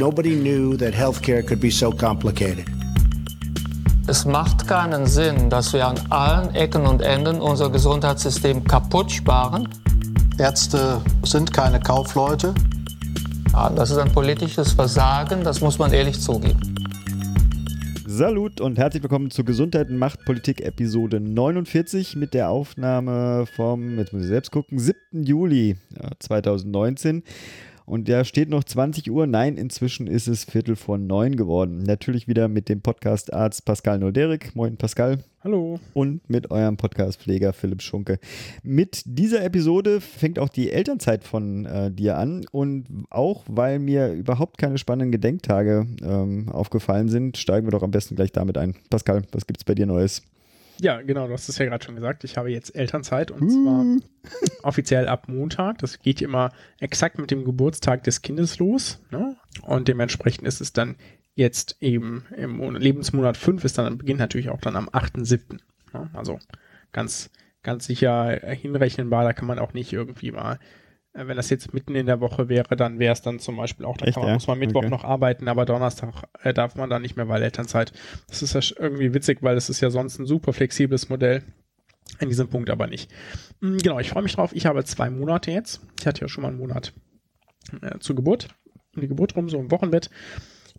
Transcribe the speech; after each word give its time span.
Nobody 0.00 0.34
knew 0.34 0.78
that 0.78 0.94
healthcare 0.94 1.46
could 1.46 1.60
be 1.60 1.70
so 1.70 1.90
complicated. 1.90 2.64
Es 4.06 4.24
macht 4.24 4.66
keinen 4.66 5.04
Sinn, 5.04 5.50
dass 5.50 5.74
wir 5.74 5.86
an 5.86 6.00
allen 6.08 6.54
Ecken 6.54 6.86
und 6.86 7.02
Enden 7.02 7.38
unser 7.38 7.68
Gesundheitssystem 7.68 8.64
kaputt 8.64 9.12
sparen. 9.12 9.68
Ärzte 10.38 11.02
sind 11.22 11.52
keine 11.52 11.80
Kaufleute. 11.80 12.54
Ja, 13.52 13.68
das 13.68 13.90
ist 13.90 13.98
ein 13.98 14.10
politisches 14.10 14.72
Versagen, 14.72 15.44
das 15.44 15.60
muss 15.60 15.78
man 15.78 15.92
ehrlich 15.92 16.18
zugeben. 16.18 16.58
Salut 18.06 18.62
und 18.62 18.78
herzlich 18.78 19.02
willkommen 19.02 19.30
zu 19.30 19.44
Gesundheit 19.44 19.90
und 19.90 19.98
Macht 19.98 20.24
Politik 20.24 20.62
Episode 20.62 21.20
49 21.20 22.16
mit 22.16 22.32
der 22.32 22.48
Aufnahme 22.48 23.44
vom, 23.54 23.98
jetzt 23.98 24.14
muss 24.14 24.22
ich 24.22 24.28
selbst 24.28 24.50
gucken, 24.50 24.78
7. 24.78 24.96
Juli 25.24 25.76
2019. 26.20 27.22
Und 27.90 28.08
da 28.08 28.24
steht 28.24 28.48
noch 28.48 28.62
20 28.62 29.10
Uhr. 29.10 29.26
Nein, 29.26 29.56
inzwischen 29.56 30.06
ist 30.06 30.28
es 30.28 30.44
Viertel 30.44 30.76
vor 30.76 30.96
neun 30.96 31.34
geworden. 31.34 31.82
Natürlich 31.82 32.28
wieder 32.28 32.46
mit 32.46 32.68
dem 32.68 32.82
Podcast-Arzt 32.82 33.64
Pascal 33.64 33.98
Noderik. 33.98 34.54
Moin, 34.54 34.76
Pascal. 34.76 35.24
Hallo. 35.42 35.80
Und 35.92 36.20
mit 36.30 36.52
eurem 36.52 36.76
Podcast-Pfleger 36.76 37.52
Philipp 37.52 37.82
Schunke. 37.82 38.20
Mit 38.62 39.02
dieser 39.06 39.42
Episode 39.42 40.00
fängt 40.00 40.38
auch 40.38 40.50
die 40.50 40.70
Elternzeit 40.70 41.24
von 41.24 41.66
äh, 41.66 41.90
dir 41.90 42.16
an. 42.16 42.46
Und 42.52 42.86
auch 43.10 43.42
weil 43.48 43.80
mir 43.80 44.12
überhaupt 44.12 44.58
keine 44.58 44.78
spannenden 44.78 45.10
Gedenktage 45.10 45.84
ähm, 46.00 46.48
aufgefallen 46.48 47.08
sind, 47.08 47.38
steigen 47.38 47.66
wir 47.66 47.72
doch 47.72 47.82
am 47.82 47.90
besten 47.90 48.14
gleich 48.14 48.30
damit 48.30 48.56
ein. 48.56 48.76
Pascal, 48.88 49.22
was 49.32 49.48
gibt 49.48 49.58
es 49.58 49.64
bei 49.64 49.74
dir 49.74 49.86
Neues? 49.86 50.22
Ja, 50.80 51.02
genau, 51.02 51.26
du 51.26 51.32
hast 51.34 51.48
es 51.48 51.58
ja 51.58 51.66
gerade 51.66 51.84
schon 51.84 51.94
gesagt. 51.94 52.24
Ich 52.24 52.38
habe 52.38 52.50
jetzt 52.50 52.74
Elternzeit 52.74 53.30
und 53.30 53.50
zwar 53.50 53.84
offiziell 54.62 55.08
ab 55.08 55.28
Montag. 55.28 55.78
Das 55.78 55.98
geht 56.00 56.22
immer 56.22 56.52
exakt 56.78 57.18
mit 57.18 57.30
dem 57.30 57.44
Geburtstag 57.44 58.02
des 58.04 58.22
Kindes 58.22 58.58
los. 58.58 59.02
Ne? 59.10 59.36
Und 59.62 59.88
dementsprechend 59.88 60.46
ist 60.46 60.60
es 60.60 60.72
dann 60.72 60.96
jetzt 61.34 61.76
eben 61.80 62.24
im 62.36 62.74
Lebensmonat 62.74 63.36
5 63.36 63.64
ist 63.64 63.78
dann 63.78 63.98
beginnt 63.98 64.20
natürlich 64.20 64.50
auch 64.50 64.60
dann 64.60 64.76
am 64.76 64.88
8.7. 64.88 65.58
Ne? 65.92 66.10
Also 66.14 66.38
ganz, 66.92 67.30
ganz 67.62 67.86
sicher 67.86 68.40
hinrechenbar. 68.46 69.24
Da 69.24 69.32
kann 69.32 69.46
man 69.46 69.58
auch 69.58 69.74
nicht 69.74 69.92
irgendwie 69.92 70.32
mal 70.32 70.58
wenn 71.12 71.36
das 71.36 71.50
jetzt 71.50 71.74
mitten 71.74 71.94
in 71.94 72.06
der 72.06 72.20
Woche 72.20 72.48
wäre, 72.48 72.76
dann 72.76 72.98
wäre 72.98 73.12
es 73.12 73.22
dann 73.22 73.38
zum 73.40 73.56
Beispiel 73.56 73.84
auch, 73.84 73.96
da 73.96 74.06
Echt, 74.06 74.16
man, 74.16 74.28
ja? 74.28 74.34
muss 74.34 74.46
man 74.46 74.58
Mittwoch 74.58 74.80
Okay. 74.80 74.90
noch 74.90 75.04
arbeiten, 75.04 75.48
aber 75.48 75.64
Donnerstag 75.64 76.14
äh, 76.42 76.54
darf 76.54 76.76
man 76.76 76.88
dann 76.88 77.02
nicht 77.02 77.16
mehr, 77.16 77.28
weil 77.28 77.42
Elternzeit. 77.42 77.92
Das 78.28 78.42
ist 78.42 78.54
ja 78.54 78.60
irgendwie 78.78 79.12
witzig, 79.12 79.38
weil 79.42 79.56
es 79.56 79.68
ist 79.68 79.80
ja 79.80 79.90
sonst 79.90 80.18
ein 80.18 80.26
super 80.26 80.52
flexibles 80.52 81.08
Modell. 81.08 81.42
In 82.18 82.28
diesem 82.28 82.48
Punkt 82.48 82.70
aber 82.70 82.86
nicht. 82.86 83.10
Mm, 83.60 83.76
Genau, 83.78 83.98
ich 83.98 84.10
freue 84.10 84.22
mich 84.22 84.34
drauf. 84.34 84.50
Ich 84.54 84.66
habe 84.66 84.84
zwei 84.84 85.10
Monate 85.10 85.50
jetzt. 85.52 85.80
Ich 86.00 86.06
hatte 86.06 86.20
ja 86.22 86.28
schon 86.28 86.42
mal 86.42 86.48
einen 86.48 86.58
Monat 86.58 86.92
äh, 87.82 87.98
zur 88.00 88.16
Geburt. 88.16 88.48
Um 88.94 89.02
die 89.02 89.08
Geburt 89.08 89.36
rum, 89.36 89.48
so 89.48 89.58
im 89.58 89.70
Wochenbett. 89.70 90.10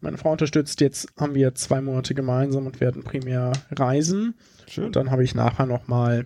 Meine 0.02 0.18
Frau 0.18 0.32
unterstützt. 0.32 0.82
Jetzt 0.82 1.08
haben 1.20 1.34
wir 1.36 1.56
zwei 1.56 1.80
Monate 1.82 2.14
gemeinsam 2.16 2.66
und 2.68 2.80
werden 2.82 3.04
primär 3.04 3.54
reisen. 3.72 4.36
Schön. 4.68 4.86
Und 4.86 4.96
dann 4.96 5.12
habe 5.12 5.24
ich 5.24 5.36
nachher 5.36 5.66
nochmal 5.66 6.26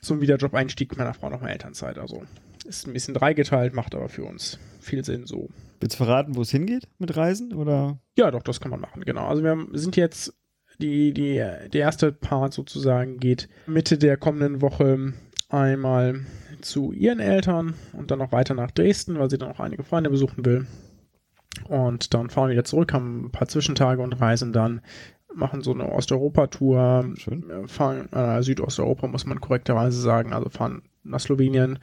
zum 0.00 0.20
Wiederjob-Einstieg 0.22 0.96
meiner 0.96 1.12
Frau 1.12 1.28
nochmal 1.28 1.50
Elternzeit. 1.50 1.98
Also 1.98 2.22
ist 2.70 2.86
ein 2.86 2.92
bisschen 2.92 3.14
dreigeteilt, 3.14 3.74
macht 3.74 3.94
aber 3.94 4.08
für 4.08 4.24
uns 4.24 4.58
viel 4.80 5.04
Sinn 5.04 5.26
so. 5.26 5.48
Willst 5.80 5.98
du 5.98 6.04
verraten, 6.04 6.36
wo 6.36 6.42
es 6.42 6.50
hingeht 6.50 6.88
mit 6.98 7.16
Reisen? 7.16 7.52
Oder? 7.54 7.98
Ja, 8.16 8.30
doch, 8.30 8.42
das 8.42 8.60
kann 8.60 8.70
man 8.70 8.80
machen, 8.80 9.04
genau. 9.04 9.26
Also 9.26 9.42
wir 9.42 9.66
sind 9.72 9.96
jetzt, 9.96 10.34
die, 10.78 11.12
die, 11.12 11.34
der 11.34 11.74
erste 11.74 12.12
Part 12.12 12.54
sozusagen 12.54 13.18
geht 13.18 13.48
Mitte 13.66 13.98
der 13.98 14.16
kommenden 14.16 14.62
Woche 14.62 15.12
einmal 15.48 16.20
zu 16.60 16.92
ihren 16.92 17.20
Eltern 17.20 17.74
und 17.92 18.10
dann 18.10 18.18
noch 18.18 18.32
weiter 18.32 18.54
nach 18.54 18.70
Dresden, 18.70 19.18
weil 19.18 19.30
sie 19.30 19.38
dann 19.38 19.50
auch 19.50 19.60
einige 19.60 19.82
Freunde 19.82 20.10
besuchen 20.10 20.44
will. 20.44 20.66
Und 21.68 22.14
dann 22.14 22.30
fahren 22.30 22.48
wir 22.48 22.52
wieder 22.52 22.64
zurück, 22.64 22.92
haben 22.92 23.26
ein 23.26 23.32
paar 23.32 23.48
Zwischentage 23.48 24.02
und 24.02 24.20
reisen 24.20 24.52
dann, 24.52 24.80
machen 25.34 25.62
so 25.62 25.72
eine 25.72 25.90
Osteuropa-Tour, 25.90 27.14
fahren 27.66 28.12
äh, 28.12 28.42
Südosteuropa, 28.42 29.06
muss 29.06 29.26
man 29.26 29.40
korrekterweise 29.40 30.00
sagen, 30.00 30.32
also 30.32 30.48
fahren 30.48 30.82
nach 31.02 31.20
Slowenien, 31.20 31.78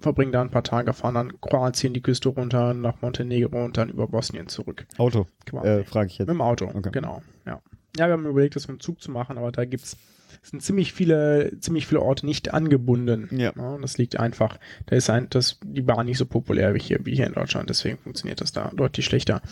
verbringen 0.00 0.32
da 0.32 0.40
ein 0.40 0.50
paar 0.50 0.64
Tage, 0.64 0.92
fahren 0.92 1.14
dann 1.14 1.40
Kroatien 1.40 1.94
die 1.94 2.02
Küste 2.02 2.28
runter, 2.30 2.74
nach 2.74 3.00
Montenegro 3.02 3.64
und 3.64 3.76
dann 3.76 3.88
über 3.90 4.06
Bosnien 4.06 4.48
zurück. 4.48 4.86
Auto, 4.98 5.26
äh, 5.62 5.84
frage 5.84 6.08
ich 6.08 6.18
jetzt. 6.18 6.28
Mit 6.28 6.34
dem 6.36 6.42
Auto, 6.42 6.66
Okay. 6.72 6.90
genau. 6.92 7.22
Ja. 7.46 7.60
ja, 7.96 8.06
wir 8.06 8.12
haben 8.12 8.26
überlegt, 8.26 8.56
das 8.56 8.68
mit 8.68 8.78
dem 8.78 8.80
Zug 8.80 9.00
zu 9.00 9.10
machen, 9.10 9.38
aber 9.38 9.52
da 9.52 9.64
gibt's 9.64 9.96
es 10.42 10.50
sind 10.50 10.62
ziemlich 10.62 10.92
viele, 10.92 11.58
ziemlich 11.60 11.86
viele 11.86 12.00
Orte 12.00 12.24
nicht 12.24 12.54
angebunden. 12.54 13.28
Ja. 13.32 13.50
und 13.50 13.82
das 13.82 13.98
liegt 13.98 14.18
einfach, 14.18 14.58
da 14.86 14.96
ist 14.96 15.10
ein, 15.10 15.28
das, 15.28 15.58
die 15.64 15.82
Bahn 15.82 16.06
nicht 16.06 16.18
so 16.18 16.24
populär 16.24 16.72
wie 16.74 16.78
hier, 16.80 17.04
wie 17.04 17.16
hier 17.16 17.26
in 17.26 17.34
Deutschland, 17.34 17.68
deswegen 17.68 17.98
funktioniert 17.98 18.40
das 18.40 18.52
da 18.52 18.70
deutlich 18.74 19.06
schlechter. 19.06 19.42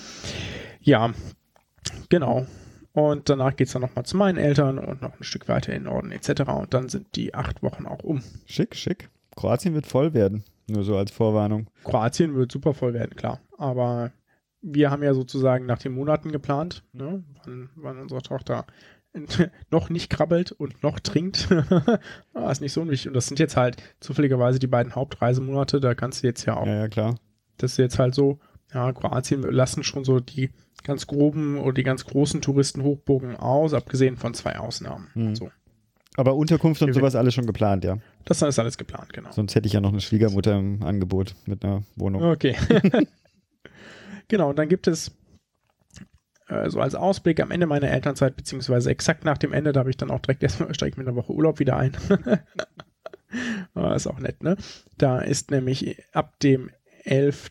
Ja, 0.81 1.13
genau. 2.09 2.47
Und 2.93 3.29
danach 3.29 3.55
geht's 3.55 3.73
dann 3.73 3.83
nochmal 3.83 4.05
zu 4.05 4.17
meinen 4.17 4.39
Eltern 4.39 4.79
und 4.79 5.03
noch 5.03 5.19
ein 5.21 5.25
Stück 5.25 5.49
weiter 5.49 5.73
in 5.73 5.85
den 5.85 5.93
Norden 5.93 6.11
etc. 6.11 6.43
Und 6.49 6.75
dann 6.75 6.89
sind 6.89 7.15
die 7.17 7.35
acht 7.35 7.63
Wochen 7.63 7.87
auch 7.87 8.03
um. 8.03 8.23
Schick, 8.47 8.75
schick. 8.75 9.09
Kroatien 9.39 9.73
wird 9.75 9.87
voll 9.87 10.15
werden. 10.15 10.43
Nur 10.69 10.83
so 10.83 10.97
als 10.97 11.11
Vorwarnung. 11.13 11.69
Kroatien 11.85 12.35
wird 12.35 12.51
super 12.51 12.75
voll 12.75 12.93
werden, 12.93 13.15
klar. 13.15 13.41
Aber 13.57 14.11
wir 14.61 14.91
haben 14.91 15.03
ja 15.05 15.15
sozusagen 15.15 15.65
nach 15.65 15.79
den 15.79 15.93
Monaten 15.93 16.33
geplant, 16.33 16.83
ne? 16.93 17.23
wann, 17.45 17.71
wann 17.77 17.99
unsere 18.01 18.21
Tochter 18.23 18.67
noch 19.71 19.91
nicht 19.91 20.11
krabbelt 20.11 20.51
und 20.53 20.83
noch 20.83 20.99
trinkt. 20.99 21.49
ah, 22.35 22.51
ist 22.51 22.61
nicht 22.61 22.73
so 22.73 22.83
unwichtig. 22.83 23.09
Und 23.09 23.15
das 23.15 23.27
sind 23.29 23.39
jetzt 23.39 23.57
halt 23.57 23.77
zufälligerweise 24.01 24.59
die 24.59 24.67
beiden 24.67 24.95
Hauptreisemonate. 24.97 25.79
Da 25.81 25.95
kannst 25.95 26.23
du 26.23 26.27
jetzt 26.27 26.45
ja 26.45 26.57
auch, 26.57 26.67
Ja, 26.67 26.75
ja, 26.81 26.89
klar. 26.89 27.15
das 27.59 27.73
ist 27.73 27.79
jetzt 27.79 27.99
halt 28.01 28.15
so, 28.15 28.41
ja, 28.75 28.93
Kroatien 28.93 29.43
lassen 29.43 29.85
schon 29.85 30.05
so 30.05 30.19
die 30.21 30.51
ganz 30.83 31.07
groben 31.07 31.59
oder 31.59 31.75
die 31.75 31.83
ganz 31.85 32.05
großen 32.05 32.41
Touristenhochburgen 32.43 33.37
aus, 33.37 33.73
abgesehen 33.73 34.17
von 34.17 34.35
zwei 34.35 34.59
Ausnahmen. 34.59 35.09
Mhm. 35.15 35.35
So. 35.37 35.51
Aber 36.17 36.35
Unterkunft 36.35 36.83
und 36.83 36.89
Wir- 36.89 36.95
sowas 36.95 37.15
alles 37.15 37.33
schon 37.35 37.47
geplant, 37.47 37.85
ja. 37.85 37.99
Das 38.29 38.43
ist 38.43 38.59
alles 38.59 38.77
geplant, 38.77 39.15
genau. 39.15 39.33
Sonst 39.33 39.55
hätte 39.55 39.67
ich 39.67 39.73
ja 39.73 39.81
noch 39.81 39.89
eine 39.89 40.03
Schwiegermutter 40.03 40.59
im 40.59 40.83
Angebot 40.83 41.35
mit 41.47 41.65
einer 41.65 41.83
Wohnung. 41.97 42.23
Okay. 42.23 42.55
genau, 44.29 44.51
und 44.51 44.59
dann 44.59 44.69
gibt 44.69 44.87
es 44.87 45.13
äh, 46.49 46.69
so 46.69 46.79
als 46.79 46.95
Ausblick 46.95 47.41
am 47.41 47.51
Ende 47.51 47.67
meiner 47.67 47.91
Elternzeit, 47.91 48.37
beziehungsweise 48.37 48.91
exakt 48.91 49.25
nach 49.25 49.39
dem 49.39 49.55
Ende, 49.55 49.73
da 49.73 49.81
habe 49.81 49.89
ich 49.89 49.97
dann 49.97 50.11
auch 50.11 50.21
direkt 50.21 50.43
erstmal, 50.43 50.75
steige 50.75 50.91
ich 50.91 50.97
mit 50.99 51.09
einer 51.09 51.17
Woche 51.17 51.33
Urlaub 51.33 51.59
wieder 51.59 51.77
ein. 51.77 51.97
Ah, 53.75 53.95
ist 53.95 54.07
auch 54.07 54.19
nett, 54.21 54.43
ne? 54.43 54.57
Da 54.97 55.19
ist 55.19 55.51
nämlich 55.51 56.03
ab 56.15 56.41
dem 56.41 56.71
11. 57.05 57.51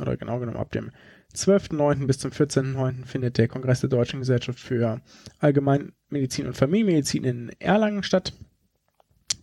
oder 0.00 0.16
genau 0.16 0.38
genommen 0.38 0.56
ab 0.56 0.72
dem 0.72 0.92
12.9. 1.34 2.06
bis 2.06 2.18
zum 2.20 2.30
14.9. 2.30 3.04
findet 3.04 3.36
der 3.36 3.48
Kongress 3.48 3.80
der 3.80 3.90
Deutschen 3.90 4.20
Gesellschaft 4.20 4.58
für 4.58 5.02
Allgemeinmedizin 5.40 6.46
und 6.46 6.56
Familienmedizin 6.56 7.24
in 7.24 7.50
Erlangen 7.58 8.02
statt. 8.02 8.32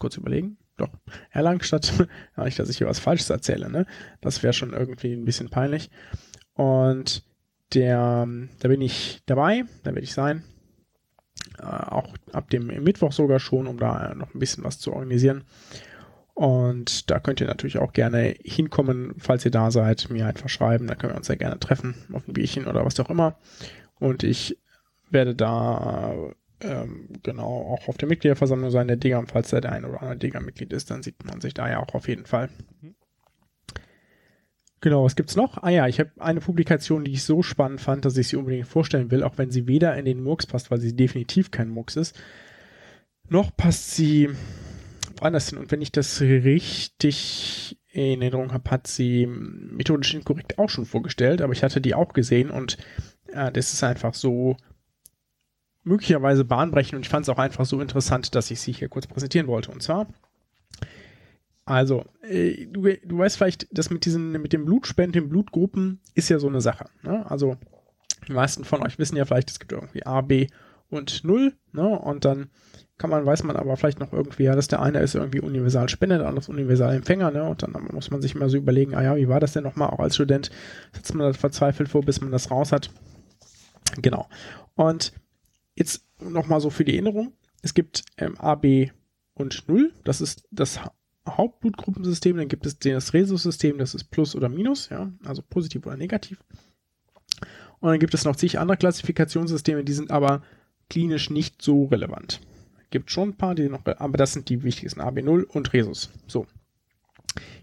Kurz 0.01 0.17
überlegen. 0.17 0.57
Doch, 0.77 0.89
Erlangen 1.29 1.61
statt. 1.61 1.93
ja, 2.37 2.43
nicht, 2.43 2.57
dass 2.57 2.69
ich 2.69 2.79
hier 2.79 2.87
was 2.87 2.97
Falsches 2.97 3.29
erzähle, 3.29 3.69
ne? 3.69 3.85
Das 4.19 4.41
wäre 4.41 4.51
schon 4.51 4.73
irgendwie 4.73 5.13
ein 5.13 5.25
bisschen 5.25 5.51
peinlich. 5.51 5.91
Und 6.55 7.23
der, 7.75 8.27
da 8.59 8.67
bin 8.67 8.81
ich 8.81 9.21
dabei, 9.27 9.63
da 9.83 9.91
werde 9.91 10.01
ich 10.01 10.13
sein. 10.13 10.43
Äh, 11.59 11.65
auch 11.65 12.15
ab 12.33 12.49
dem 12.49 12.65
Mittwoch 12.65 13.11
sogar 13.11 13.39
schon, 13.39 13.67
um 13.67 13.77
da 13.77 14.15
noch 14.15 14.33
ein 14.33 14.39
bisschen 14.39 14.63
was 14.63 14.79
zu 14.79 14.91
organisieren. 14.91 15.43
Und 16.33 17.11
da 17.11 17.19
könnt 17.19 17.41
ihr 17.41 17.47
natürlich 17.47 17.77
auch 17.77 17.93
gerne 17.93 18.33
hinkommen, 18.43 19.13
falls 19.19 19.45
ihr 19.45 19.51
da 19.51 19.69
seid, 19.69 20.09
mir 20.09 20.25
einfach 20.25 20.49
schreiben. 20.49 20.87
Da 20.87 20.95
können 20.95 21.13
wir 21.13 21.17
uns 21.17 21.27
ja 21.27 21.35
gerne 21.35 21.59
treffen, 21.59 21.93
auf 22.11 22.27
ein 22.27 22.33
Bierchen 22.33 22.65
oder 22.65 22.83
was 22.83 22.99
auch 22.99 23.11
immer. 23.11 23.37
Und 23.99 24.23
ich 24.23 24.57
werde 25.11 25.35
da 25.35 26.33
ähm, 26.61 27.09
genau 27.23 27.73
auch 27.73 27.87
auf 27.87 27.97
der 27.97 28.07
Mitgliederversammlung 28.07 28.71
sein, 28.71 28.87
der 28.87 28.97
Digger. 28.97 29.19
Und 29.19 29.31
falls 29.31 29.49
da 29.49 29.61
der 29.61 29.71
ein 29.71 29.85
oder 29.85 30.01
andere 30.01 30.17
Digger-Mitglied 30.17 30.73
ist, 30.73 30.91
dann 30.91 31.03
sieht 31.03 31.25
man 31.25 31.41
sich 31.41 31.53
da 31.53 31.69
ja 31.69 31.79
auch 31.79 31.93
auf 31.93 32.07
jeden 32.07 32.25
Fall. 32.25 32.49
Genau, 34.81 35.03
was 35.03 35.15
gibt's 35.15 35.35
noch? 35.35 35.61
Ah 35.61 35.69
ja, 35.69 35.87
ich 35.87 35.99
habe 35.99 36.09
eine 36.17 36.39
Publikation, 36.39 37.05
die 37.05 37.11
ich 37.11 37.23
so 37.23 37.43
spannend 37.43 37.81
fand, 37.81 38.03
dass 38.03 38.17
ich 38.17 38.29
sie 38.29 38.35
unbedingt 38.35 38.67
vorstellen 38.67 39.11
will, 39.11 39.23
auch 39.23 39.37
wenn 39.37 39.51
sie 39.51 39.67
weder 39.67 39.95
in 39.95 40.05
den 40.05 40.23
Murks 40.23 40.47
passt, 40.47 40.71
weil 40.71 40.79
sie 40.79 40.95
definitiv 40.95 41.51
kein 41.51 41.69
Murks 41.69 41.95
ist, 41.95 42.19
noch 43.29 43.55
passt 43.55 43.91
sie 43.91 44.29
woanders 45.17 45.49
hin. 45.49 45.59
Und 45.59 45.71
wenn 45.71 45.81
ich 45.81 45.91
das 45.91 46.19
richtig 46.19 47.77
in 47.91 48.21
Erinnerung 48.21 48.53
habe, 48.53 48.71
hat 48.71 48.87
sie 48.87 49.27
methodisch 49.27 50.15
inkorrekt 50.15 50.57
auch 50.57 50.69
schon 50.69 50.85
vorgestellt, 50.85 51.41
aber 51.41 51.53
ich 51.53 51.61
hatte 51.63 51.79
die 51.79 51.93
auch 51.93 52.13
gesehen 52.13 52.49
und 52.49 52.77
äh, 53.27 53.51
das 53.51 53.73
ist 53.73 53.83
einfach 53.83 54.15
so 54.15 54.57
möglicherweise 55.83 56.45
bahnbrechend 56.45 56.95
und 56.95 57.01
ich 57.01 57.09
fand 57.09 57.25
es 57.25 57.29
auch 57.29 57.39
einfach 57.39 57.65
so 57.65 57.81
interessant, 57.81 58.35
dass 58.35 58.51
ich 58.51 58.59
sie 58.61 58.71
hier 58.71 58.89
kurz 58.89 59.07
präsentieren 59.07 59.47
wollte. 59.47 59.71
Und 59.71 59.81
zwar 59.81 60.07
also, 61.65 62.05
äh, 62.21 62.65
du, 62.65 62.81
du 62.81 63.17
weißt 63.17 63.37
vielleicht, 63.37 63.67
das 63.71 63.89
mit 63.89 64.05
diesen, 64.05 64.31
mit 64.33 64.51
dem 64.51 64.65
Blutspenden, 64.65 65.13
den 65.23 65.29
Blutgruppen 65.29 66.01
ist 66.15 66.29
ja 66.29 66.39
so 66.39 66.47
eine 66.47 66.59
Sache. 66.61 66.85
Ne? 67.03 67.29
Also, 67.29 67.55
die 68.27 68.33
meisten 68.33 68.65
von 68.65 68.81
euch 68.85 68.99
wissen 68.99 69.15
ja 69.15 69.25
vielleicht, 69.25 69.51
es 69.51 69.59
gibt 69.59 69.71
irgendwie 69.71 70.05
A, 70.05 70.21
B 70.21 70.47
und 70.89 71.23
0. 71.23 71.53
Ne? 71.71 71.87
Und 71.87 72.25
dann 72.25 72.49
kann 72.97 73.09
man, 73.09 73.25
weiß 73.25 73.43
man 73.43 73.55
aber 73.55 73.77
vielleicht 73.77 73.99
noch 73.99 74.11
irgendwie, 74.11 74.43
ja, 74.43 74.55
dass 74.55 74.67
der 74.67 74.81
eine 74.81 74.99
ist 74.99 75.15
irgendwie 75.15 75.39
universal 75.39 75.87
Spender, 75.89 76.17
der 76.17 76.27
andere 76.27 76.41
ist 76.41 76.49
universal 76.49 76.93
Empfänger, 76.93 77.31
ne? 77.31 77.43
Und 77.43 77.63
dann 77.63 77.71
muss 77.91 78.11
man 78.11 78.21
sich 78.21 78.35
mal 78.35 78.49
so 78.49 78.57
überlegen, 78.57 78.93
ah 78.93 79.01
ja, 79.01 79.15
wie 79.15 79.27
war 79.27 79.39
das 79.39 79.53
denn 79.53 79.63
nochmal? 79.63 79.89
Auch 79.89 79.99
als 79.99 80.15
Student 80.15 80.51
sitzt 80.93 81.15
man 81.15 81.25
da 81.25 81.33
verzweifelt 81.33 81.89
vor, 81.89 82.03
bis 82.03 82.21
man 82.21 82.31
das 82.31 82.51
raus 82.51 82.71
hat. 82.71 82.91
Genau. 84.01 84.27
Und 84.75 85.13
jetzt 85.75 86.05
nochmal 86.19 86.61
so 86.61 86.69
für 86.69 86.85
die 86.85 86.93
Erinnerung. 86.93 87.33
Es 87.61 87.73
gibt 87.73 88.03
ähm, 88.17 88.35
A, 88.39 88.55
und 89.33 89.67
0. 89.67 89.93
Das 90.03 90.21
ist 90.21 90.47
das 90.51 90.79
Hauptblutgruppensystem. 91.27 92.37
Dann 92.37 92.47
gibt 92.47 92.65
es 92.65 92.79
das 92.79 93.13
Rhesus-System, 93.13 93.77
das 93.77 93.93
ist 93.93 94.05
Plus 94.05 94.35
oder 94.35 94.49
Minus, 94.49 94.89
ja, 94.89 95.11
also 95.23 95.41
positiv 95.41 95.85
oder 95.85 95.97
negativ. 95.97 96.39
Und 97.79 97.89
dann 97.89 97.99
gibt 97.99 98.13
es 98.13 98.25
noch 98.25 98.35
zig 98.35 98.59
andere 98.59 98.77
Klassifikationssysteme, 98.77 99.83
die 99.83 99.93
sind 99.93 100.11
aber 100.11 100.43
klinisch 100.89 101.29
nicht 101.29 101.61
so 101.61 101.85
relevant. 101.85 102.41
Gibt 102.91 103.09
schon 103.09 103.29
ein 103.29 103.37
paar, 103.37 103.55
die 103.55 103.69
noch, 103.69 103.85
aber 103.85 104.17
das 104.17 104.33
sind 104.33 104.49
die 104.49 104.63
wichtigsten, 104.63 105.01
AB0 105.01 105.43
und 105.43 105.73
Rhesus. 105.73 106.11
So. 106.27 106.45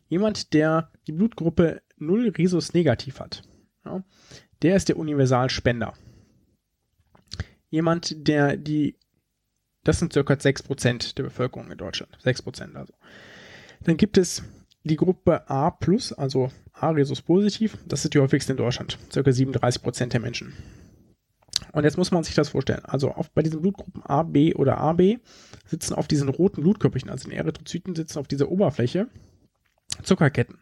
Jemand, 0.09 0.55
der 0.55 0.91
die 1.07 1.13
Blutgruppe 1.13 1.83
0 1.99 2.31
Rhesus 2.31 2.73
negativ 2.73 3.21
hat, 3.21 3.43
ja, 3.85 4.03
der 4.63 4.77
ist 4.77 4.89
der 4.89 4.97
Universalspender. 4.97 5.93
Jemand, 7.71 8.27
der 8.29 8.57
die, 8.57 8.97
das 9.85 9.99
sind 9.99 10.13
circa 10.13 10.35
6% 10.35 11.15
der 11.15 11.23
Bevölkerung 11.25 11.71
in 11.71 11.79
Deutschland. 11.79 12.17
6% 12.25 12.75
also. 12.75 12.95
Dann 13.83 13.97
gibt 13.97 14.19
es 14.19 14.43
die 14.85 14.97
Gruppe 14.97 15.49
A+, 15.51 15.77
also 16.17 16.51
A 16.73 16.91
Rhesus 16.91 17.23
positiv, 17.23 17.77
das 17.87 18.05
ist 18.05 18.15
die 18.15 18.21
häufigste 18.21 18.53
in 18.53 18.57
Deutschland. 18.57 18.99
Circa 19.13 19.31
37% 19.31 20.07
der 20.07 20.21
Menschen. 20.21 20.55
Und 21.73 21.85
jetzt 21.85 21.99
muss 21.99 22.11
man 22.11 22.25
sich 22.25 22.35
das 22.35 22.51
vorstellen. 22.51 22.85
Also 22.85 23.11
auf, 23.13 23.31
bei 23.31 23.43
diesen 23.43 23.61
Blutgruppen 23.61 24.03
A, 24.03 24.23
B 24.23 24.55
oder 24.55 24.79
AB 24.79 25.19
sitzen 25.67 25.95
auf 25.95 26.09
diesen 26.09 26.29
roten 26.29 26.63
Blutkörperchen, 26.63 27.11
also 27.11 27.29
den 27.29 27.39
Erythrozyten, 27.39 27.95
sitzen 27.95 28.19
auf 28.19 28.29
dieser 28.29 28.49
Oberfläche 28.49 29.09
Zuckerketten. 30.03 30.59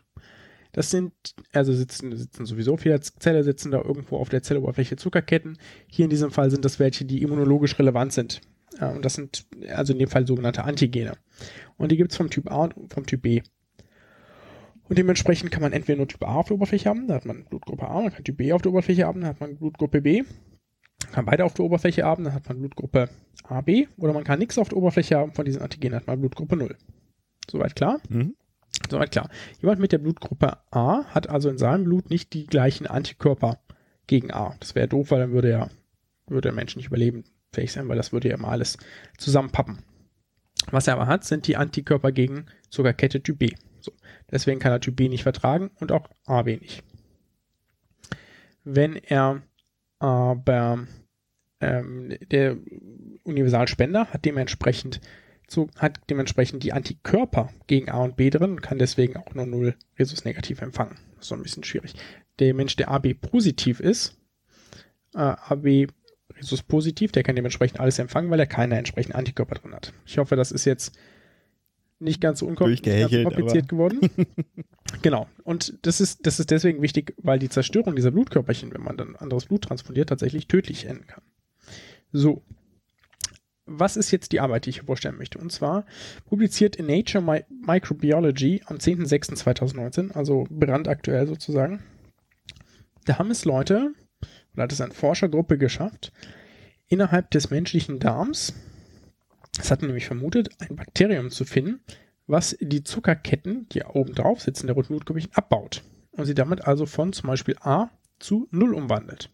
Das 0.77 0.91
sind, 0.91 1.15
also 1.55 1.73
sitzen, 1.73 2.15
sitzen 2.15 2.45
sowieso 2.45 2.77
jeder 2.77 3.01
Zelle, 3.01 3.43
sitzen 3.43 3.71
da 3.71 3.81
irgendwo 3.81 4.19
auf 4.19 4.29
der 4.29 4.43
Zelloberfläche 4.43 4.97
Zuckerketten. 4.97 5.57
Hier 5.87 6.05
in 6.05 6.11
diesem 6.11 6.31
Fall 6.31 6.51
sind 6.51 6.67
das 6.67 6.79
welche, 6.79 7.07
die 7.07 7.23
immunologisch 7.23 7.79
relevant 7.79 8.13
sind. 8.13 8.43
und 8.79 9.03
das 9.03 9.15
sind 9.15 9.47
also 9.71 9.95
in 9.95 9.99
dem 9.99 10.09
Fall 10.09 10.27
sogenannte 10.27 10.65
Antigene. 10.65 11.15
Und 11.79 11.93
die 11.93 11.97
gibt 11.97 12.11
es 12.11 12.19
vom 12.19 12.29
Typ 12.29 12.51
A 12.51 12.67
und 12.67 12.93
vom 12.93 13.07
Typ 13.07 13.23
B. 13.23 13.41
Und 14.87 14.99
dementsprechend 14.99 15.51
kann 15.51 15.63
man 15.63 15.73
entweder 15.73 15.97
nur 15.97 16.09
Typ 16.09 16.23
A 16.23 16.35
auf 16.35 16.49
der 16.49 16.57
Oberfläche 16.57 16.91
haben, 16.91 17.09
da 17.09 17.15
hat 17.15 17.25
man 17.25 17.47
Blutgruppe 17.47 17.89
A, 17.89 18.03
man 18.03 18.13
kann 18.13 18.25
Typ 18.25 18.37
B 18.37 18.53
auf 18.53 18.61
der 18.61 18.71
Oberfläche 18.71 19.07
haben, 19.07 19.23
da 19.23 19.29
hat 19.29 19.41
man 19.41 19.57
Blutgruppe 19.57 20.03
B 20.03 20.25
kann 21.13 21.25
beide 21.25 21.45
auf 21.45 21.55
der 21.55 21.65
Oberfläche 21.65 22.05
haben, 22.05 22.25
dann 22.25 22.35
hat 22.35 22.49
man 22.49 22.59
Blutgruppe 22.59 23.09
AB 23.45 23.89
oder 23.97 24.13
man 24.13 24.25
kann 24.25 24.39
nichts 24.39 24.59
auf 24.59 24.69
der 24.69 24.79
Oberfläche 24.79 25.17
haben 25.17 25.33
von 25.33 25.45
diesen 25.45 25.63
Antigenen, 25.63 25.97
hat 25.97 26.07
man 26.07 26.21
Blutgruppe 26.21 26.57
0. 26.57 26.77
Soweit 27.51 27.77
klar? 27.77 28.01
Mhm. 28.09 28.35
Soweit 28.91 29.11
klar. 29.11 29.29
Jemand 29.61 29.81
mit 29.81 29.93
der 29.93 29.99
Blutgruppe 29.99 30.59
A 30.71 31.05
hat 31.07 31.29
also 31.29 31.49
in 31.49 31.59
seinem 31.59 31.85
Blut 31.85 32.11
nicht 32.11 32.33
die 32.33 32.47
gleichen 32.47 32.87
Antikörper 32.87 33.59
gegen 34.07 34.33
A. 34.33 34.55
Das 34.61 34.75
wäre 34.75 34.89
doof, 34.89 35.11
weil 35.11 35.21
dann 35.21 35.33
würde 35.33 35.51
er, 35.51 35.71
würde 36.27 36.49
der 36.49 36.53
Mensch 36.53 36.77
nicht 36.77 36.87
überleben 36.87 37.25
fähig 37.53 37.73
sein, 37.73 37.89
weil 37.89 37.97
das 37.97 38.13
würde 38.13 38.29
ja 38.29 38.37
immer 38.37 38.49
alles 38.49 38.79
zusammenpappen. 39.19 39.79
Was 40.71 40.87
er 40.87 40.95
aber 40.95 41.07
hat, 41.07 41.25
sind 41.25 41.47
die 41.47 41.57
Antikörper 41.57 42.13
gegen 42.13 42.47
Zuckerkette 42.71 43.23
Typ 43.23 43.39
B. 43.39 43.51
So. 43.81 43.93
Deswegen 44.31 44.61
kann 44.61 44.73
er 44.73 44.81
Typ 44.81 44.97
B 44.97 45.09
nicht 45.09 45.23
vertragen 45.23 45.71
und 45.81 45.93
auch 45.93 46.09
AB 46.27 46.61
nicht. 46.61 46.83
Wenn 48.65 48.97
er 48.97 49.43
aber 49.99 50.87
ähm, 51.61 52.17
der 52.31 52.57
Universalspender 53.25 54.07
hat 54.07 54.25
dementsprechend 54.25 55.01
so, 55.49 55.69
hat 55.77 56.01
dementsprechend 56.11 56.63
die 56.63 56.73
Antikörper 56.73 57.51
gegen 57.67 57.89
A 57.89 58.03
und 58.03 58.17
B 58.17 58.31
drin 58.31 58.53
und 58.53 58.63
kann 58.63 58.79
deswegen 58.79 59.17
auch 59.17 59.35
nur 59.35 59.47
0 59.47 59.75
Rhesus 59.99 60.25
negativ 60.25 60.61
empfangen. 60.61 60.97
Das 61.15 61.25
ist 61.25 61.29
so 61.29 61.35
ein 61.35 61.43
bisschen 61.43 61.65
schwierig. 61.65 61.95
Der 62.39 62.53
Mensch, 62.53 62.77
der 62.77 62.91
AB 62.91 63.15
positiv 63.15 63.81
ist, 63.81 64.19
äh, 65.15 65.19
AB 65.19 65.87
Rhesus 66.37 66.63
positiv, 66.63 67.13
der 67.13 67.23
kann 67.23 67.37
dementsprechend 67.37 67.81
alles 67.81 67.99
empfangen, 67.99 68.31
weil 68.31 68.41
er 68.41 68.47
keine 68.47 68.77
entsprechenden 68.77 69.17
Antikörper 69.17 69.55
drin 69.55 69.75
hat. 69.75 69.93
Ich 70.05 70.19
hoffe, 70.19 70.37
das 70.37 70.53
ist 70.53 70.65
jetzt 70.65 70.97
nicht 71.99 72.21
ganz 72.21 72.41
so 72.41 72.47
unkompliziert 72.47 73.69
geworden. 73.69 74.01
genau. 75.03 75.29
Und 75.45 75.79
das 75.83 76.01
ist, 76.01 76.27
das 76.27 76.41
ist 76.41 76.51
deswegen 76.51 76.83
wichtig, 76.83 77.15
weil 77.19 77.39
die 77.39 77.49
Zerstörung 77.49 77.97
dieser 77.97 78.11
Blutkörperchen, 78.11 78.75
wenn 78.75 78.83
man 78.83 78.97
dann 78.97 79.17
anderes 79.17 79.47
Blut 79.47 79.63
transportiert, 79.63 80.09
tatsächlich 80.09 80.49
tödlich 80.49 80.87
enden 80.87 81.07
kann. 81.07 81.23
So. 82.13 82.43
Was 83.67 83.97
ist 83.97 84.11
jetzt 84.11 84.33
die 84.33 84.41
Arbeit, 84.41 84.67
die 84.67 84.71
ich 84.71 84.83
vorstellen 84.83 85.19
möchte? 85.19 85.39
Und 85.39 85.51
zwar 85.51 85.85
publiziert 86.25 86.77
in 86.77 86.87
Nature 86.87 87.45
Microbiology 87.67 88.63
am 88.67 88.77
10.06.2019, 88.77 90.13
also 90.13 90.47
brandaktuell 90.49 91.27
sozusagen. 91.27 91.83
Da 93.05 93.19
haben 93.19 93.31
es 93.31 93.45
Leute, 93.45 93.93
oder 94.55 94.63
hat 94.65 94.73
es 94.73 94.81
eine 94.81 94.95
Forschergruppe 94.95 95.59
geschafft, 95.59 96.13
innerhalb 96.89 97.31
des 97.33 97.51
menschlichen 97.51 97.99
Darms 97.99 98.55
es 99.59 99.71
hat 99.71 99.83
nämlich 99.83 100.07
vermutet, 100.07 100.51
ein 100.59 100.77
Bakterium 100.77 101.31
zu 101.31 101.45
finden, 101.45 101.81
was 102.27 102.57
die 102.61 102.83
Zuckerketten, 102.83 103.69
die 103.71 103.83
oben 103.83 104.15
drauf 104.15 104.41
sitzen, 104.41 104.67
der 104.67 104.75
roten 104.75 104.89
Blutkörperchen, 104.89 105.33
abbaut 105.35 105.83
und 106.11 106.27
sie 106.27 106.35
damit 106.35 106.67
also 106.67 106.87
von 106.87 107.13
zum 107.13 107.29
Beispiel 107.29 107.57
A 107.61 107.91
zu 108.19 108.49
0 108.51 108.75
umwandelt. 108.75 109.31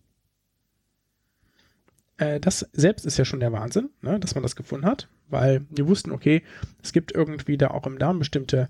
Äh, 2.22 2.40
das 2.40 2.68
selbst 2.72 3.04
ist 3.04 3.18
ja 3.18 3.24
schon 3.24 3.40
der 3.40 3.52
Wahnsinn, 3.52 3.90
ne, 4.00 4.20
dass 4.20 4.34
man 4.34 4.42
das 4.42 4.54
gefunden 4.54 4.86
hat, 4.86 5.08
weil 5.28 5.66
wir 5.70 5.88
wussten, 5.88 6.12
okay, 6.12 6.42
es 6.82 6.92
gibt 6.92 7.12
irgendwie 7.12 7.56
da 7.56 7.68
auch 7.68 7.86
im 7.86 7.98
Darm 7.98 8.18
bestimmte, 8.20 8.68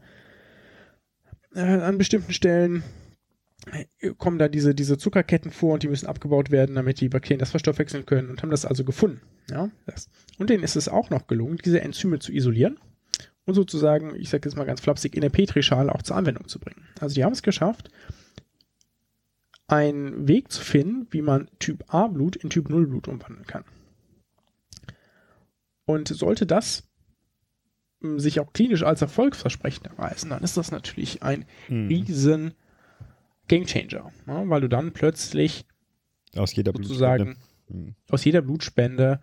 äh, 1.54 1.60
an 1.60 1.99
bestimmten 1.99 2.32
Stellen 2.32 2.82
kommen 4.19 4.40
da 4.40 4.49
diese, 4.49 4.75
diese 4.75 4.99
Zuckerketten 4.99 5.52
vor 5.52 5.75
und 5.75 5.84
die 5.84 5.88
müssen 5.88 6.08
abgebaut 6.08 6.50
werden, 6.50 6.75
damit 6.75 7.00
die 7.00 7.08
Bakterien 7.08 7.38
das 7.38 7.52
verstoffwechseln 7.52 8.06
können 8.06 8.28
und 8.28 8.43
haben 8.43 8.50
das 8.50 8.64
also 8.64 8.82
gefunden. 8.82 9.20
Ja, 9.49 9.70
das. 9.87 10.08
Und 10.37 10.50
denen 10.50 10.64
ist 10.64 10.75
es 10.75 10.88
auch 10.88 11.10
noch 11.10 11.28
gelungen, 11.28 11.58
diese 11.64 11.81
Enzyme 11.81 12.19
zu 12.19 12.32
isolieren 12.32 12.81
und 13.44 13.55
sozusagen, 13.55 14.16
ich 14.16 14.31
sage 14.31 14.48
jetzt 14.48 14.56
mal 14.56 14.64
ganz 14.64 14.81
flapsig, 14.81 15.14
in 15.14 15.20
der 15.20 15.31
Petrischale 15.31 15.94
auch 15.94 16.02
zur 16.02 16.16
Anwendung 16.16 16.48
zu 16.48 16.58
bringen. 16.58 16.88
Also 16.98 17.14
die 17.14 17.22
haben 17.22 17.34
es 17.34 17.44
geschafft, 17.44 17.88
einen 19.68 20.28
Weg 20.28 20.50
zu 20.52 20.62
finden, 20.62 21.06
wie 21.10 21.22
man 21.22 21.48
Typ 21.58 21.84
A 21.88 22.06
Blut 22.06 22.36
in 22.36 22.50
Typ 22.50 22.68
0 22.68 22.86
Blut 22.86 23.08
umwandeln 23.08 23.46
kann. 23.46 23.64
Und 25.84 26.08
sollte 26.08 26.46
das 26.46 26.88
hm, 28.00 28.18
sich 28.18 28.40
auch 28.40 28.52
klinisch 28.52 28.82
als 28.82 29.02
erfolgsversprechend 29.02 29.86
erweisen, 29.86 30.30
dann 30.30 30.42
ist 30.42 30.56
das 30.56 30.70
natürlich 30.70 31.22
ein 31.22 31.44
mhm. 31.68 31.88
riesen 31.88 32.54
Gamechanger, 33.48 34.12
ne? 34.26 34.44
weil 34.46 34.60
du 34.60 34.68
dann 34.68 34.92
plötzlich 34.92 35.66
aus 36.36 36.54
jeder 36.54 36.72
sozusagen 36.72 37.24
Blutspende. 37.24 37.86
Hm. 37.86 37.94
aus 38.08 38.24
jeder 38.24 38.42
Blutspende 38.42 39.20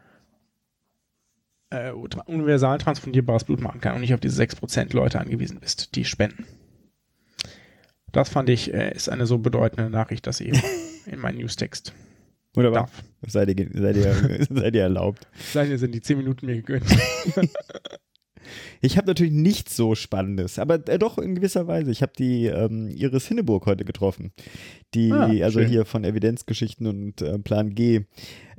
äh, 1.70 1.92
universal 1.92 2.78
transfundierbares 2.78 3.44
Blut 3.44 3.62
machen 3.62 3.82
kann 3.82 3.96
und 3.96 4.02
nicht 4.02 4.14
auf 4.14 4.20
diese 4.20 4.42
6% 4.42 4.96
Leute 4.96 5.20
angewiesen 5.20 5.60
bist, 5.60 5.96
die 5.96 6.06
spenden. 6.06 6.46
Das 8.12 8.30
fand 8.30 8.50
ich, 8.50 8.74
äh, 8.74 8.94
ist 8.94 9.10
eine 9.10 9.26
so 9.26 9.38
bedeutende 9.38 9.90
Nachricht, 9.90 10.28
dass 10.28 10.40
ich 10.40 10.60
in 11.06 11.20
meinen 11.20 11.38
Newstext 11.38 11.94
Wunderbar. 12.54 12.82
darf. 12.84 13.04
Seid 13.28 13.50
ihr, 13.50 13.70
seid, 13.74 13.96
ihr, 13.96 14.46
seid 14.50 14.76
ihr 14.76 14.84
erlaubt. 14.84 15.28
Seid 15.52 15.70
ihr 15.70 15.78
sind 15.78 15.94
die 15.94 16.02
10 16.02 16.18
Minuten 16.18 16.46
mir 16.46 16.56
gegönnt. 16.56 16.86
Ich 18.82 18.98
habe 18.98 19.08
natürlich 19.08 19.34
nichts 19.34 19.76
so 19.76 19.94
Spannendes, 19.94 20.58
aber 20.60 20.88
äh, 20.88 20.98
doch 20.98 21.18
in 21.18 21.36
gewisser 21.36 21.68
Weise. 21.68 21.92
Ich 21.92 22.02
habe 22.02 22.14
die 22.18 22.48
ähm, 22.48 22.90
Iris 22.90 23.28
Hinneburg 23.28 23.66
heute 23.66 23.86
getroffen. 23.86 24.32
Die, 24.94 25.12
ah, 25.12 25.30
also 25.44 25.60
hier 25.62 25.86
von 25.86 26.04
Evidenzgeschichten 26.04 26.88
und 26.88 27.22
äh, 27.22 27.38
Plan 27.38 27.76
G. 27.76 28.06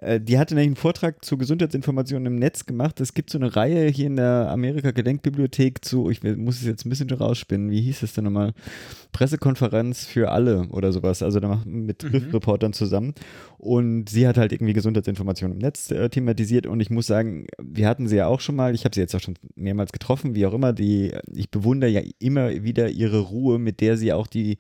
Äh, 0.01 0.21
die 0.21 0.39
hatte 0.39 0.55
nämlich 0.55 0.69
einen 0.69 0.77
Vortrag 0.77 1.25
zu 1.25 1.37
Gesundheitsinformationen 1.37 2.27
im 2.27 2.37
Netz 2.37 2.67
gemacht. 2.67 3.01
Es 3.01 3.15
gibt 3.15 3.31
so 3.31 3.39
eine 3.39 3.55
Reihe 3.55 3.89
hier 3.89 4.07
in 4.07 4.17
der 4.17 4.49
Amerika-Gedenkbibliothek 4.51 5.85
zu, 5.85 6.11
ich 6.11 6.23
muss 6.23 6.57
es 6.57 6.67
jetzt 6.67 6.87
ein 6.87 6.91
bisschen 6.91 7.11
rausspinnen, 7.11 7.71
wie 7.71 7.83
hieß 7.83 8.03
es 8.03 8.15
denn 8.15 8.25
nochmal? 8.25 8.53
Pressekonferenz 9.13 10.07
für 10.07 10.31
alle 10.31 10.69
oder 10.69 10.93
sowas. 10.93 11.23
Also 11.23 11.41
da 11.41 11.49
machen 11.49 11.85
mit 11.85 12.03
mhm. 12.05 12.31
Reportern 12.33 12.73
zusammen. 12.73 13.15
Und 13.59 14.09
sie 14.09 14.27
hat 14.27 14.39
halt 14.39 14.53
irgendwie 14.53 14.73
Gesundheitsinformationen 14.73 15.57
im 15.57 15.63
Netz 15.63 15.91
äh, 15.91 16.09
thematisiert. 16.09 16.67
Und 16.67 16.81
ich 16.81 16.91
muss 16.91 17.07
sagen, 17.07 17.47
wir 17.63 17.89
hatten 17.89 18.09
sie 18.09 18.17
ja 18.17 18.27
auch 18.27 18.41
schon 18.41 18.57
mal, 18.57 18.75
ich 18.75 18.85
habe 18.85 18.95
sie 18.95 19.01
jetzt 19.01 19.15
auch 19.15 19.21
schon 19.21 19.35
mehrmals 19.55 19.93
getroffen, 19.93 20.35
wie 20.35 20.47
auch 20.47 20.55
immer. 20.55 20.73
Die, 20.73 21.13
ich 21.33 21.51
bewundere 21.51 21.91
ja 21.91 22.01
immer 22.19 22.51
wieder 22.63 22.89
ihre 22.89 23.21
Ruhe, 23.21 23.59
mit 23.59 23.81
der 23.81 23.97
sie 23.97 24.13
auch 24.13 24.27
die 24.27 24.59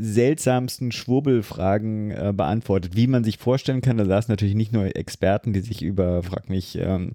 seltsamsten 0.00 0.92
Schwurbelfragen 0.92 2.10
äh, 2.10 2.32
beantwortet, 2.34 2.96
wie 2.96 3.06
man 3.06 3.24
sich 3.24 3.38
vorstellen 3.38 3.80
kann. 3.80 3.96
Da 3.96 4.04
saßen 4.04 4.32
natürlich 4.32 4.54
nicht 4.54 4.72
nur 4.72 4.96
Experten, 4.96 5.52
die 5.52 5.60
sich 5.60 5.82
über, 5.82 6.22
frag 6.22 6.48
mich, 6.48 6.78
ähm, 6.80 7.12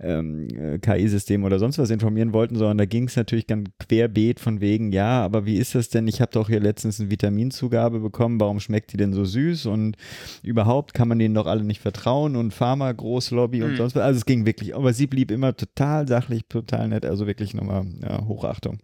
ähm, 0.00 0.48
äh, 0.48 0.78
KI-System 0.78 1.44
oder 1.44 1.58
sonst 1.58 1.78
was 1.78 1.90
informieren 1.90 2.32
wollten, 2.32 2.56
sondern 2.56 2.78
da 2.78 2.84
ging 2.84 3.08
es 3.08 3.16
natürlich 3.16 3.46
ganz 3.46 3.68
querbeet 3.78 4.40
von 4.40 4.60
wegen, 4.60 4.92
ja, 4.92 5.24
aber 5.24 5.46
wie 5.46 5.56
ist 5.56 5.74
das 5.74 5.88
denn? 5.88 6.08
Ich 6.08 6.20
habe 6.20 6.32
doch 6.32 6.48
hier 6.48 6.60
letztens 6.60 7.00
eine 7.00 7.10
Vitaminzugabe 7.10 8.00
bekommen, 8.00 8.40
warum 8.40 8.60
schmeckt 8.60 8.92
die 8.92 8.96
denn 8.96 9.12
so 9.12 9.24
süß 9.24 9.66
und 9.66 9.96
überhaupt 10.42 10.94
kann 10.94 11.08
man 11.08 11.18
denen 11.18 11.34
doch 11.34 11.46
alle 11.46 11.64
nicht 11.64 11.80
vertrauen 11.80 12.36
und 12.36 12.52
Pharma, 12.52 12.92
Großlobby 12.92 13.62
und 13.62 13.72
mhm. 13.72 13.76
sonst 13.76 13.94
was. 13.96 14.02
Also 14.02 14.18
es 14.18 14.26
ging 14.26 14.46
wirklich, 14.46 14.74
aber 14.74 14.92
sie 14.92 15.06
blieb 15.06 15.30
immer 15.30 15.56
total 15.56 16.08
sachlich, 16.08 16.44
total 16.48 16.88
nett, 16.88 17.04
also 17.04 17.26
wirklich 17.26 17.54
nochmal 17.54 17.86
ja, 18.02 18.24
Hochachtung. 18.26 18.78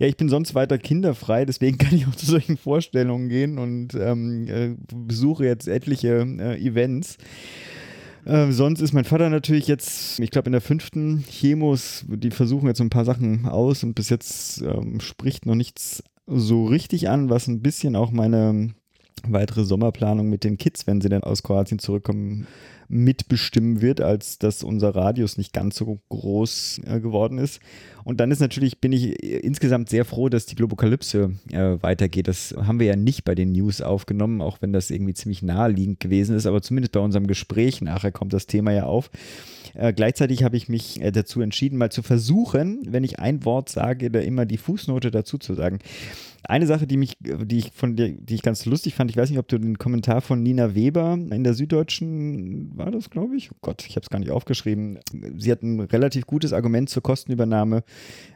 Ja, 0.00 0.06
ich 0.06 0.16
bin 0.16 0.30
sonst 0.30 0.54
weiter 0.54 0.78
kinderfrei, 0.78 1.44
deswegen 1.44 1.76
kann 1.78 1.94
ich 1.94 2.06
auch 2.06 2.14
zu 2.14 2.24
solchen 2.24 2.56
Vorstellungen 2.56 3.28
gehen 3.28 3.58
und 3.58 3.94
ähm, 3.94 4.48
äh, 4.48 4.74
besuche 4.94 5.44
jetzt 5.44 5.68
etliche 5.68 6.26
äh, 6.40 6.58
Events. 6.58 7.18
Äh, 8.24 8.50
sonst 8.50 8.80
ist 8.80 8.94
mein 8.94 9.04
Vater 9.04 9.28
natürlich 9.28 9.66
jetzt, 9.66 10.18
ich 10.18 10.30
glaube, 10.30 10.46
in 10.46 10.52
der 10.52 10.62
fünften 10.62 11.22
Chemos, 11.28 12.06
die 12.08 12.30
versuchen 12.30 12.66
jetzt 12.66 12.80
ein 12.80 12.88
paar 12.88 13.04
Sachen 13.04 13.44
aus 13.44 13.84
und 13.84 13.94
bis 13.94 14.08
jetzt 14.08 14.62
ähm, 14.62 15.00
spricht 15.00 15.44
noch 15.44 15.54
nichts 15.54 16.02
so 16.26 16.64
richtig 16.64 17.10
an, 17.10 17.28
was 17.28 17.46
ein 17.46 17.60
bisschen 17.60 17.94
auch 17.94 18.10
meine 18.10 18.70
weitere 19.26 19.64
Sommerplanung 19.64 20.28
mit 20.28 20.44
den 20.44 20.58
Kids, 20.58 20.86
wenn 20.86 21.00
sie 21.00 21.08
dann 21.08 21.22
aus 21.22 21.42
Kroatien 21.42 21.78
zurückkommen, 21.78 22.46
mitbestimmen 22.90 23.80
wird, 23.80 24.00
als 24.00 24.38
dass 24.38 24.64
unser 24.64 24.96
Radius 24.96 25.38
nicht 25.38 25.52
ganz 25.52 25.76
so 25.76 26.00
groß 26.08 26.80
äh, 26.84 27.00
geworden 27.00 27.38
ist. 27.38 27.60
Und 28.02 28.18
dann 28.18 28.32
ist 28.32 28.40
natürlich, 28.40 28.80
bin 28.80 28.90
ich 28.92 29.22
äh, 29.22 29.38
insgesamt 29.38 29.88
sehr 29.88 30.04
froh, 30.04 30.28
dass 30.28 30.46
die 30.46 30.56
Globokalypse 30.56 31.30
äh, 31.52 31.76
weitergeht. 31.80 32.26
Das 32.26 32.52
haben 32.56 32.80
wir 32.80 32.88
ja 32.88 32.96
nicht 32.96 33.24
bei 33.24 33.36
den 33.36 33.52
News 33.52 33.80
aufgenommen, 33.80 34.42
auch 34.42 34.60
wenn 34.60 34.72
das 34.72 34.90
irgendwie 34.90 35.14
ziemlich 35.14 35.42
naheliegend 35.42 36.00
gewesen 36.00 36.34
ist, 36.34 36.46
aber 36.46 36.62
zumindest 36.62 36.92
bei 36.92 37.00
unserem 37.00 37.28
Gespräch 37.28 37.80
nachher 37.80 38.10
kommt 38.10 38.32
das 38.32 38.48
Thema 38.48 38.72
ja 38.72 38.84
auf. 38.84 39.10
Äh, 39.74 39.92
gleichzeitig 39.92 40.42
habe 40.42 40.56
ich 40.56 40.68
mich 40.68 41.00
äh, 41.00 41.10
dazu 41.10 41.40
entschieden, 41.40 41.78
mal 41.78 41.90
zu 41.90 42.02
versuchen, 42.02 42.82
wenn 42.88 43.04
ich 43.04 43.18
ein 43.18 43.44
Wort 43.44 43.68
sage, 43.68 44.10
da 44.10 44.20
immer 44.20 44.46
die 44.46 44.56
Fußnote 44.56 45.10
dazu 45.10 45.38
zu 45.38 45.54
sagen. 45.54 45.78
Eine 46.42 46.66
Sache, 46.66 46.86
die 46.86 46.96
mich, 46.96 47.16
die 47.20 47.58
ich 47.58 47.72
von 47.72 47.96
dir, 47.96 48.12
die 48.12 48.34
ich 48.34 48.42
ganz 48.42 48.64
lustig 48.64 48.94
fand, 48.94 49.10
ich 49.10 49.16
weiß 49.16 49.28
nicht, 49.28 49.38
ob 49.38 49.48
du 49.48 49.58
den 49.58 49.78
Kommentar 49.78 50.22
von 50.22 50.42
Nina 50.42 50.74
Weber 50.74 51.12
in 51.12 51.44
der 51.44 51.54
Süddeutschen 51.54 52.76
war 52.76 52.90
das, 52.90 53.10
glaube 53.10 53.36
ich. 53.36 53.52
Oh 53.52 53.56
Gott, 53.60 53.84
ich 53.86 53.96
habe 53.96 54.04
es 54.04 54.10
gar 54.10 54.18
nicht 54.18 54.30
aufgeschrieben. 54.30 54.98
Sie 55.36 55.52
hat 55.52 55.62
ein 55.62 55.80
relativ 55.80 56.26
gutes 56.26 56.52
Argument 56.52 56.88
zur 56.88 57.02
Kostenübernahme 57.02 57.84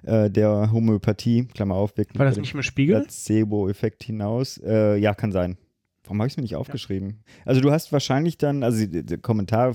äh, 0.02 0.30
der 0.30 0.70
Homöopathie, 0.70 1.46
Klammer 1.54 1.76
auf, 1.76 1.94
War 1.96 2.26
das 2.26 2.36
nicht 2.36 2.54
im 2.54 2.62
Spiegel? 2.62 3.00
Placebo-Effekt 3.00 4.04
hinaus. 4.04 4.58
Äh, 4.58 4.96
ja, 4.98 5.14
kann 5.14 5.32
sein. 5.32 5.56
Warum 6.04 6.18
habe 6.18 6.26
ich 6.26 6.34
es 6.34 6.36
mir 6.36 6.42
nicht 6.42 6.56
aufgeschrieben? 6.56 7.08
Ja. 7.10 7.42
Also 7.46 7.60
du 7.60 7.70
hast 7.70 7.90
wahrscheinlich 7.90 8.36
dann, 8.36 8.62
also 8.62 8.84
der 8.86 9.18
Kommentar 9.18 9.74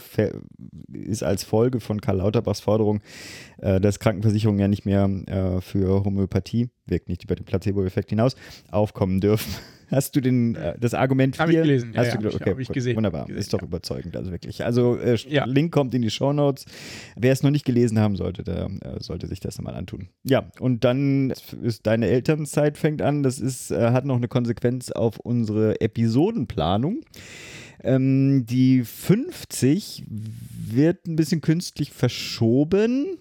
ist 0.94 1.24
als 1.24 1.44
Folge 1.44 1.80
von 1.80 2.02
Karl 2.02 2.18
Lauterbachs 2.18 2.60
Forderung, 2.60 3.02
äh, 3.58 3.82
dass 3.82 4.00
Krankenversicherungen 4.00 4.60
ja 4.60 4.68
nicht 4.68 4.86
mehr 4.86 5.10
äh, 5.26 5.62
für 5.62 6.04
Homöopathie, 6.06 6.70
wirkt 6.86 7.10
nicht 7.10 7.24
über 7.24 7.36
den 7.36 7.46
Placebo-Effekt 7.46 8.10
hinaus, 8.12 8.36
aufkommen 8.72 9.22
dürfen. 9.22 9.54
Hast 9.92 10.16
du 10.16 10.22
den, 10.22 10.56
äh, 10.56 10.76
das 10.80 10.94
Argument 10.94 11.36
4? 11.36 11.42
Habe 11.42 11.52
ich 11.52 11.58
gelesen. 11.62 11.94
Hast 11.96 12.14
ja, 12.14 12.18
du, 12.18 12.28
okay, 12.30 12.52
habe 12.52 12.62
ich 12.62 12.68
gesehen. 12.70 12.96
Wunderbar. 12.96 13.26
Gesehen, 13.26 13.40
ist 13.40 13.54
doch 13.54 13.62
ja. 13.62 13.68
überzeugend, 13.68 14.16
also 14.16 14.32
wirklich. 14.32 14.64
Also 14.64 14.98
äh. 14.98 15.18
Link 15.46 15.72
kommt 15.72 15.94
in 15.94 16.02
die 16.02 16.10
Show 16.10 16.34
Notes. 16.34 16.66
Wer 17.16 17.34
es 17.34 17.44
noch 17.44 17.52
nicht 17.52 17.66
gelesen 17.66 18.00
haben 18.00 18.16
sollte, 18.16 18.44
der 18.44 18.70
äh, 18.82 19.00
sollte 19.00 19.28
sich 19.28 19.40
das 19.40 19.60
mal 19.62 19.76
antun. 19.76 20.10
Ja, 20.24 20.50
und 20.60 20.84
dann 20.84 21.34
ist 21.62 21.88
deine 21.88 22.08
Elternzeit 22.08 22.78
fängt 22.78 23.02
an. 23.02 23.24
Das 23.24 23.40
ist, 23.40 23.72
äh, 23.72 23.92
hat 23.92 24.06
noch 24.06 24.18
eine 24.18 24.28
Konsequenz 24.28 24.92
auf 24.92 25.20
unsere 25.20 25.82
Episodenplanung. 25.82 27.02
Ähm, 27.84 28.46
die 28.46 28.84
50 28.84 30.04
wird 30.08 31.08
ein 31.08 31.16
bisschen 31.16 31.42
künstlich 31.42 31.92
verschoben. 31.92 33.18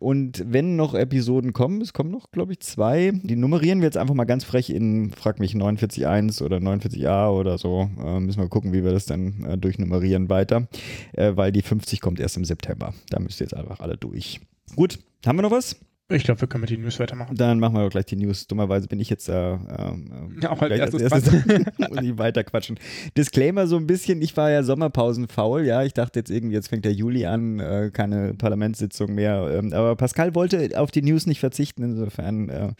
Und 0.00 0.44
wenn 0.46 0.76
noch 0.76 0.94
Episoden 0.94 1.52
kommen, 1.52 1.80
es 1.80 1.92
kommen 1.92 2.10
noch, 2.10 2.30
glaube 2.30 2.52
ich, 2.52 2.60
zwei, 2.60 3.12
die 3.22 3.36
nummerieren 3.36 3.80
wir 3.80 3.86
jetzt 3.86 3.96
einfach 3.96 4.14
mal 4.14 4.24
ganz 4.24 4.44
frech 4.44 4.70
in, 4.70 5.12
frag 5.12 5.38
mich, 5.38 5.54
49.1 5.54 6.42
oder 6.42 6.58
49a 6.58 7.30
oder 7.30 7.58
so. 7.58 7.88
Äh, 8.02 8.20
müssen 8.20 8.40
wir 8.40 8.48
gucken, 8.48 8.72
wie 8.72 8.84
wir 8.84 8.92
das 8.92 9.06
dann 9.06 9.44
äh, 9.44 9.58
durchnummerieren 9.58 10.28
weiter, 10.28 10.68
äh, 11.12 11.32
weil 11.36 11.52
die 11.52 11.62
50 11.62 12.00
kommt 12.00 12.20
erst 12.20 12.36
im 12.36 12.44
September. 12.44 12.94
Da 13.10 13.20
müsst 13.20 13.40
ihr 13.40 13.44
jetzt 13.44 13.54
einfach 13.54 13.80
alle 13.80 13.96
durch. 13.96 14.40
Gut, 14.76 14.98
haben 15.26 15.38
wir 15.38 15.42
noch 15.42 15.50
was? 15.50 15.76
Ich 16.10 16.24
glaube, 16.24 16.40
wir 16.40 16.48
können 16.48 16.62
mit 16.62 16.70
den 16.70 16.82
News 16.82 16.98
weitermachen. 16.98 17.36
Dann 17.36 17.60
machen 17.60 17.74
wir 17.74 17.88
gleich 17.88 18.06
die 18.06 18.16
News. 18.16 18.46
Dummerweise 18.46 18.88
bin 18.88 18.98
ich 18.98 19.08
jetzt 19.08 19.28
äh, 19.28 19.52
ähm, 19.52 20.38
ja, 20.42 20.50
auch 20.50 20.60
als 20.60 20.72
erstes, 20.72 21.12
als 21.12 21.32
erstes 21.32 21.64
muss 21.88 22.02
ich 22.02 22.18
weiter 22.18 22.42
quatschen. 22.42 22.78
Disclaimer 23.16 23.66
so 23.66 23.76
ein 23.76 23.86
bisschen, 23.86 24.20
ich 24.20 24.36
war 24.36 24.50
ja 24.50 24.62
Sommerpausenfaul, 24.62 25.64
ja. 25.64 25.84
Ich 25.84 25.94
dachte 25.94 26.18
jetzt 26.18 26.30
irgendwie, 26.30 26.54
jetzt 26.54 26.68
fängt 26.68 26.84
der 26.84 26.92
Juli 26.92 27.26
an, 27.26 27.60
äh, 27.60 27.90
keine 27.92 28.34
Parlamentssitzung 28.34 29.14
mehr. 29.14 29.50
Ähm, 29.54 29.72
aber 29.72 29.94
Pascal 29.94 30.34
wollte 30.34 30.70
auf 30.78 30.90
die 30.90 31.02
News 31.02 31.26
nicht 31.26 31.40
verzichten, 31.40 31.82
insofern 31.84 32.48
äh, 32.48 32.72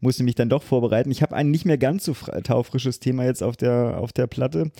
musste 0.00 0.24
mich 0.24 0.34
dann 0.34 0.48
doch 0.48 0.62
vorbereiten. 0.62 1.10
Ich 1.10 1.22
habe 1.22 1.36
ein 1.36 1.50
nicht 1.50 1.64
mehr 1.64 1.78
ganz 1.78 2.04
so 2.04 2.14
taufrisches 2.42 2.98
Thema 2.98 3.24
jetzt 3.24 3.42
auf 3.42 3.56
der, 3.56 3.98
auf 3.98 4.12
der 4.12 4.26
Platte. 4.26 4.72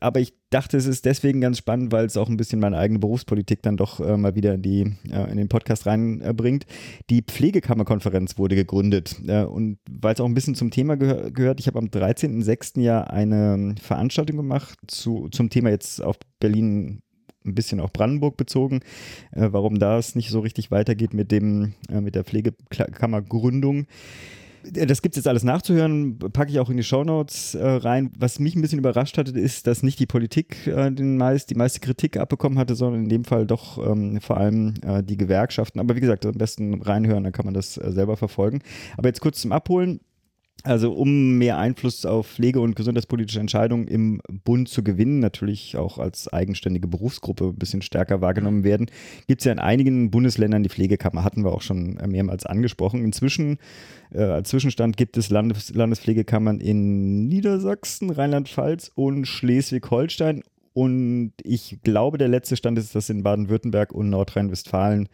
Aber 0.00 0.20
ich 0.20 0.32
dachte, 0.50 0.76
es 0.76 0.86
ist 0.86 1.04
deswegen 1.04 1.40
ganz 1.40 1.58
spannend, 1.58 1.92
weil 1.92 2.06
es 2.06 2.16
auch 2.16 2.28
ein 2.28 2.36
bisschen 2.36 2.60
meine 2.60 2.78
eigene 2.78 2.98
Berufspolitik 2.98 3.62
dann 3.62 3.76
doch 3.76 4.00
äh, 4.00 4.16
mal 4.16 4.34
wieder 4.34 4.54
in, 4.54 4.62
die, 4.62 4.80
äh, 5.10 5.30
in 5.30 5.36
den 5.36 5.48
Podcast 5.48 5.86
reinbringt. 5.86 6.66
Die 7.10 7.22
Pflegekammerkonferenz 7.28 8.38
wurde 8.38 8.56
gegründet 8.56 9.16
äh, 9.26 9.44
und 9.44 9.78
weil 9.88 10.14
es 10.14 10.20
auch 10.20 10.26
ein 10.26 10.34
bisschen 10.34 10.54
zum 10.54 10.70
Thema 10.70 10.96
gehör 10.96 11.30
gehört, 11.30 11.60
ich 11.60 11.66
habe 11.66 11.78
am 11.78 11.86
13.06. 11.86 12.80
ja 12.80 13.04
eine 13.04 13.74
Veranstaltung 13.80 14.36
gemacht 14.36 14.78
zu, 14.86 15.28
zum 15.30 15.50
Thema 15.50 15.70
jetzt 15.70 16.02
auf 16.02 16.16
Berlin 16.40 17.02
ein 17.44 17.54
bisschen 17.54 17.80
auch 17.80 17.90
Brandenburg 17.90 18.36
bezogen, 18.36 18.80
äh, 19.32 19.48
warum 19.50 19.78
das 19.78 20.14
nicht 20.14 20.30
so 20.30 20.40
richtig 20.40 20.70
weitergeht 20.70 21.14
mit 21.14 21.30
dem 21.30 21.74
äh, 21.90 22.00
mit 22.00 22.14
der 22.14 22.24
Pflegekammergründung. 22.24 23.86
Das 24.64 25.02
gibt 25.02 25.14
es 25.14 25.20
jetzt 25.20 25.28
alles 25.28 25.44
nachzuhören, 25.44 26.18
packe 26.18 26.50
ich 26.50 26.58
auch 26.58 26.70
in 26.70 26.76
die 26.76 26.82
Shownotes 26.82 27.54
äh, 27.54 27.64
rein. 27.64 28.10
Was 28.18 28.38
mich 28.38 28.56
ein 28.56 28.62
bisschen 28.62 28.78
überrascht 28.78 29.18
hatte, 29.18 29.38
ist, 29.38 29.66
dass 29.66 29.82
nicht 29.82 29.98
die 29.98 30.06
Politik 30.06 30.66
äh, 30.66 30.90
den 30.90 31.16
meist, 31.16 31.50
die 31.50 31.54
meiste 31.54 31.80
Kritik 31.80 32.16
abbekommen 32.16 32.58
hatte, 32.58 32.74
sondern 32.74 33.04
in 33.04 33.08
dem 33.08 33.24
Fall 33.24 33.46
doch 33.46 33.78
ähm, 33.78 34.20
vor 34.20 34.36
allem 34.36 34.74
äh, 34.82 35.02
die 35.02 35.16
Gewerkschaften. 35.16 35.80
Aber 35.80 35.96
wie 35.96 36.00
gesagt, 36.00 36.26
am 36.26 36.32
besten 36.32 36.82
reinhören, 36.82 37.24
dann 37.24 37.32
kann 37.32 37.44
man 37.44 37.54
das 37.54 37.76
äh, 37.76 37.92
selber 37.92 38.16
verfolgen. 38.16 38.60
Aber 38.96 39.08
jetzt 39.08 39.20
kurz 39.20 39.40
zum 39.40 39.52
Abholen. 39.52 40.00
Also 40.64 40.92
um 40.92 41.38
mehr 41.38 41.56
Einfluss 41.56 42.04
auf 42.04 42.26
Pflege- 42.26 42.60
und 42.60 42.74
gesundheitspolitische 42.74 43.38
Entscheidungen 43.38 43.86
im 43.86 44.20
Bund 44.44 44.68
zu 44.68 44.82
gewinnen, 44.82 45.20
natürlich 45.20 45.76
auch 45.76 45.98
als 45.98 46.26
eigenständige 46.32 46.88
Berufsgruppe 46.88 47.46
ein 47.46 47.54
bisschen 47.54 47.80
stärker 47.80 48.20
wahrgenommen 48.20 48.64
werden, 48.64 48.90
gibt 49.28 49.40
es 49.40 49.44
ja 49.44 49.52
in 49.52 49.60
einigen 49.60 50.10
Bundesländern 50.10 50.64
die 50.64 50.68
Pflegekammer, 50.68 51.22
hatten 51.22 51.44
wir 51.44 51.52
auch 51.52 51.62
schon 51.62 51.94
mehrmals 52.08 52.44
angesprochen. 52.44 53.04
Inzwischen, 53.04 53.58
äh, 54.10 54.22
als 54.22 54.48
Zwischenstand, 54.48 54.96
gibt 54.96 55.16
es 55.16 55.30
Landes 55.30 55.72
Landespflegekammern 55.72 56.58
in 56.58 57.28
Niedersachsen, 57.28 58.10
Rheinland-Pfalz 58.10 58.90
und 58.96 59.26
Schleswig-Holstein. 59.26 60.42
Und 60.74 61.32
ich 61.42 61.78
glaube, 61.82 62.18
der 62.18 62.28
letzte 62.28 62.56
Stand 62.56 62.78
ist, 62.78 62.94
dass 62.94 63.10
in 63.10 63.22
Baden-Württemberg 63.22 63.92
und 63.92 64.10
Nordrhein-Westfalen 64.10 65.08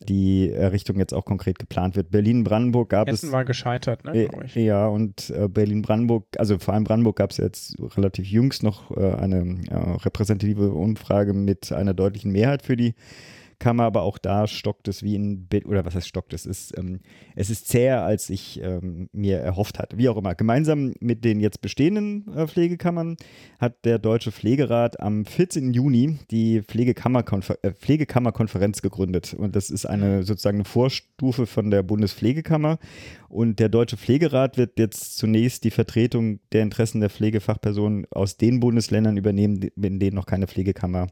die 0.00 0.50
Errichtung 0.50 0.98
jetzt 0.98 1.14
auch 1.14 1.24
konkret 1.24 1.58
geplant 1.58 1.96
wird. 1.96 2.10
Berlin-Brandenburg 2.10 2.90
gab 2.90 3.08
Hessen 3.08 3.26
es. 3.26 3.32
war 3.32 3.44
gescheitert, 3.44 4.04
ne, 4.04 4.28
äh, 4.28 4.64
Ja, 4.64 4.86
und 4.88 5.30
äh, 5.30 5.48
Berlin-Brandenburg, 5.48 6.26
also 6.38 6.58
vor 6.58 6.74
allem 6.74 6.84
Brandenburg 6.84 7.16
gab 7.16 7.30
es 7.30 7.38
jetzt 7.38 7.76
relativ 7.96 8.26
jüngst 8.26 8.62
noch 8.62 8.90
äh, 8.96 9.14
eine 9.14 9.58
äh, 9.68 9.74
repräsentative 9.74 10.72
Umfrage 10.72 11.32
mit 11.32 11.72
einer 11.72 11.94
deutlichen 11.94 12.32
Mehrheit 12.32 12.62
für 12.62 12.76
die 12.76 12.94
Kammer, 13.58 13.84
aber 13.84 14.02
auch 14.02 14.18
da 14.18 14.46
stockt 14.46 14.88
es 14.88 15.02
wie 15.02 15.14
in, 15.14 15.46
Be 15.46 15.62
oder 15.64 15.84
was 15.84 15.94
heißt 15.94 16.08
stockt 16.08 16.32
es, 16.32 16.46
ist, 16.46 16.76
ähm, 16.76 17.00
es 17.34 17.50
ist 17.50 17.68
zäher, 17.68 18.02
als 18.02 18.30
ich 18.30 18.60
ähm, 18.62 19.08
mir 19.12 19.38
erhofft 19.38 19.78
hatte. 19.78 19.98
Wie 19.98 20.08
auch 20.08 20.16
immer. 20.16 20.34
Gemeinsam 20.34 20.94
mit 21.00 21.24
den 21.24 21.40
jetzt 21.40 21.60
bestehenden 21.60 22.26
äh, 22.34 22.46
Pflegekammern 22.46 23.16
hat 23.58 23.84
der 23.84 23.98
Deutsche 23.98 24.32
Pflegerat 24.32 25.00
am 25.00 25.24
14. 25.24 25.72
Juni 25.72 26.18
die 26.30 26.62
Pflegekammerkonfer 26.62 27.58
äh, 27.62 27.72
Pflegekammerkonferenz 27.72 28.82
gegründet. 28.82 29.34
Und 29.34 29.56
das 29.56 29.70
ist 29.70 29.86
eine 29.86 30.22
sozusagen 30.22 30.58
eine 30.58 30.64
Vorstufe 30.64 31.46
von 31.46 31.70
der 31.70 31.82
Bundespflegekammer. 31.82 32.78
Und 33.28 33.58
der 33.58 33.68
Deutsche 33.68 33.96
Pflegerat 33.96 34.56
wird 34.56 34.78
jetzt 34.78 35.16
zunächst 35.16 35.64
die 35.64 35.70
Vertretung 35.70 36.40
der 36.52 36.62
Interessen 36.62 37.00
der 37.00 37.10
Pflegefachpersonen 37.10 38.06
aus 38.10 38.36
den 38.36 38.60
Bundesländern 38.60 39.16
übernehmen, 39.16 39.62
in 39.62 39.98
denen 39.98 40.14
noch 40.14 40.26
keine 40.26 40.46
Pflegekammer 40.46 41.08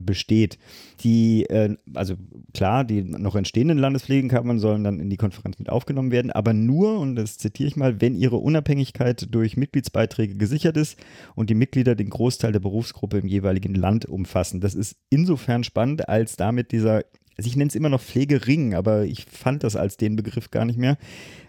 besteht. 0.00 0.58
Die, 1.00 1.44
äh, 1.44 1.76
also 1.94 2.14
klar, 2.54 2.84
die 2.84 3.02
noch 3.02 3.36
entstehenden 3.36 3.78
Landespflegekammern 3.78 4.58
sollen 4.58 4.84
dann 4.84 5.00
in 5.00 5.10
die 5.10 5.16
Konferenz 5.16 5.58
mit 5.58 5.68
aufgenommen 5.68 6.10
werden, 6.10 6.30
aber 6.30 6.52
nur, 6.52 6.98
und 6.98 7.16
das 7.16 7.38
zitiere 7.38 7.68
ich 7.68 7.76
mal, 7.76 8.00
wenn 8.00 8.14
ihre 8.14 8.36
Unabhängigkeit 8.36 9.28
durch 9.34 9.56
Mitgliedsbeiträge 9.56 10.36
gesichert 10.36 10.76
ist 10.76 10.98
und 11.34 11.50
die 11.50 11.54
Mitglieder 11.54 11.94
den 11.94 12.10
Großteil 12.10 12.52
der 12.52 12.60
Berufsgruppe 12.60 13.18
im 13.18 13.26
jeweiligen 13.26 13.74
Land 13.74 14.06
umfassen. 14.06 14.60
Das 14.60 14.74
ist 14.74 14.96
insofern 15.10 15.64
spannend, 15.64 16.08
als 16.08 16.36
damit 16.36 16.72
dieser 16.72 17.04
also 17.38 17.48
ich 17.48 17.56
nenne 17.56 17.68
es 17.68 17.76
immer 17.76 17.88
noch 17.88 18.00
Pflegering, 18.00 18.74
aber 18.74 19.04
ich 19.04 19.24
fand 19.24 19.62
das 19.62 19.76
als 19.76 19.96
den 19.96 20.16
Begriff 20.16 20.50
gar 20.50 20.64
nicht 20.64 20.78
mehr. 20.78 20.98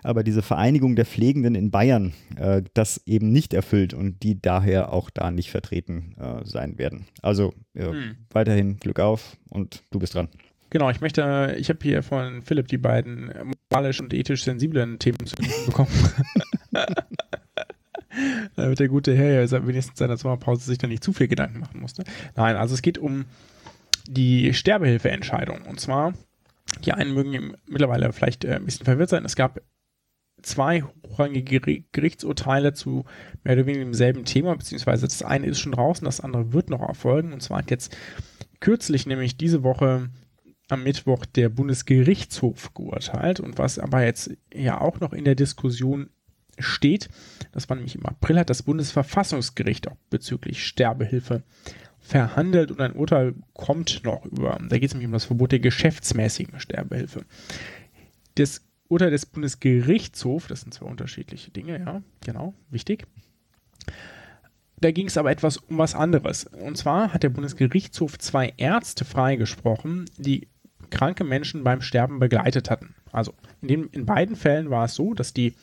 Aber 0.03 0.24
diese 0.24 0.43
Vereinigung 0.43 0.96
der 0.96 1.05
Pflegenden 1.05 1.55
in 1.55 1.72
Bayern, 1.72 2.13
äh, 2.38 2.62
das 2.75 3.01
eben 3.08 3.31
nicht 3.31 3.55
erfüllt 3.55 3.96
und 3.96 4.22
die 4.22 4.39
daher 4.39 4.93
auch 4.93 5.10
da 5.10 5.31
nicht 5.31 5.50
vertreten 5.50 6.15
äh, 6.19 6.46
sein 6.46 6.77
werden. 6.77 7.08
Also 7.24 7.55
äh, 7.74 7.86
hm. 7.86 8.17
weiterhin 8.29 8.77
Glück 8.77 9.00
auf 9.00 9.36
und 9.50 9.81
du 9.89 9.98
bist 9.98 10.13
dran. 10.13 10.29
Genau, 10.69 10.91
ich 10.91 11.01
möchte, 11.01 11.55
ich 11.58 11.69
habe 11.69 11.79
hier 11.81 12.03
von 12.03 12.43
Philipp 12.43 12.67
die 12.67 12.77
beiden 12.77 13.34
moralisch 13.72 14.00
und 14.00 14.13
ethisch 14.13 14.43
sensiblen 14.43 15.00
Themen 15.00 15.25
zu 15.25 15.36
bekommen. 15.65 15.89
Damit 18.55 18.79
der 18.79 18.89
gute 18.89 19.15
Herr 19.15 19.43
ja 19.43 19.67
wenigstens 19.67 19.98
seiner 19.98 20.17
Sommerpause 20.17 20.65
sich 20.65 20.77
da 20.77 20.86
nicht 20.86 21.03
zu 21.03 21.13
viel 21.13 21.27
Gedanken 21.27 21.60
machen 21.60 21.81
musste. 21.81 22.03
Nein, 22.36 22.55
also 22.55 22.75
es 22.75 22.84
geht 22.84 23.00
um 23.00 23.25
die 24.10 24.54
Sterbehilfeentscheidung. 24.54 25.62
Und 25.63 25.80
zwar, 25.80 26.13
die 26.84 26.94
einen 26.94 27.13
mögen 27.13 27.56
mittlerweile 27.68 28.12
vielleicht 28.12 28.44
äh, 28.44 28.56
ein 28.56 28.66
bisschen 28.66 28.86
verwirrt 28.86 29.10
sein. 29.10 29.25
Es 29.25 29.36
gab 29.36 29.62
zwei 30.42 30.84
hochrangige 31.06 31.84
Gerichtsurteile 31.92 32.74
zu 32.74 33.06
mehr 33.44 33.56
oder 33.56 33.66
weniger 33.66 33.86
demselben 33.86 34.25
Thema, 34.25 34.56
beziehungsweise 34.56 35.08
das 35.08 35.22
eine 35.22 35.48
ist 35.48 35.60
schon 35.60 35.74
draußen, 35.74 36.06
das 36.06 36.22
andere 36.22 36.54
wird 36.54 36.70
noch 36.70 36.82
erfolgen. 36.82 37.34
Und 37.34 37.42
zwar 37.42 37.60
hat 37.60 37.72
jetzt 37.72 37.96
kürzlich, 38.60 39.06
nämlich 39.06 39.38
diese 39.38 39.63
Woche, 39.63 40.10
am 40.70 40.84
Mittwoch 40.84 41.25
der 41.25 41.50
Bundesgerichtshof 41.50 42.75
geurteilt 42.75 43.39
und 43.39 43.58
was 43.58 43.80
aber 43.80 44.04
jetzt 44.04 44.30
ja 44.54 44.80
auch 44.80 45.00
noch 45.00 45.13
in 45.13 45.25
der 45.25 45.34
Diskussion 45.34 46.12
steht, 46.60 47.10
das 47.51 47.68
war 47.70 47.75
nämlich 47.75 47.96
im 47.96 48.06
April, 48.06 48.38
hat 48.38 48.51
das 48.51 48.62
Bundesverfassungsgericht 48.62 49.88
auch 49.88 49.98
bezüglich 50.12 50.63
Sterbehilfe 50.63 51.42
verhandelt 52.10 52.72
und 52.72 52.82
ein 52.82 52.94
Urteil 52.94 53.36
kommt 53.54 54.04
noch 54.04 54.25
über, 54.25 54.58
da 54.68 54.80
geht 54.80 54.89
es 54.89 54.94
nämlich 54.94 55.06
um 55.06 55.13
das 55.13 55.25
Verbot 55.25 55.51
der 55.51 55.60
geschäftsmäßigen 55.60 56.60
Sterbehilfe. 56.60 57.24
Das 58.34 58.62
Urteil 58.88 59.12
des 59.12 59.28
Bundesgerichtshofs, 59.28 60.48
das 60.48 60.62
sind 60.62 60.74
zwei 60.74 60.88
unterschiedliche 60.88 61.51
Dinge, 61.51 61.80
ja, 61.80 62.01
genau, 62.22 62.56
wichtig. 62.72 63.06
Da 64.82 64.89
ging 64.89 65.06
es 65.08 65.18
aber 65.18 65.30
etwas 65.30 65.58
um 65.58 65.78
was 65.78 65.94
anderes. 65.94 66.46
Und 66.46 66.78
zwar 66.78 67.13
hat 67.13 67.22
der 67.22 67.30
Bundesgerichtshof 67.30 68.18
zwei 68.18 68.54
Ärzte 68.58 69.06
freigesprochen, 69.06 70.06
die 70.18 70.48
kranke 70.89 71.24
Menschen 71.24 71.63
beim 71.63 71.82
Sterben 71.82 72.18
begleitet 72.18 72.72
hatten. 72.72 72.96
Also 73.12 73.36
in, 73.62 73.68
dem, 73.68 73.89
in 73.92 74.08
beiden 74.08 74.36
Fällen 74.36 74.72
war 74.72 74.86
es 74.86 74.96
so, 74.96 75.13
dass 75.13 75.34
die 75.34 75.54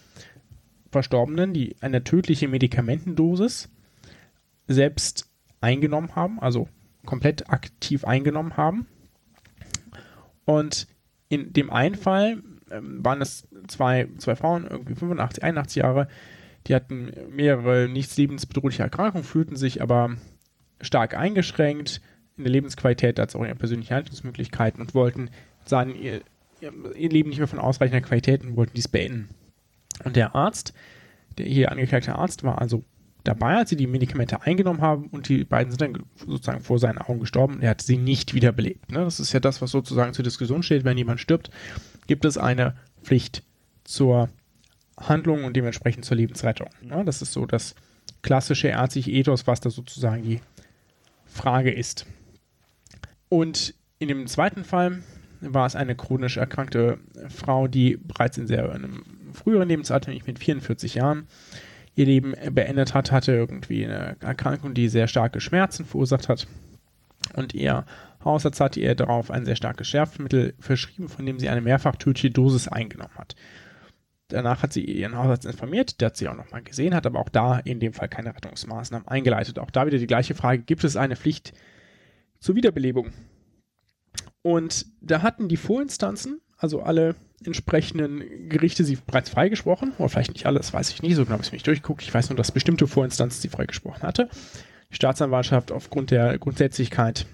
Verstorbenen 0.93 1.53
die 1.53 1.75
eine 1.81 2.05
tödliche 2.05 2.47
Medikamentendosis 2.47 3.69
selbst 4.69 5.29
eingenommen 5.61 6.15
haben, 6.15 6.41
also 6.41 6.69
komplett 7.05 7.51
aktiv 7.51 8.05
eingenommen 8.05 8.57
haben. 8.57 8.87
Und 10.45 10.87
in 11.29 11.53
dem 11.53 11.71
einen 11.71 11.95
Fall 11.95 12.43
ähm, 12.71 13.05
waren 13.05 13.21
es 13.21 13.49
zwei, 13.69 14.09
zwei 14.19 14.37
Frauen, 14.37 14.67
irgendwie 14.69 14.95
85, 14.95 15.43
81 15.43 15.83
Jahre, 15.83 16.09
die 16.67 16.75
hatten 16.75 17.13
mehrere 17.31 17.89
nicht 17.89 18.17
lebensbedrohliche 18.17 18.83
Erkrankungen, 18.83 19.25
fühlten 19.25 19.57
sich 19.57 19.83
aber 19.83 20.17
stark 20.81 21.17
eingeschränkt, 21.17 22.01
in 22.37 22.45
der 22.45 22.53
Lebensqualität 22.53 23.19
als 23.19 23.35
auch 23.35 23.41
in 23.41 23.47
ihren 23.47 23.59
persönlichen 23.59 23.95
Handlungsmöglichkeiten 23.95 24.81
und 24.81 24.95
wollten, 24.95 25.31
sahen 25.65 25.95
ihr, 25.95 26.21
ihr 26.61 27.09
Leben 27.09 27.31
nicht 27.31 27.39
mehr 27.39 27.49
von 27.49 27.59
ausreichender 27.59 28.07
Qualität 28.07 28.43
und 28.45 28.57
wollten 28.57 28.75
dies 28.75 28.89
beenden. 28.89 29.29
Und 30.05 30.17
der 30.17 30.35
Arzt, 30.35 30.75
der 31.39 31.47
hier 31.47 31.73
angeklagte 31.73 32.15
Arzt, 32.15 32.45
war 32.45 32.61
also 32.61 32.85
dabei, 33.27 33.57
als 33.57 33.71
sie 33.71 33.77
die 33.77 33.87
Medikamente 33.87 34.43
eingenommen 34.43 34.81
haben 34.81 35.07
und 35.09 35.29
die 35.29 35.45
beiden 35.45 35.71
sind 35.71 35.81
dann 35.81 36.05
sozusagen 36.27 36.61
vor 36.61 36.79
seinen 36.79 36.99
Augen 36.99 37.21
gestorben. 37.21 37.61
Er 37.61 37.71
hat 37.71 37.83
sie 37.83 37.97
nicht 37.97 38.35
wiederbelebt. 38.35 38.93
Ne? 38.93 39.01
Das 39.01 39.21
ist 39.21 39.33
ja 39.33 39.41
das, 39.41 39.61
was 39.61 39.71
sozusagen 39.71 40.13
zur 40.15 40.25
Diskussion 40.25 40.63
steht. 40.63 40.85
Wenn 40.85 40.99
jemand 40.99 41.21
stirbt, 41.21 41.51
gibt 42.07 42.25
es 42.25 42.39
eine 42.39 42.77
Pflicht 43.03 43.43
zur 43.85 44.29
Handlung 44.99 45.45
und 45.45 45.57
dementsprechend 45.57 46.05
zur 46.05 46.17
Lebensrettung. 46.17 46.69
Ne? 46.83 47.05
Das 47.05 47.23
ist 47.23 47.33
so 47.33 47.47
das 47.47 47.75
klassische 48.23 48.69
ärztliche 48.69 49.11
Ethos, 49.11 49.47
was 49.47 49.61
da 49.61 49.71
sozusagen 49.71 50.23
die 50.23 50.41
Frage 51.27 51.71
ist. 51.71 52.07
Und 53.29 53.75
in 53.99 54.09
dem 54.09 54.27
zweiten 54.27 54.65
Fall 54.65 55.03
war 55.41 55.67
es 55.67 55.77
eine 55.77 55.95
chronisch 55.95 56.37
erkrankte 56.37 56.99
Frau, 57.29 57.69
die 57.69 57.97
bereits 57.97 58.39
in 58.39 58.47
sehr 58.47 58.73
einem 58.73 59.03
früheren 59.33 59.69
Lebensalter, 59.69 60.11
nämlich 60.11 60.27
mit 60.27 60.39
44 60.39 60.95
Jahren, 60.95 61.27
ihr 61.97 62.07
Leben 62.07 62.35
beendet 62.53 62.95
hat, 62.95 63.11
hatte 63.11 63.33
irgendwie 63.33 63.85
eine 63.85 64.17
Erkrankung, 64.21 64.75
die 64.75 64.89
sehr 64.89 65.09
starke 65.09 65.41
Schmerzen 65.41 65.85
verursacht 65.85 66.29
hat. 66.29 66.47
Und 67.35 67.55
ihr 67.55 67.85
Hausarzt 68.25 68.61
hatte 68.61 68.81
ihr 68.81 68.95
darauf 68.95 69.31
ein 69.31 69.45
sehr 69.45 69.57
starkes 69.57 69.89
Schärfmittel 69.89 70.55
verschrieben, 70.59 71.09
von 71.09 71.25
dem 71.27 71.39
sie 71.39 71.49
eine 71.49 71.61
mehrfach 71.61 71.97
tödliche 71.97 72.31
Dosis 72.31 72.69
eingenommen 72.69 73.15
hat. 73.17 73.35
Danach 74.29 74.63
hat 74.63 74.73
sie 74.73 74.85
ihren 74.85 75.17
Hausarzt 75.17 75.47
informiert, 75.47 76.01
der 76.01 76.07
hat 76.07 76.17
sie 76.17 76.29
auch 76.29 76.37
nochmal 76.37 76.63
gesehen, 76.63 76.95
hat 76.95 77.07
aber 77.07 77.21
auch 77.21 77.29
da 77.29 77.59
in 77.61 77.79
dem 77.79 77.93
Fall 77.93 78.09
keine 78.09 78.35
Rettungsmaßnahmen 78.35 79.07
eingeleitet. 79.07 79.59
Auch 79.59 79.71
da 79.71 79.87
wieder 79.87 79.99
die 79.99 80.09
gleiche 80.09 80.35
Frage, 80.35 80.63
gibt 80.63 80.85
es 80.85 80.97
eine 80.97 81.17
Pflicht 81.17 81.53
zur 82.41 82.57
Wiederbelebung. 82.57 83.13
Und 84.43 84.87
da 85.01 85.23
hatten 85.23 85.49
die 85.49 85.57
Vorinstanzen, 85.57 86.41
also 86.59 86.83
alle 86.83 87.15
entsprechenden 87.45 88.49
Gerichte, 88.49 88.85
sie 88.85 88.97
bereits 88.97 89.31
freigesprochen, 89.31 89.93
oder 89.99 90.09
vielleicht 90.09 90.33
nicht 90.33 90.47
alle, 90.47 90.59
das 90.59 90.73
weiß 90.73 90.91
ich 90.91 91.03
nicht, 91.03 91.15
so 91.15 91.25
genau 91.25 91.35
habe 91.35 91.43
ich 91.43 91.49
es 91.49 91.53
nicht 91.53 91.67
durchgeguckt. 91.67 92.03
Ich 92.03 92.13
weiß 92.13 92.31
nur, 92.31 92.37
dass 92.37 92.53
bestimmte 92.53 92.87
Vorinstanzen 92.87 93.41
sie 93.41 93.49
freigesprochen 93.49 94.03
hatte. 94.03 94.29
Die 94.91 94.97
Staatsanwaltschaft 94.97 95.73
aufgrund 95.73 96.11
der 96.11 96.39
Grundsätzlichkeit 96.39 97.27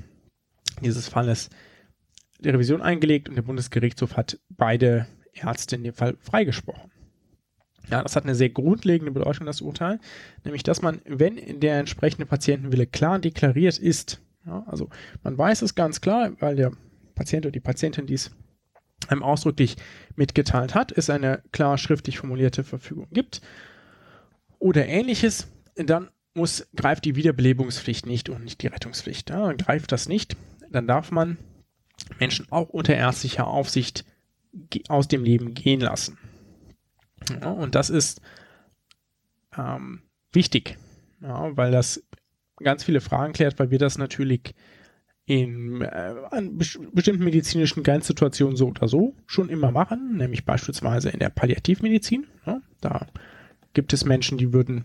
dieses 0.80 1.08
Falles 1.08 1.50
die 2.40 2.50
Revision 2.50 2.82
eingelegt 2.82 3.28
und 3.28 3.36
der 3.36 3.42
Bundesgerichtshof 3.42 4.16
hat 4.16 4.40
beide 4.48 5.06
Ärzte 5.32 5.76
in 5.76 5.84
dem 5.84 5.94
Fall 5.94 6.16
freigesprochen. 6.20 6.90
Ja, 7.90 8.02
das 8.02 8.16
hat 8.16 8.24
eine 8.24 8.34
sehr 8.34 8.50
grundlegende 8.50 9.12
Bedeutung, 9.12 9.46
das 9.46 9.60
Urteil, 9.60 9.98
nämlich 10.44 10.62
dass 10.62 10.82
man, 10.82 11.00
wenn 11.04 11.60
der 11.60 11.78
entsprechende 11.78 12.26
Patientenwille 12.26 12.86
klar 12.86 13.18
deklariert 13.18 13.78
ist, 13.78 14.20
ja, 14.46 14.64
also 14.66 14.88
man 15.22 15.36
weiß 15.36 15.62
es 15.62 15.74
ganz 15.74 16.00
klar, 16.00 16.32
weil 16.40 16.56
der 16.56 16.72
Patient 17.14 17.44
oder 17.46 17.52
die 17.52 17.60
Patientin 17.60 18.06
dies 18.06 18.30
einem 19.08 19.22
ausdrücklich 19.22 19.76
mitgeteilt 20.16 20.74
hat, 20.74 20.92
es 20.92 21.10
eine 21.10 21.42
klar 21.52 21.78
schriftlich 21.78 22.18
formulierte 22.18 22.64
Verfügung 22.64 23.08
gibt 23.10 23.40
oder 24.58 24.86
ähnliches, 24.86 25.48
dann 25.74 26.10
muss, 26.34 26.68
greift 26.74 27.04
die 27.04 27.16
Wiederbelebungspflicht 27.16 28.06
nicht 28.06 28.28
und 28.28 28.44
nicht 28.44 28.62
die 28.62 28.68
Rettungspflicht. 28.68 29.30
Ja, 29.30 29.52
greift 29.52 29.92
das 29.92 30.08
nicht, 30.08 30.36
dann 30.70 30.86
darf 30.86 31.10
man 31.10 31.38
Menschen 32.18 32.46
auch 32.50 32.68
unter 32.70 32.94
ärztlicher 32.94 33.46
Aufsicht 33.46 34.04
aus 34.88 35.08
dem 35.08 35.24
Leben 35.24 35.54
gehen 35.54 35.80
lassen. 35.80 36.18
Ja, 37.40 37.50
und 37.50 37.74
das 37.74 37.90
ist 37.90 38.20
ähm, 39.56 40.02
wichtig, 40.32 40.78
ja, 41.20 41.56
weil 41.56 41.70
das 41.70 42.02
ganz 42.56 42.84
viele 42.84 43.00
Fragen 43.00 43.32
klärt, 43.32 43.58
weil 43.58 43.70
wir 43.70 43.78
das 43.78 43.98
natürlich 43.98 44.54
in 45.24 45.82
äh, 45.82 46.14
bestimmten 46.92 47.24
medizinischen 47.24 47.82
Grenzsituationen 47.82 48.56
so 48.56 48.68
oder 48.68 48.88
so 48.88 49.14
schon 49.26 49.48
immer 49.48 49.70
machen, 49.70 50.16
nämlich 50.16 50.44
beispielsweise 50.44 51.10
in 51.10 51.20
der 51.20 51.30
Palliativmedizin. 51.30 52.26
Ja, 52.44 52.60
da 52.80 53.06
gibt 53.72 53.92
es 53.92 54.04
Menschen, 54.04 54.38
die 54.38 54.52
würden 54.52 54.84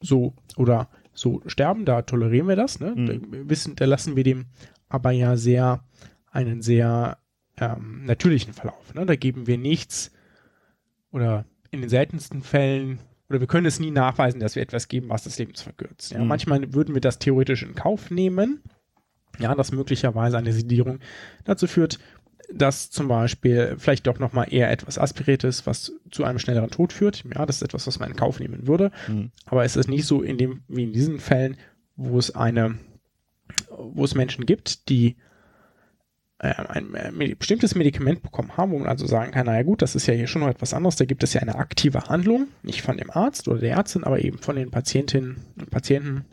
so 0.00 0.34
oder 0.56 0.88
so 1.12 1.42
sterben, 1.46 1.84
da 1.84 2.02
tolerieren 2.02 2.48
wir 2.48 2.56
das. 2.56 2.80
Ne? 2.80 2.94
Mhm. 2.96 3.06
Da, 3.06 3.48
wissen, 3.48 3.76
da 3.76 3.84
lassen 3.84 4.16
wir 4.16 4.24
dem 4.24 4.46
aber 4.88 5.10
ja 5.10 5.36
sehr 5.36 5.84
einen 6.30 6.62
sehr 6.62 7.18
ähm, 7.58 8.04
natürlichen 8.04 8.52
Verlauf. 8.52 8.94
Ne? 8.94 9.06
Da 9.06 9.16
geben 9.16 9.46
wir 9.46 9.58
nichts 9.58 10.10
oder 11.12 11.44
in 11.70 11.80
den 11.80 11.90
seltensten 11.90 12.42
Fällen 12.42 12.98
oder 13.28 13.40
wir 13.40 13.46
können 13.46 13.66
es 13.66 13.80
nie 13.80 13.90
nachweisen, 13.90 14.40
dass 14.40 14.56
wir 14.56 14.62
etwas 14.62 14.88
geben, 14.88 15.08
was 15.08 15.24
das 15.24 15.38
Leben 15.38 15.54
verkürzt. 15.54 16.12
Ja? 16.12 16.20
Mhm. 16.20 16.28
Manchmal 16.28 16.74
würden 16.74 16.94
wir 16.94 17.00
das 17.00 17.18
theoretisch 17.18 17.62
in 17.62 17.74
Kauf 17.74 18.10
nehmen, 18.10 18.62
ja, 19.38 19.54
dass 19.54 19.72
möglicherweise 19.72 20.38
eine 20.38 20.52
Sedierung 20.52 21.00
dazu 21.44 21.66
führt, 21.66 21.98
dass 22.52 22.90
zum 22.90 23.08
Beispiel 23.08 23.76
vielleicht 23.78 24.06
doch 24.06 24.18
nochmal 24.18 24.52
eher 24.52 24.70
etwas 24.70 24.98
aspiriert 24.98 25.44
ist, 25.44 25.66
was 25.66 25.92
zu 26.10 26.24
einem 26.24 26.38
schnelleren 26.38 26.70
Tod 26.70 26.92
führt. 26.92 27.24
Ja, 27.34 27.46
das 27.46 27.56
ist 27.56 27.62
etwas, 27.62 27.86
was 27.86 27.98
man 27.98 28.10
in 28.10 28.16
Kauf 28.16 28.40
nehmen 28.40 28.66
würde. 28.66 28.90
Mhm. 29.08 29.30
Aber 29.46 29.64
es 29.64 29.76
ist 29.76 29.88
nicht 29.88 30.06
so 30.06 30.22
in 30.22 30.38
dem, 30.38 30.62
wie 30.68 30.84
in 30.84 30.92
diesen 30.92 31.20
Fällen, 31.20 31.56
wo 31.96 32.18
es 32.18 32.34
eine, 32.34 32.76
wo 33.70 34.04
es 34.04 34.14
Menschen 34.14 34.46
gibt, 34.46 34.88
die 34.88 35.16
äh, 36.38 36.54
ein, 36.68 36.94
ein, 36.94 37.36
bestimmtes 37.38 37.74
Medikament 37.74 38.22
bekommen 38.22 38.56
haben, 38.56 38.72
wo 38.72 38.78
man 38.78 38.88
also 38.88 39.06
sagen 39.06 39.32
kann, 39.32 39.46
naja 39.46 39.62
gut, 39.62 39.82
das 39.82 39.94
ist 39.94 40.06
ja 40.06 40.14
hier 40.14 40.26
schon 40.26 40.42
noch 40.42 40.48
etwas 40.48 40.74
anderes, 40.74 40.96
da 40.96 41.04
gibt 41.04 41.22
es 41.22 41.32
ja 41.32 41.40
eine 41.40 41.54
aktive 41.54 42.08
Handlung, 42.08 42.48
nicht 42.62 42.82
von 42.82 42.96
dem 42.96 43.10
Arzt 43.10 43.48
oder 43.48 43.60
der 43.60 43.76
Ärztin, 43.76 44.04
aber 44.04 44.22
eben 44.22 44.38
von 44.38 44.56
den 44.56 44.70
Patientinnen 44.70 45.36
und 45.58 45.70
Patienten. 45.70 46.24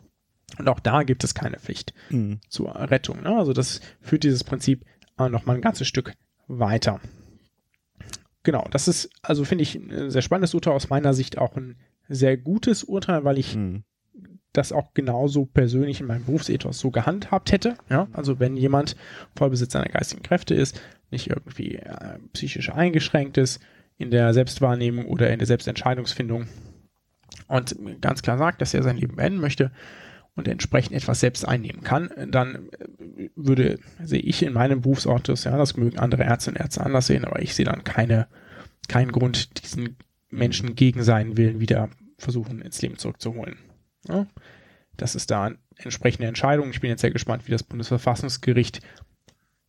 Und 0.58 0.68
auch 0.68 0.80
da 0.80 1.02
gibt 1.02 1.24
es 1.24 1.34
keine 1.34 1.58
Pflicht 1.58 1.94
mhm. 2.10 2.40
zur 2.48 2.74
Rettung. 2.74 3.22
Ne? 3.22 3.36
Also 3.36 3.52
das 3.52 3.80
führt 4.00 4.24
dieses 4.24 4.44
Prinzip 4.44 4.84
noch 5.18 5.46
mal 5.46 5.54
ein 5.54 5.62
ganzes 5.62 5.86
Stück 5.86 6.14
weiter. 6.48 7.00
Genau, 8.42 8.66
das 8.72 8.88
ist, 8.88 9.08
also 9.22 9.44
finde 9.44 9.62
ich 9.62 9.76
ein 9.76 10.10
sehr 10.10 10.22
spannendes 10.22 10.52
Urteil, 10.52 10.74
aus 10.74 10.88
meiner 10.88 11.14
Sicht 11.14 11.38
auch 11.38 11.56
ein 11.56 11.76
sehr 12.08 12.36
gutes 12.36 12.82
Urteil, 12.82 13.24
weil 13.24 13.38
ich 13.38 13.54
mhm 13.54 13.84
das 14.52 14.72
auch 14.72 14.92
genauso 14.94 15.46
persönlich 15.46 16.00
in 16.00 16.06
meinem 16.06 16.24
Berufsethos 16.24 16.78
so 16.78 16.90
gehandhabt 16.90 17.52
hätte. 17.52 17.76
Ja? 17.88 18.08
Also 18.12 18.38
wenn 18.38 18.56
jemand 18.56 18.96
Vollbesitzer 19.36 19.78
seiner 19.78 19.92
geistigen 19.92 20.22
Kräfte 20.22 20.54
ist, 20.54 20.80
nicht 21.10 21.30
irgendwie 21.30 21.76
äh, 21.76 22.18
psychisch 22.32 22.70
eingeschränkt 22.70 23.38
ist 23.38 23.60
in 23.96 24.10
der 24.10 24.34
Selbstwahrnehmung 24.34 25.06
oder 25.06 25.30
in 25.30 25.38
der 25.38 25.46
Selbstentscheidungsfindung 25.46 26.48
und 27.48 27.76
ganz 28.00 28.22
klar 28.22 28.38
sagt, 28.38 28.60
dass 28.60 28.74
er 28.74 28.82
sein 28.82 28.96
Leben 28.96 29.16
beenden 29.16 29.40
möchte 29.40 29.72
und 30.34 30.48
entsprechend 30.48 30.96
etwas 30.96 31.20
selbst 31.20 31.46
einnehmen 31.46 31.82
kann, 31.82 32.10
dann 32.28 32.68
äh, 32.68 33.28
würde, 33.36 33.78
sehe 34.02 34.20
ich 34.20 34.42
in 34.42 34.52
meinem 34.52 34.80
Berufsort 34.80 35.28
das, 35.28 35.44
ja, 35.44 35.56
das 35.56 35.76
mögen 35.76 35.98
andere 35.98 36.24
Ärzte 36.24 36.50
und 36.50 36.56
Ärzte 36.56 36.84
anders 36.84 37.06
sehen, 37.06 37.24
aber 37.24 37.42
ich 37.42 37.54
sehe 37.54 37.66
dann 37.66 37.84
keine, 37.84 38.28
keinen 38.88 39.12
Grund, 39.12 39.62
diesen 39.62 39.96
Menschen 40.30 40.74
gegen 40.74 41.02
seinen 41.02 41.36
Willen 41.36 41.60
wieder 41.60 41.90
versuchen, 42.18 42.62
ins 42.62 42.80
Leben 42.80 42.96
zurückzuholen. 42.96 43.58
Ja, 44.08 44.26
das 44.96 45.14
ist 45.14 45.30
da 45.30 45.44
eine 45.44 45.58
entsprechende 45.76 46.28
Entscheidung. 46.28 46.70
Ich 46.70 46.80
bin 46.80 46.90
jetzt 46.90 47.02
sehr 47.02 47.10
gespannt, 47.10 47.46
wie 47.46 47.52
das 47.52 47.62
Bundesverfassungsgericht 47.62 48.80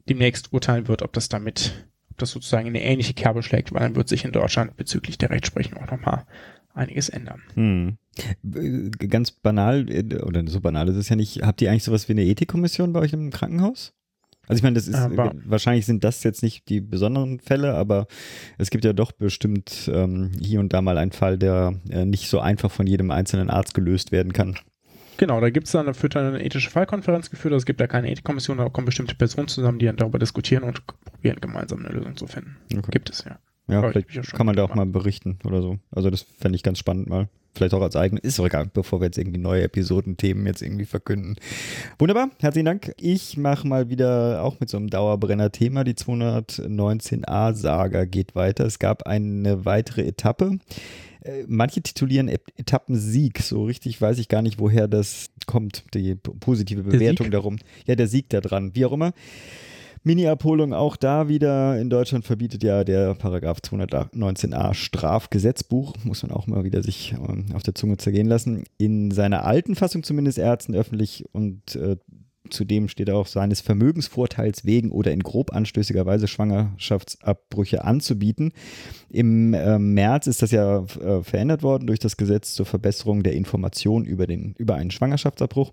demnächst 0.08 0.54
urteilen 0.54 0.88
wird, 0.88 1.02
ob 1.02 1.13
das 1.13 1.30
damit, 1.30 1.88
ob 2.12 2.17
das 2.17 2.32
sozusagen 2.32 2.67
in 2.67 2.76
eine 2.76 2.86
ähnliche 2.86 3.13
Kerbe 3.13 3.43
schlägt, 3.43 3.73
weil 3.73 3.82
dann 3.82 3.95
wird 3.95 4.08
sich 4.08 4.26
in 4.26 4.32
Deutschland 4.32 4.78
bezüglich 4.78 5.17
der 5.17 5.30
Rechtsprechung 5.30 5.78
auch 5.78 5.91
nochmal 5.91 6.26
einiges 6.73 7.09
ändern. 7.09 7.41
Hm. 7.55 7.97
Ganz 9.09 9.31
banal, 9.31 9.89
äh, 9.89 10.21
oder 10.21 10.47
so 10.47 10.62
banal 10.62 10.89
ist 10.89 10.95
es 10.95 11.09
ja 11.09 11.15
nicht, 11.15 11.41
habt 11.41 11.62
ihr 11.62 11.71
eigentlich 11.71 11.83
sowas 11.83 12.07
wie 12.07 12.13
eine 12.13 12.25
Ethikkommission 12.25 12.93
bei 12.93 12.99
euch 12.99 13.13
im 13.13 13.31
Krankenhaus? 13.31 13.93
Also 14.47 14.59
ich 14.59 14.63
meine, 14.63 14.73
das 14.73 14.89
ist 14.89 14.95
aber 14.95 15.33
wahrscheinlich 15.45 15.86
sind 15.86 16.03
das 16.03 16.23
jetzt 16.23 16.43
nicht 16.43 16.67
die 16.67 16.81
besonderen 16.81 17.39
Fälle, 17.39 17.75
aber 17.75 18.07
es 18.57 18.71
gibt 18.71 18.83
ja 18.83 18.91
doch 18.91 19.13
bestimmt 19.13 19.89
ähm, 19.91 20.31
hier 20.38 20.59
und 20.59 20.73
da 20.73 20.81
mal 20.81 20.97
einen 20.97 21.13
Fall, 21.13 21.38
der 21.38 21.79
äh, 21.89 22.03
nicht 22.03 22.27
so 22.27 22.41
einfach 22.41 22.69
von 22.69 22.86
jedem 22.86 23.09
einzelnen 23.09 23.49
Arzt 23.49 23.73
gelöst 23.73 24.12
werden 24.12 24.33
kann. 24.33 24.57
Genau, 25.15 25.39
da 25.39 25.49
gibt 25.49 25.67
es 25.67 25.71
dann, 25.71 25.86
wird 25.86 26.15
dann 26.15 26.25
eine 26.25 26.43
ethische 26.43 26.69
Fallkonferenz 26.69 27.29
geführt, 27.29 27.53
also 27.53 27.62
es 27.62 27.65
gibt 27.65 27.79
da 27.79 27.88
keine 27.88 28.12
Ethikkommission, 28.12 28.57
da 28.57 28.67
kommen 28.67 28.86
bestimmte 28.86 29.15
Personen 29.15 29.47
zusammen, 29.47 29.79
die 29.79 29.86
dann 29.86 29.95
darüber 29.95 30.19
diskutieren 30.19 30.63
und 30.63 30.86
probieren 31.05 31.39
gemeinsam 31.39 31.86
eine 31.86 31.95
Lösung 31.95 32.17
zu 32.17 32.27
finden. 32.27 32.57
Okay. 32.75 32.91
Gibt 32.91 33.12
es, 33.12 33.23
ja. 33.23 33.39
Ja, 33.67 33.80
Aber 33.80 33.91
vielleicht 33.91 34.34
kann 34.34 34.45
man 34.45 34.56
da 34.56 34.63
auch 34.63 34.76
mal 34.76 34.86
berichten 34.86 35.39
oder 35.45 35.62
so. 35.62 35.78
Also 35.91 36.10
das 36.10 36.21
fände 36.21 36.56
ich 36.56 36.63
ganz 36.63 36.80
spannend 36.80 37.08
mal. 37.08 37.30
Vielleicht 37.56 37.76
auch 37.76 37.82
als 37.82 37.95
eigene. 37.95 38.19
Ist 38.19 38.39
doch 38.39 38.45
egal, 38.45 38.69
bevor 38.73 38.99
wir 38.99 39.06
jetzt 39.06 39.17
irgendwie 39.17 39.38
neue 39.38 39.62
Episodenthemen 39.62 40.47
jetzt 40.47 40.63
irgendwie 40.63 40.86
verkünden. 40.86 41.36
Wunderbar, 41.99 42.32
herzlichen 42.39 42.65
Dank. 42.65 42.93
Ich 42.99 43.38
mache 43.38 43.67
mal 43.67 43.89
wieder 43.89 44.43
auch 44.43 44.60
mit 44.60 44.69
so 44.69 44.78
einem 44.78 44.89
Dauerbrenner-Thema. 44.89 45.84
Die 45.84 45.93
219a-Saga 45.93 48.06
geht 48.06 48.34
weiter. 48.34 48.65
Es 48.65 48.80
gab 48.80 49.04
eine 49.04 49.65
weitere 49.65 50.02
Etappe. 50.02 50.58
Äh, 51.21 51.43
manche 51.47 51.82
titulieren 51.82 52.28
Etappensieg. 52.28 53.39
So 53.39 53.65
richtig 53.65 54.02
weiß 54.02 54.17
ich 54.17 54.30
gar 54.30 54.41
nicht, 54.41 54.60
woher 54.60 54.88
das 54.88 55.30
kommt, 55.45 55.84
die 55.93 56.15
positive 56.15 56.82
Bewertung 56.82 57.30
darum. 57.30 57.58
Ja, 57.86 57.95
der 57.95 58.08
Sieg 58.08 58.30
da 58.30 58.41
dran. 58.41 58.71
Wie 58.73 58.86
auch 58.86 58.93
immer. 58.93 59.13
Mini-Abholung 60.03 60.73
auch 60.73 60.97
da 60.97 61.27
wieder. 61.27 61.79
In 61.79 61.89
Deutschland 61.89 62.25
verbietet 62.25 62.63
ja 62.63 62.83
der 62.83 63.15
Paragraph 63.15 63.59
219a 63.59 64.73
Strafgesetzbuch, 64.73 65.93
muss 66.03 66.23
man 66.23 66.31
auch 66.31 66.47
mal 66.47 66.63
wieder 66.63 66.83
sich 66.83 67.13
ähm, 67.13 67.45
auf 67.53 67.63
der 67.63 67.75
Zunge 67.75 67.97
zergehen 67.97 68.27
lassen. 68.27 68.65
In 68.77 69.11
seiner 69.11 69.45
alten 69.45 69.75
Fassung 69.75 70.03
zumindest 70.03 70.37
Ärzten 70.37 70.75
öffentlich 70.75 71.25
und 71.31 71.75
äh, 71.75 71.97
Zudem 72.49 72.89
steht 72.89 73.09
auch 73.09 73.27
seines 73.27 73.61
Vermögensvorteils 73.61 74.65
wegen 74.65 74.91
oder 74.91 75.13
in 75.13 75.21
grob 75.21 75.53
anstößiger 75.53 76.05
Weise 76.05 76.27
Schwangerschaftsabbrüche 76.27 77.85
anzubieten. 77.85 78.51
Im 79.09 79.53
äh, 79.53 79.79
März 79.79 80.27
ist 80.27 80.41
das 80.41 80.51
ja 80.51 80.83
äh, 80.83 81.23
verändert 81.23 81.63
worden 81.63 81.87
durch 81.87 81.99
das 81.99 82.17
Gesetz 82.17 82.53
zur 82.53 82.65
Verbesserung 82.65 83.23
der 83.23 83.33
Information 83.33 84.03
über, 84.03 84.27
den, 84.27 84.55
über 84.57 84.75
einen 84.75 84.91
Schwangerschaftsabbruch 84.91 85.71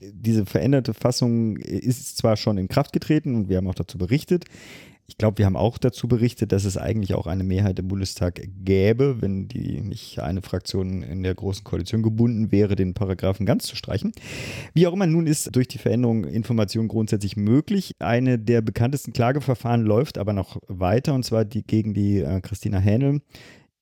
diese 0.00 0.46
veränderte 0.46 0.94
Fassung 0.94 1.56
ist 1.56 2.16
zwar 2.16 2.36
schon 2.36 2.58
in 2.58 2.68
Kraft 2.68 2.92
getreten 2.92 3.34
und 3.34 3.48
wir 3.48 3.56
haben 3.56 3.68
auch 3.68 3.74
dazu 3.74 3.98
berichtet. 3.98 4.44
Ich 5.10 5.18
glaube, 5.18 5.38
wir 5.38 5.46
haben 5.46 5.56
auch 5.56 5.76
dazu 5.76 6.06
berichtet, 6.06 6.52
dass 6.52 6.64
es 6.64 6.76
eigentlich 6.76 7.14
auch 7.14 7.26
eine 7.26 7.42
Mehrheit 7.42 7.80
im 7.80 7.88
Bundestag 7.88 8.40
gäbe, 8.64 9.20
wenn 9.20 9.48
die 9.48 9.80
nicht 9.80 10.20
eine 10.20 10.40
Fraktion 10.40 11.02
in 11.02 11.24
der 11.24 11.34
großen 11.34 11.64
Koalition 11.64 12.04
gebunden 12.04 12.52
wäre, 12.52 12.76
den 12.76 12.94
Paragraphen 12.94 13.44
ganz 13.44 13.66
zu 13.66 13.74
streichen. 13.74 14.12
Wie 14.72 14.86
auch 14.86 14.92
immer, 14.92 15.08
nun 15.08 15.26
ist 15.26 15.56
durch 15.56 15.66
die 15.66 15.78
Veränderung 15.78 16.22
Information 16.22 16.86
grundsätzlich 16.86 17.36
möglich. 17.36 17.96
Eine 17.98 18.38
der 18.38 18.60
bekanntesten 18.60 19.12
Klageverfahren 19.12 19.82
läuft 19.82 20.16
aber 20.16 20.32
noch 20.32 20.58
weiter 20.68 21.12
und 21.14 21.24
zwar 21.24 21.44
die 21.44 21.64
gegen 21.64 21.92
die 21.92 22.20
äh, 22.20 22.40
Christina 22.40 22.78
Hähnel, 22.78 23.20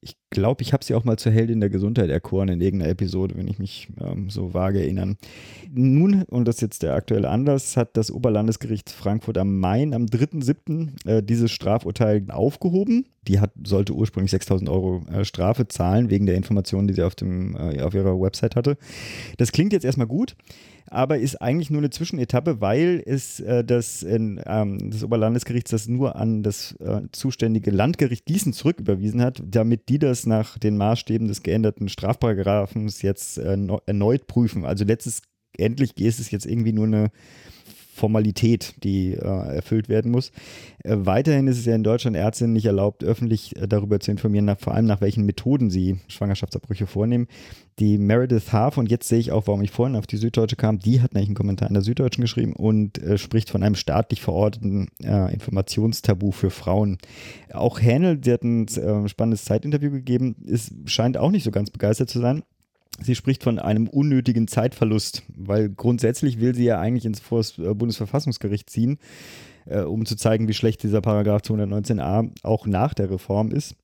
ich 0.01 0.17
glaube, 0.31 0.63
ich 0.63 0.73
habe 0.73 0.85
sie 0.85 0.95
auch 0.95 1.05
mal 1.05 1.19
zur 1.19 1.33
Heldin 1.33 1.61
der 1.61 1.71
Gesundheit 1.71 2.09
erkoren 2.09 2.49
in 2.49 2.61
irgendeiner 2.61 2.93
Episode, 2.93 3.35
wenn 3.37 3.49
ich 3.49 3.59
mich 3.59 3.89
ähm, 4.01 4.31
so 4.31 4.55
vage 4.55 4.81
erinnern. 4.81 5.17
Nun, 5.71 6.23
und 6.25 6.47
das 6.47 6.57
ist 6.57 6.63
jetzt 6.63 6.83
der 6.85 6.95
aktuelle 6.95 7.29
Anlass, 7.29 7.77
hat 7.77 7.97
das 7.97 8.13
Oberlandesgericht 8.13 8.91
Frankfurt 8.91 9.39
am 9.39 9.59
Main 9.59 9.95
am 9.95 10.05
3.7. 10.07 11.09
Äh, 11.09 11.23
dieses 11.23 11.51
Strafurteil 11.51 12.25
aufgehoben. 12.31 13.07
Die 13.27 13.41
hat, 13.41 13.51
sollte 13.65 13.93
ursprünglich 13.93 14.33
6.000 14.33 14.71
Euro 14.71 15.05
äh, 15.13 15.25
Strafe 15.25 15.67
zahlen, 15.67 16.11
wegen 16.11 16.27
der 16.27 16.37
Informationen, 16.37 16.87
die 16.87 16.95
sie 16.95 17.03
auf, 17.03 17.17
dem, 17.17 17.57
äh, 17.57 17.83
auf 17.83 17.95
ihrer 17.95 18.21
Website 18.21 18.55
hatte. 18.55 18.77
Das 19.37 19.51
klingt 19.51 19.73
jetzt 19.73 19.85
erstmal 19.85 20.07
gut 20.07 20.37
aber 20.91 21.19
ist 21.19 21.37
eigentlich 21.37 21.71
nur 21.71 21.81
eine 21.81 21.91
Zwischenetappe, 21.91 22.61
weil 22.61 23.03
es 23.05 23.41
äh, 23.41 23.65
das, 23.65 24.03
in, 24.03 24.41
ähm, 24.47 24.91
das 24.91 25.05
Oberlandesgericht 25.05 25.73
das 25.73 25.89
nur 25.89 26.17
an 26.17 26.43
das 26.43 26.73
äh, 26.81 27.03
zuständige 27.13 27.71
Landgericht 27.71 28.27
Gießen 28.27 28.53
zurücküberwiesen 28.53 29.23
hat, 29.23 29.43
damit 29.45 29.89
die 29.89 29.99
das 29.99 30.27
nach 30.27 30.59
den 30.59 30.77
Maßstäben 30.77 31.29
des 31.29 31.43
geänderten 31.43 31.89
Strafparagraphens 31.89 33.03
jetzt 33.03 33.39
äh, 33.39 33.57
erneut 33.87 34.27
prüfen. 34.27 34.65
Also 34.65 34.85
letztendlich 34.85 35.99
ist 36.01 36.21
es 36.21 36.31
jetzt 36.31 36.47
irgendwie 36.47 36.73
nur 36.73 36.87
eine 36.87 37.11
Formalität, 37.99 38.75
die 38.85 39.13
äh, 39.13 39.19
erfüllt 39.19 39.89
werden 39.89 40.11
muss. 40.11 40.31
Äh, 40.85 40.97
weiterhin 41.01 41.47
ist 41.49 41.59
es 41.59 41.67
ja 41.67 41.75
in 41.75 41.83
Deutschland 41.83 42.17
Ärztinnen 42.17 42.53
nicht 42.55 42.67
erlaubt, 42.67 43.05
öffentlich 43.05 43.57
äh, 43.57 43.69
darüber 43.69 44.01
zu 44.01 44.11
informieren, 44.11 44.47
nach, 44.47 44.59
vor 44.59 44.75
allem 44.75 44.87
nach 44.87 45.01
welchen 45.01 45.27
Methoden 45.27 45.69
sie 45.69 45.99
Schwangerschaftsabbrüche 46.09 46.87
vornehmen. 46.87 47.27
Die 47.79 47.99
Meredith 47.99 48.53
Haaf, 48.53 48.77
und 48.79 48.91
jetzt 48.91 49.09
sehe 49.09 49.19
ich 49.19 49.31
auch, 49.31 49.47
warum 49.47 49.63
ich 49.63 49.71
vorhin 49.71 49.97
auf 49.97 50.07
die 50.07 50.17
Süddeutsche 50.17 50.57
kam, 50.57 50.79
die 50.79 51.01
hat 51.01 51.15
nämlich 51.15 51.29
einen 51.29 51.37
Kommentar 51.37 51.69
in 51.69 51.75
der 51.75 51.83
Süddeutschen 51.83 52.23
geschrieben 52.23 52.55
und 52.55 52.99
äh, 52.99 53.19
spricht 53.19 53.51
von 53.51 53.63
einem 53.63 53.75
staatlich 53.75 54.21
verordneten 54.21 54.89
äh, 55.03 55.33
Informationstabu 55.33 56.33
für 56.33 56.51
Frauen. 56.51 56.99
Auch 57.53 57.81
Hänel, 57.81 58.19
die 58.19 58.33
hat 58.33 58.43
ein 58.43 58.67
äh, 58.67 59.09
spannendes 59.09 59.45
Zeitinterview 59.45 59.91
gegeben, 59.91 60.37
ist, 60.45 60.73
scheint 60.87 61.17
auch 61.17 61.31
nicht 61.31 61.45
so 61.45 61.51
ganz 61.51 61.71
begeistert 61.71 62.11
zu 62.11 62.21
sein. 62.21 62.43
Sie 63.01 63.15
spricht 63.15 63.45
von 63.45 63.59
einem 63.59 63.89
unnötigen 63.89 64.49
Zeitverlust, 64.49 65.23
weil 65.37 65.69
grundsätzlich 65.69 66.41
will 66.41 66.55
sie 66.55 66.65
ja 66.65 66.81
eigentlich 66.81 67.05
ins 67.05 67.23
äh, 67.59 67.75
Bundesverfassungsgericht 67.75 68.69
ziehen, 68.69 68.99
äh, 69.67 69.81
um 69.81 70.05
zu 70.05 70.17
zeigen, 70.17 70.49
wie 70.49 70.55
schlecht 70.55 70.83
dieser 70.83 71.01
Paragraph 71.01 71.43
219a 71.43 72.31
auch 72.43 72.67
nach 72.67 72.95
der 72.95 73.11
Reform 73.11 73.51
ist. 73.51 73.77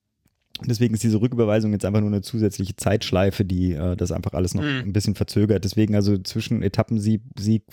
Deswegen 0.65 0.95
ist 0.95 1.03
diese 1.03 1.21
Rücküberweisung 1.21 1.73
jetzt 1.73 1.85
einfach 1.85 2.01
nur 2.01 2.11
eine 2.11 2.23
zusätzliche 2.23 2.77
Zeitschleife, 2.77 3.45
die 3.45 3.73
äh, 3.73 3.97
das 3.97 4.13
einfach 4.13 4.35
alles 4.35 4.55
noch 4.55 4.63
mhm. 4.63 4.83
ein 4.85 4.93
bisschen 4.93 5.15
verzögert. 5.15 5.65
Deswegen 5.65 5.95
also 5.95 6.17
zwischen 6.19 6.63
Etappensieg 6.63 7.23
Sieg 7.39 7.65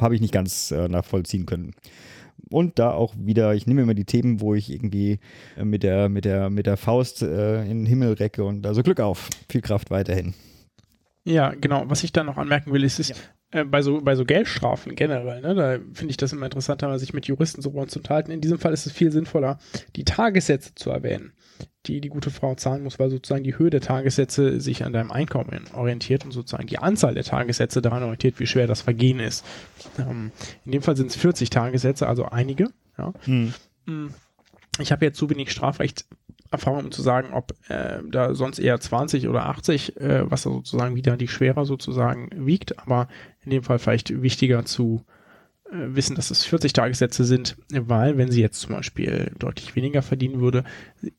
habe 0.00 0.14
ich 0.14 0.20
nicht 0.20 0.32
ganz 0.32 0.70
äh, 0.70 0.88
nachvollziehen 0.88 1.46
können. 1.46 1.72
Und 2.50 2.78
da 2.78 2.92
auch 2.92 3.14
wieder, 3.18 3.54
ich 3.54 3.66
nehme 3.66 3.82
immer 3.82 3.94
die 3.94 4.04
Themen, 4.04 4.40
wo 4.40 4.54
ich 4.54 4.70
irgendwie 4.70 5.18
äh, 5.56 5.64
mit 5.64 5.82
der, 5.82 6.08
mit 6.08 6.24
der, 6.24 6.50
mit 6.50 6.66
der 6.66 6.76
Faust 6.76 7.22
äh, 7.22 7.62
in 7.62 7.78
den 7.78 7.86
Himmel 7.86 8.14
recke 8.14 8.44
und 8.44 8.66
also 8.66 8.82
Glück 8.82 9.00
auf. 9.00 9.28
Viel 9.48 9.60
Kraft 9.60 9.90
weiterhin. 9.90 10.34
Ja, 11.24 11.54
genau. 11.58 11.84
Was 11.86 12.04
ich 12.04 12.12
da 12.12 12.22
noch 12.22 12.36
anmerken 12.36 12.72
will, 12.72 12.84
ist, 12.84 13.00
ist 13.00 13.10
ja. 13.52 13.60
äh, 13.60 13.64
bei, 13.64 13.82
so, 13.82 14.00
bei 14.02 14.14
so 14.14 14.24
Geldstrafen 14.24 14.94
generell, 14.94 15.40
ne, 15.40 15.54
da 15.54 15.78
finde 15.94 16.10
ich 16.10 16.18
das 16.18 16.32
immer 16.32 16.44
interessanter, 16.44 16.98
sich 16.98 17.14
mit 17.14 17.26
Juristen 17.26 17.62
so 17.62 17.70
zu 17.86 17.98
unterhalten. 17.98 18.30
In 18.30 18.42
diesem 18.42 18.58
Fall 18.58 18.74
ist 18.74 18.86
es 18.86 18.92
viel 18.92 19.10
sinnvoller, 19.10 19.58
die 19.96 20.04
Tagessätze 20.04 20.74
zu 20.74 20.90
erwähnen, 20.90 21.32
die 21.86 22.02
die 22.02 22.10
gute 22.10 22.30
Frau 22.30 22.54
zahlen 22.54 22.82
muss, 22.82 22.98
weil 22.98 23.08
sozusagen 23.08 23.42
die 23.42 23.56
Höhe 23.56 23.70
der 23.70 23.80
Tagessätze 23.80 24.60
sich 24.60 24.84
an 24.84 24.92
deinem 24.92 25.10
Einkommen 25.10 25.64
orientiert 25.72 26.26
und 26.26 26.32
sozusagen 26.32 26.66
die 26.66 26.78
Anzahl 26.78 27.14
der 27.14 27.24
Tagessätze 27.24 27.80
daran 27.80 28.02
orientiert, 28.02 28.38
wie 28.38 28.46
schwer 28.46 28.66
das 28.66 28.82
Vergehen 28.82 29.18
ist. 29.18 29.46
Ähm, 29.98 30.30
in 30.66 30.72
dem 30.72 30.82
Fall 30.82 30.96
sind 30.96 31.10
es 31.10 31.16
40 31.16 31.48
Tagessätze, 31.48 32.06
also 32.06 32.26
einige. 32.26 32.68
Ja. 32.98 33.14
Hm. 33.24 33.54
Ich 34.78 34.92
habe 34.92 35.04
jetzt 35.06 35.18
zu 35.18 35.30
wenig 35.30 35.50
Strafrecht 35.50 36.06
Erfahrung, 36.50 36.84
um 36.84 36.92
zu 36.92 37.02
sagen, 37.02 37.32
ob 37.32 37.54
äh, 37.68 37.98
da 38.08 38.34
sonst 38.34 38.58
eher 38.58 38.78
20 38.78 39.28
oder 39.28 39.46
80, 39.46 39.96
äh, 39.96 40.30
was 40.30 40.42
da 40.42 40.50
sozusagen 40.50 40.94
wieder 40.94 41.16
die 41.16 41.28
schwerer 41.28 41.64
sozusagen 41.64 42.30
wiegt, 42.46 42.78
aber 42.78 43.08
in 43.44 43.50
dem 43.50 43.62
Fall 43.62 43.78
vielleicht 43.78 44.22
wichtiger 44.22 44.64
zu 44.64 45.04
äh, 45.70 45.94
wissen, 45.94 46.16
dass 46.16 46.30
es 46.30 46.44
40 46.44 46.72
Tagessätze 46.72 47.24
sind, 47.24 47.56
weil 47.70 48.16
wenn 48.18 48.30
sie 48.30 48.40
jetzt 48.40 48.60
zum 48.60 48.74
Beispiel 48.74 49.32
deutlich 49.38 49.74
weniger 49.74 50.02
verdienen 50.02 50.40
würde, 50.40 50.64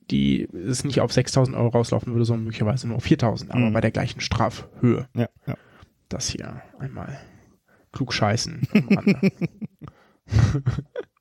die 0.09 0.47
es 0.53 0.83
nicht 0.83 1.01
auf 1.01 1.11
6000 1.11 1.57
Euro 1.57 1.69
rauslaufen 1.69 2.13
würde, 2.13 2.25
sondern 2.25 2.45
möglicherweise 2.45 2.87
nur 2.87 2.97
auf 2.97 3.03
4000, 3.03 3.51
aber 3.51 3.59
mhm. 3.59 3.73
bei 3.73 3.81
der 3.81 3.91
gleichen 3.91 4.21
Strafhöhe. 4.21 5.07
Ja, 5.15 5.29
ja. 5.47 5.55
Das 6.09 6.29
hier 6.29 6.61
einmal 6.79 7.19
klug 7.91 8.13
scheißen. 8.13 8.67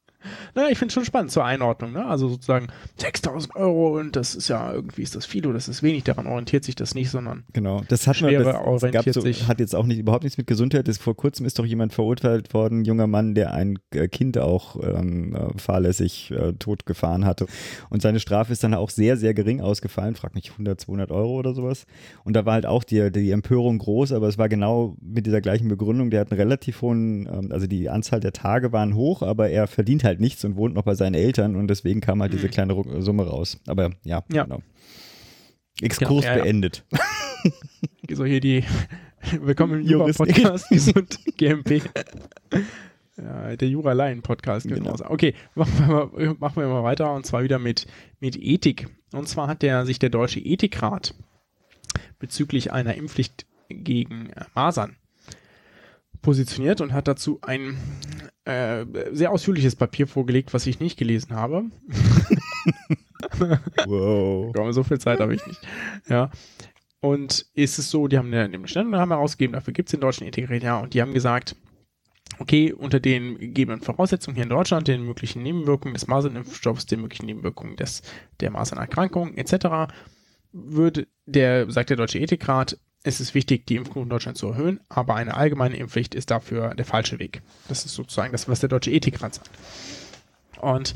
naja, 0.54 0.68
ich 0.70 0.78
finde 0.78 0.88
es 0.88 0.94
schon 0.94 1.04
spannend 1.04 1.30
zur 1.30 1.44
Einordnung. 1.44 1.92
Ne? 1.92 2.04
Also 2.04 2.28
sozusagen 2.28 2.68
6000 2.96 3.56
Euro 3.56 3.98
und 3.98 4.16
das 4.16 4.34
ist 4.34 4.48
ja 4.48 4.72
irgendwie 4.72 5.02
ist 5.02 5.16
das 5.16 5.26
viel 5.26 5.46
oder 5.46 5.54
das 5.54 5.68
ist 5.68 5.82
wenig. 5.82 6.04
Daran 6.04 6.26
orientiert 6.26 6.64
sich 6.64 6.74
das 6.74 6.94
nicht, 6.94 7.10
sondern 7.10 7.44
genau. 7.52 7.82
Das 7.88 8.06
hat 8.06 8.20
man, 8.20 8.32
das, 8.32 8.46
orientiert 8.46 9.04
gab 9.04 9.14
so, 9.14 9.48
hat 9.48 9.60
jetzt 9.60 9.74
auch 9.74 9.86
nicht 9.86 9.98
überhaupt 9.98 10.24
nichts 10.24 10.38
mit 10.38 10.46
Gesundheit. 10.46 10.88
Das, 10.88 10.98
vor 10.98 11.16
kurzem 11.16 11.46
ist 11.46 11.58
doch 11.58 11.66
jemand 11.66 11.92
verurteilt 11.92 12.54
worden, 12.54 12.80
ein 12.80 12.84
junger 12.84 13.06
Mann, 13.06 13.34
der 13.34 13.54
ein 13.54 13.78
äh, 13.92 14.08
Kind 14.08 14.38
auch 14.38 14.76
ähm, 14.82 15.34
äh, 15.34 15.58
fahrlässig 15.58 16.30
äh, 16.30 16.52
tot 16.54 16.86
gefahren 16.86 17.24
hatte. 17.24 17.46
Und 17.90 18.02
seine 18.02 18.20
Strafe 18.20 18.52
ist 18.52 18.64
dann 18.64 18.74
auch 18.74 18.90
sehr, 18.90 19.16
sehr 19.16 19.34
gering 19.34 19.60
ausgefallen. 19.60 20.14
Frag 20.14 20.34
mich 20.34 20.50
100, 20.52 20.80
200 20.80 21.10
Euro 21.10 21.34
oder 21.38 21.54
sowas. 21.54 21.86
Und 22.24 22.34
da 22.34 22.46
war 22.46 22.54
halt 22.54 22.66
auch 22.66 22.84
die, 22.84 23.10
die 23.10 23.30
Empörung 23.30 23.78
groß, 23.78 24.12
aber 24.12 24.28
es 24.28 24.38
war 24.38 24.48
genau 24.48 24.96
mit 25.00 25.26
dieser 25.26 25.40
gleichen 25.40 25.68
Begründung. 25.68 26.10
Der 26.10 26.20
hat 26.20 26.30
einen 26.30 26.40
relativ 26.40 26.82
hohen, 26.82 27.26
ähm, 27.26 27.52
also 27.52 27.66
die 27.66 27.88
Anzahl 27.88 28.20
der 28.20 28.32
Tage 28.32 28.72
waren 28.72 28.94
hoch, 28.94 29.22
aber 29.22 29.48
er 29.50 29.66
verdient 29.66 30.04
halt 30.04 30.13
nichts 30.20 30.44
und 30.44 30.56
wohnt 30.56 30.74
noch 30.74 30.84
bei 30.84 30.94
seinen 30.94 31.14
Eltern 31.14 31.56
und 31.56 31.68
deswegen 31.68 32.00
kam 32.00 32.20
halt 32.22 32.32
diese 32.32 32.48
kleine 32.48 32.74
Summe 33.02 33.26
raus. 33.26 33.58
Aber 33.66 33.90
ja, 34.04 34.22
Mhm. 34.28 34.34
Ja. 34.34 34.44
genau. 34.44 34.62
Exkurs 35.80 36.08
Genau, 36.08 36.22
ja, 36.22 36.36
ja. 36.36 36.42
beendet. 36.44 36.84
so 38.10 38.24
hier 38.24 38.40
die 38.40 38.64
Willkommen 39.40 39.80
im. 39.80 39.86
Jura-Podcast, 39.86 40.68
gesund 40.68 41.18
GMP. 41.36 41.82
Ja, 43.16 43.54
der 43.54 43.68
Jura-Laien-Podcast. 43.68 44.66
Genau. 44.66 44.92
Genau. 44.94 45.08
Okay, 45.10 45.34
machen 45.54 45.72
wir, 45.78 45.86
mal, 45.86 46.34
machen 46.40 46.56
wir 46.60 46.66
mal 46.68 46.82
weiter 46.82 47.14
und 47.14 47.24
zwar 47.24 47.44
wieder 47.44 47.60
mit, 47.60 47.86
mit 48.18 48.36
Ethik. 48.36 48.88
Und 49.12 49.28
zwar 49.28 49.46
hat 49.46 49.62
der, 49.62 49.86
sich 49.86 50.00
der 50.00 50.10
Deutsche 50.10 50.40
Ethikrat 50.40 51.14
bezüglich 52.18 52.72
einer 52.72 52.96
Impfpflicht 52.96 53.46
gegen 53.68 54.30
äh, 54.30 54.46
Masern 54.56 54.96
positioniert 56.22 56.80
und 56.80 56.92
hat 56.92 57.06
dazu 57.06 57.38
ein 57.42 57.76
äh, 58.44 58.84
sehr 59.12 59.30
ausführliches 59.32 59.76
Papier 59.76 60.06
vorgelegt, 60.06 60.52
was 60.54 60.66
ich 60.66 60.80
nicht 60.80 60.98
gelesen 60.98 61.34
habe. 61.34 61.64
Wow. 63.86 64.52
So 64.72 64.82
viel 64.82 64.98
Zeit 64.98 65.20
habe 65.20 65.34
ich 65.34 65.46
nicht. 65.46 65.60
Ja. 66.08 66.30
Und 67.00 67.46
ist 67.54 67.78
es 67.78 67.90
so, 67.90 68.08
die 68.08 68.16
haben 68.16 68.32
eine 68.32 68.66
Stellungnahme 68.66 69.14
herausgegeben, 69.14 69.52
dafür 69.52 69.74
gibt 69.74 69.88
es 69.88 69.90
den 69.90 70.00
deutschen 70.00 70.26
Ethikrat, 70.26 70.62
ja, 70.62 70.78
und 70.78 70.94
die 70.94 71.02
haben 71.02 71.12
gesagt, 71.12 71.54
okay, 72.38 72.72
unter 72.72 72.98
den 72.98 73.38
gegebenen 73.38 73.82
Voraussetzungen 73.82 74.34
hier 74.36 74.44
in 74.44 74.50
Deutschland, 74.50 74.88
den 74.88 75.04
möglichen 75.04 75.42
Nebenwirkungen 75.42 75.94
des 75.94 76.06
Masernimpfstoffs, 76.06 76.86
den 76.86 77.02
möglichen 77.02 77.26
Nebenwirkungen 77.26 77.76
des, 77.76 78.02
der 78.40 78.50
Masernerkrankung 78.50 79.34
etc., 79.36 79.92
würde 80.52 81.06
der, 81.26 81.70
sagt 81.70 81.90
der 81.90 81.98
deutsche 81.98 82.20
Ethikrat, 82.20 82.78
es 83.04 83.20
ist 83.20 83.34
wichtig, 83.34 83.66
die 83.66 83.76
Impfquote 83.76 84.04
in 84.04 84.08
Deutschland 84.08 84.38
zu 84.38 84.48
erhöhen, 84.48 84.80
aber 84.88 85.14
eine 85.14 85.34
allgemeine 85.36 85.76
Impfpflicht 85.76 86.14
ist 86.14 86.30
dafür 86.30 86.74
der 86.74 86.86
falsche 86.86 87.18
Weg. 87.18 87.42
Das 87.68 87.84
ist 87.84 87.94
sozusagen 87.94 88.32
das, 88.32 88.48
was 88.48 88.60
der 88.60 88.70
deutsche 88.70 88.90
Ethikrat 88.90 89.34
sagt. 89.34 89.50
Und 90.60 90.94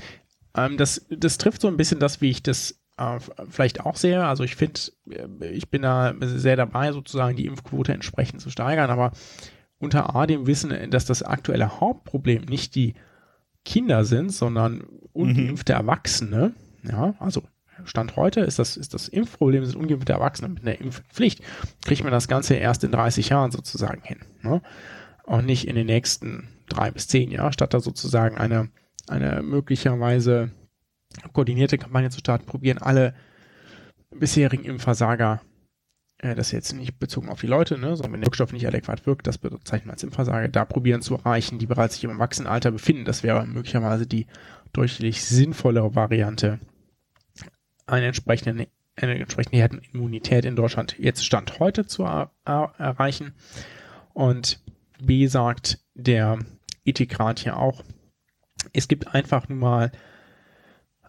ähm, 0.57 0.79
das, 0.79 1.07
das 1.11 1.37
trifft 1.37 1.61
so 1.61 1.68
ein 1.68 1.77
bisschen 1.77 2.01
das, 2.01 2.23
wie 2.23 2.31
ich 2.31 2.42
das 2.42 2.81
äh, 2.97 3.18
vielleicht 3.51 3.85
auch 3.85 3.97
sehe. 3.97 4.25
Also 4.25 4.42
ich 4.42 4.57
finde, 4.57 4.81
äh, 5.11 5.49
ich 5.51 5.68
bin 5.68 5.83
da 5.83 6.14
sehr 6.21 6.57
dabei, 6.57 6.92
sozusagen 6.92 7.37
die 7.37 7.47
Impfquote 7.47 7.92
entsprechend 7.92 8.40
zu 8.40 8.49
steigern, 8.49 8.90
aber 8.90 9.12
unter 9.79 10.16
A 10.16 10.27
dem 10.27 10.47
Wissen, 10.47 10.90
dass 10.90 11.05
das 11.05 11.23
aktuelle 11.23 11.79
Hauptproblem 11.79 12.47
nicht 12.47 12.75
die 12.75 12.94
Kinder 13.66 14.07
sind, 14.07 14.33
sondern 14.33 14.81
ungeimpfte 15.12 15.75
Erwachsene. 15.75 16.55
Ja, 16.83 17.14
also 17.18 17.42
Stand 17.85 18.17
heute 18.17 18.41
ist 18.41 18.59
das, 18.59 18.77
ist 18.77 18.95
das 18.95 19.09
Impfproblem 19.09 19.64
sind 19.64 19.77
ungeimpfte 19.77 20.12
Erwachsene 20.12 20.49
mit 20.49 20.62
einer 20.62 20.81
Impfpflicht. 20.81 21.43
Kriegt 21.85 22.03
man 22.03 22.12
das 22.12 22.29
Ganze 22.29 22.55
erst 22.55 22.85
in 22.85 22.93
30 22.93 23.29
Jahren 23.29 23.51
sozusagen 23.51 24.03
hin. 24.03 24.19
Ne? 24.43 24.62
Und 25.25 25.47
nicht 25.47 25.69
in 25.69 25.77
den 25.77 25.87
nächsten 25.87 26.49
drei 26.69 26.91
bis 26.91 27.09
zehn 27.09 27.31
Jahren, 27.31 27.53
statt 27.53 27.75
da 27.75 27.81
sozusagen 27.81 28.38
eine, 28.38 28.71
eine 29.09 29.43
möglicherweise 29.43 30.51
koordinierte 31.33 31.79
Kampagne 31.79 32.11
zu 32.11 32.19
starten, 32.19 32.47
probieren 32.47 32.79
alle 32.79 33.14
bisherigen 34.11 34.64
Impfversager, 34.64 35.41
äh, 36.19 36.35
das 36.35 36.53
jetzt 36.53 36.73
nicht 36.73 36.99
bezogen 36.99 37.29
auf 37.29 37.41
die 37.41 37.47
Leute, 37.47 37.79
ne, 37.79 37.97
sondern 37.97 38.14
wenn 38.14 38.21
der 38.21 38.27
Wirkstoff 38.27 38.53
nicht 38.53 38.67
adäquat 38.67 39.07
wirkt, 39.07 39.27
das 39.27 39.38
bezeichnet 39.38 39.87
man 39.87 39.95
als 39.95 40.03
Impfversager, 40.03 40.49
da 40.49 40.64
probieren 40.64 41.03
zu 41.03 41.14
erreichen, 41.14 41.59
die 41.59 41.67
bereits 41.67 41.95
sich 41.95 42.05
im 42.05 42.11
Erwachsenenalter 42.11 42.71
befinden. 42.71 43.05
Das 43.05 43.23
wäre 43.23 43.47
möglicherweise 43.47 44.07
die 44.07 44.27
deutlich 44.73 45.25
sinnvollere 45.25 45.95
Variante, 45.95 46.61
eine 47.88 48.07
entsprechende, 48.07 48.68
eine 48.96 49.18
entsprechende 49.18 49.59
Herdenimmunität 49.59 50.44
in 50.44 50.57
Deutschland 50.57 50.96
jetzt 50.98 51.24
Stand 51.24 51.59
heute 51.59 51.87
zu 51.87 52.05
er, 52.05 52.31
er, 52.44 52.74
erreichen. 52.79 53.35
Und 54.12 54.61
B 55.01 55.27
sagt 55.27 55.79
der 55.94 56.38
Ethikrat 56.85 57.40
hier 57.40 57.57
auch, 57.57 57.85
es 58.72 58.88
gibt 58.88 59.14
einfach 59.14 59.48
nun 59.48 59.59
mal 59.59 59.92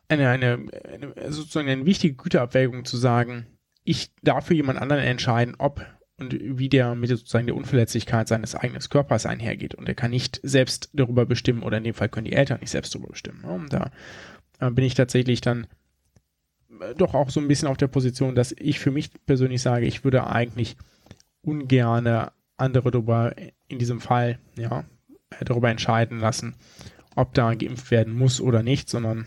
eine, 0.07 0.29
eine, 0.29 0.65
eine 0.91 1.31
sozusagen 1.31 1.69
eine 1.69 1.85
wichtige 1.85 2.15
Güterabwägung 2.15 2.85
zu 2.85 2.97
sagen, 2.97 3.45
ich 3.83 4.11
darf 4.21 4.47
für 4.47 4.55
jemand 4.55 4.79
anderen 4.79 5.03
entscheiden, 5.03 5.55
ob 5.57 5.85
und 6.17 6.35
wie 6.39 6.69
der 6.69 6.95
mit 6.95 7.09
sozusagen 7.09 7.47
der 7.47 7.55
Unverletzlichkeit 7.55 8.27
seines 8.27 8.53
eigenen 8.53 8.81
Körpers 8.81 9.25
einhergeht. 9.25 9.73
Und 9.75 9.87
er 9.87 9.95
kann 9.95 10.11
nicht 10.11 10.39
selbst 10.43 10.89
darüber 10.93 11.25
bestimmen, 11.25 11.63
oder 11.63 11.77
in 11.77 11.85
dem 11.85 11.93
Fall 11.93 12.09
können 12.09 12.25
die 12.25 12.33
Eltern 12.33 12.59
nicht 12.59 12.71
selbst 12.71 12.93
darüber 12.93 13.09
bestimmen. 13.09 13.43
Und 13.45 13.71
da 13.71 13.91
äh, 14.59 14.69
bin 14.69 14.83
ich 14.83 14.95
tatsächlich 14.95 15.41
dann 15.41 15.67
doch 16.97 17.13
auch 17.13 17.29
so 17.29 17.39
ein 17.39 17.47
bisschen 17.47 17.67
auf 17.67 17.77
der 17.77 17.87
Position, 17.87 18.35
dass 18.35 18.53
ich 18.57 18.79
für 18.79 18.91
mich 18.91 19.11
persönlich 19.25 19.61
sage, 19.61 19.85
ich 19.85 20.03
würde 20.03 20.27
eigentlich 20.27 20.77
ungerne 21.41 22.31
andere 22.57 22.91
darüber 22.91 23.33
in 23.67 23.79
diesem 23.79 24.01
Fall, 24.01 24.39
ja, 24.57 24.83
darüber 25.45 25.69
entscheiden 25.69 26.19
lassen, 26.19 26.55
ob 27.15 27.33
da 27.33 27.53
geimpft 27.53 27.91
werden 27.91 28.13
muss 28.17 28.41
oder 28.41 28.63
nicht, 28.63 28.89
sondern 28.89 29.25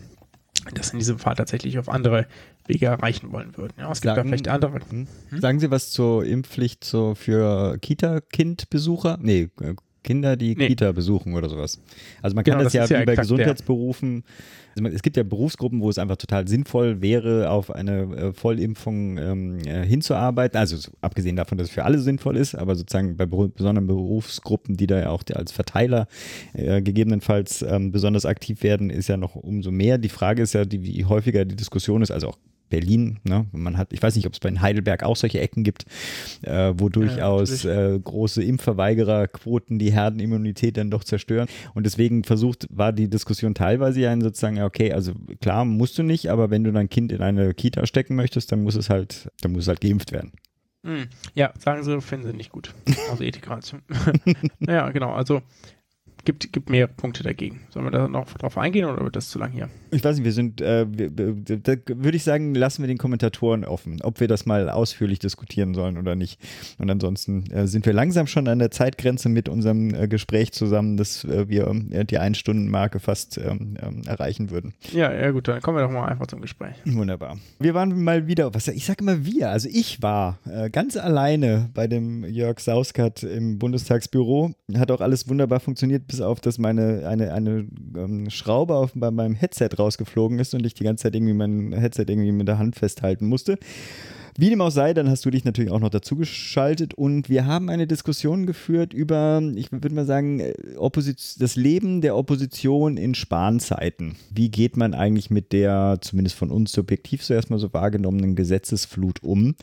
das 0.75 0.91
in 0.91 0.99
diesem 0.99 1.19
Fall 1.19 1.35
tatsächlich 1.35 1.79
auf 1.79 1.89
andere 1.89 2.27
Wege 2.67 2.87
erreichen 2.87 3.33
wollen 3.33 3.57
würden. 3.57 3.73
Ja, 3.79 3.91
es 3.91 4.01
gibt 4.01 4.11
da 4.13 4.17
Sagen- 4.17 4.29
vielleicht 4.29 4.49
andere. 4.49 4.79
Hm? 4.91 5.07
Sagen 5.41 5.59
Sie 5.61 5.71
was 5.71 5.91
zur 5.91 6.25
Impfpflicht 6.25 6.85
so 6.85 7.15
für 7.15 7.79
Kita-Kindbesucher? 7.79 9.19
Nee, 9.21 9.49
äh, 9.61 9.75
Kinder, 10.03 10.37
die 10.37 10.55
Nee. 10.57 10.69
Kita 10.69 10.93
besuchen 10.93 11.35
oder 11.35 11.49
sowas. 11.49 11.81
Also 12.23 12.35
man 12.35 12.45
kann 12.45 12.53
Genau, 12.55 12.65
das, 12.65 12.73
das 12.73 12.89
ja 12.89 12.97
ja 12.97 13.03
wie 13.03 13.07
bei 13.07 13.13
exakt 13.13 13.29
Gesundheitsberufen, 13.29 14.25
also 14.75 14.83
man, 14.83 14.93
es 14.93 15.03
gibt 15.03 15.17
ja 15.17 15.23
Berufsgruppen, 15.23 15.81
wo 15.81 15.91
es 15.91 15.99
einfach 15.99 16.17
total 16.17 16.49
sinnvoll 16.49 17.03
wäre, 17.03 17.51
auf 17.51 17.71
eine 17.71 18.03
äh, 18.17 18.33
Vollimpfung 18.33 19.19
ähm, 19.19 19.59
äh, 19.67 19.85
hinzuarbeiten. 19.87 20.59
Also 20.59 20.77
so, 20.77 20.91
abgesehen 21.03 21.37
davon, 21.37 21.59
dass 21.59 21.69
es 21.69 21.75
für 21.75 21.85
alle 21.85 21.99
sinnvoll 21.99 22.37
ist, 22.37 22.55
aber 22.55 22.75
sozusagen 22.75 23.17
bei 23.17 23.25
beru- 23.25 23.49
besonderen 23.49 23.87
Berufsgruppen, 23.87 24.77
die 24.77 24.87
da 24.87 24.99
ja 24.99 25.11
auch 25.11 25.23
als 25.35 25.53
Verteiler 25.53 26.07
äh, 26.55 26.81
gegebenenfalls 26.81 27.63
ähm, 27.63 27.93
besonders 27.93 28.25
aktiv 28.27 28.63
werden, 28.63 28.91
ist 28.91 29.09
ja 29.09 29.17
noch 29.17 29.35
umso 29.37 29.71
mehr. 29.71 29.99
Die 29.99 30.09
Frage 30.09 30.43
ist 30.43 30.55
ja, 30.55 30.65
die, 30.65 30.83
wie 30.83 31.05
häufiger 31.05 31.45
die 31.45 31.57
Diskussion 31.57 32.01
ist, 32.03 32.11
also 32.11 32.29
auch 32.29 32.39
Berlin, 32.73 33.19
ne? 33.25 33.45
Man 33.53 33.77
hat, 33.77 33.93
ich 33.93 34.03
weiß 34.03 34.17
nicht, 34.17 34.27
ob 34.27 34.33
es 34.33 34.41
bei 34.41 34.51
Heidelberg 34.51 35.03
auch 35.03 35.15
solche 35.15 35.41
Ecken 35.41 35.63
gibt, 35.63 35.85
äh, 36.41 36.73
wo 36.75 36.89
durchaus 36.89 37.67
äh, 37.67 38.01
große 38.03 38.43
Impfverweigererquoten 38.43 39.79
die 39.79 39.93
Herdenimmunität 39.93 40.79
dann 40.79 40.91
doch 40.91 41.05
zerstören. 41.05 41.49
Und 41.75 41.85
deswegen 41.85 42.25
versucht, 42.25 42.67
war 42.71 42.95
die 42.95 43.11
Diskussion 43.11 43.55
teilweise 43.55 44.01
ja 44.01 44.19
sozusagen, 44.19 44.57
ja, 44.57 44.65
okay, 44.65 44.91
also 44.91 45.13
klar, 45.43 45.67
musst 45.67 45.99
du 45.99 46.03
nicht, 46.03 46.31
aber 46.31 46.51
wenn 46.51 46.65
du 46.65 46.73
dein 46.73 46.89
Kind 46.89 47.13
in 47.13 47.21
eine 47.21 47.53
Kita 47.53 47.85
stecken 47.85 48.17
möchtest, 48.17 48.51
dann 48.53 48.63
muss 48.63 48.75
es 48.75 48.89
halt, 48.89 49.31
dann 49.43 49.53
muss 49.53 49.65
es 49.65 49.69
halt 49.69 49.83
geimpft 49.83 50.13
werden. 50.13 50.33
Hm. 50.85 51.09
Ja, 51.35 51.53
sagen 51.59 51.83
Sie, 51.85 52.01
finden 52.01 52.27
Sie 52.27 52.37
nicht 52.37 52.51
gut. 52.51 52.75
Also 53.11 53.23
Ethikrat. 53.23 53.77
naja, 54.61 54.89
genau. 54.93 55.13
Also 55.13 55.43
gibt, 56.25 56.53
gibt 56.53 56.71
mehrere 56.71 56.93
Punkte 56.93 57.23
dagegen. 57.23 57.61
Sollen 57.71 57.87
wir 57.87 57.91
da 57.91 58.09
noch 58.09 58.27
drauf 58.35 58.57
eingehen 58.59 58.85
oder 58.85 59.03
wird 59.03 59.17
das 59.17 59.29
zu 59.29 59.39
lang 59.39 59.53
hier? 59.53 59.69
Ich 59.91 60.03
weiß 60.05 60.17
nicht, 60.17 60.25
wir 60.25 60.33
sind, 60.33 60.61
äh, 60.61 60.87
wir, 60.89 61.17
wir- 61.17 61.35
da 61.59 61.75
würde 61.87 62.17
ich 62.17 62.25
sagen, 62.25 62.55
lassen 62.55 62.83
wir 62.83 62.89
den 62.89 62.99
Kommentatoren 62.99 63.65
offen, 63.65 64.01
ob 64.03 64.21
wir 64.21 64.29
das 64.29 64.47
mal 64.47 64.71
ausführlich 64.71 65.19
diskutieren 65.19 65.75
sollen 65.75 65.99
oder 65.99 66.15
nicht. 66.15 66.41
Und 66.79 66.91
ansonsten 66.91 67.51
äh, 67.51 67.67
sind 67.67 67.87
wir 67.87 67.93
langsam 67.93 68.27
schon 68.27 68.49
an 68.49 68.59
der 68.59 68.71
Zeitgrenze 68.71 69.29
mit 69.29 69.49
unserem 69.49 69.95
äh, 69.95 70.09
Gespräch 70.09 70.53
zusammen, 70.53 70.97
dass 70.97 71.25
äh, 71.25 71.49
wir 71.49 71.67
äh, 71.91 72.05
die 72.05 72.19
Ein-Stunden-Marke 72.19 73.01
fast 73.01 73.39
ähm, 73.39 73.77
ähm, 73.83 74.03
erreichen 74.07 74.51
würden. 74.51 74.75
Ja, 74.93 75.13
ja 75.13 75.31
gut, 75.31 75.49
dann 75.49 75.61
kommen 75.61 75.77
wir 75.79 75.83
doch 75.85 75.91
mal 75.91 76.07
einfach 76.07 76.27
zum 76.27 76.41
Gespräch. 76.41 76.75
Wunderbar. 76.85 77.39
Wir 77.59 77.75
waren 77.75 78.03
mal 78.03 78.27
wieder, 78.27 78.55
was 78.55 78.69
ich 78.69 78.87
sage 78.87 79.03
immer 79.03 79.25
wir, 79.25 79.51
also 79.51 79.69
ich 79.71 80.03
war 80.03 80.39
äh, 80.47 80.71
ganz 80.71 80.97
alleine 80.97 81.71
bei 81.75 81.87
dem 81.87 82.25
Jörg 82.25 82.61
Sauskat 82.61 83.23
im 83.23 83.59
Bundestagsbüro. 83.59 84.55
Hat 84.77 84.91
auch 84.91 85.01
alles 85.01 85.29
wunderbar 85.29 85.61
funktioniert, 85.61 86.07
bis 86.13 86.21
auf, 86.21 86.41
dass 86.41 86.59
meine 86.59 87.07
eine, 87.07 87.33
eine 87.33 87.67
ähm, 87.97 88.29
Schraube 88.29 88.75
auf, 88.75 88.93
bei 88.95 89.11
meinem 89.11 89.35
Headset 89.35 89.71
rausgeflogen 89.79 90.39
ist 90.39 90.55
und 90.55 90.65
ich 90.67 90.75
die 90.75 90.85
ganze 90.85 91.05
Zeit 91.05 91.15
irgendwie 91.15 91.33
mein 91.33 91.73
Headset 91.73 92.05
irgendwie 92.07 92.33
mit 92.33 92.47
der 92.47 92.59
Hand 92.59 92.77
festhalten 92.77 93.27
musste. 93.27 93.59
Wie 94.37 94.49
dem 94.49 94.63
auch 94.63 94.71
sei, 94.71 94.95
dann 94.95 95.11
hast 95.11 95.25
du 95.27 95.31
dich 95.31 95.45
natürlich 95.45 95.71
auch 95.71 95.81
noch 95.81 95.91
dazu 95.91 96.17
geschaltet 96.17 96.95
und 96.95 97.29
wir 97.29 97.47
haben 97.47 97.69
eine 97.69 97.87
Diskussion 97.87 98.47
geführt 98.47 98.95
über, 98.95 99.43
ich 99.55 99.73
würde 99.73 99.95
mal 99.95 100.07
sagen, 100.07 100.41
äh, 100.41 100.55
Opposition, 100.77 101.41
das 101.41 101.57
Leben 101.57 102.01
der 102.01 102.17
Opposition 102.17 102.97
in 102.97 103.15
Spanzeiten. 103.15 104.17
Wie 104.31 104.51
geht 104.51 104.77
man 104.77 104.95
eigentlich 104.95 105.31
mit 105.31 105.53
der, 105.53 105.99
zumindest 106.01 106.37
von 106.37 106.51
uns 106.51 106.73
subjektiv 106.73 107.23
so 107.23 107.35
erstmal 107.35 107.59
so 107.59 107.73
wahrgenommenen 107.73 108.35
Gesetzesflut 108.35 109.23
um? 109.23 109.55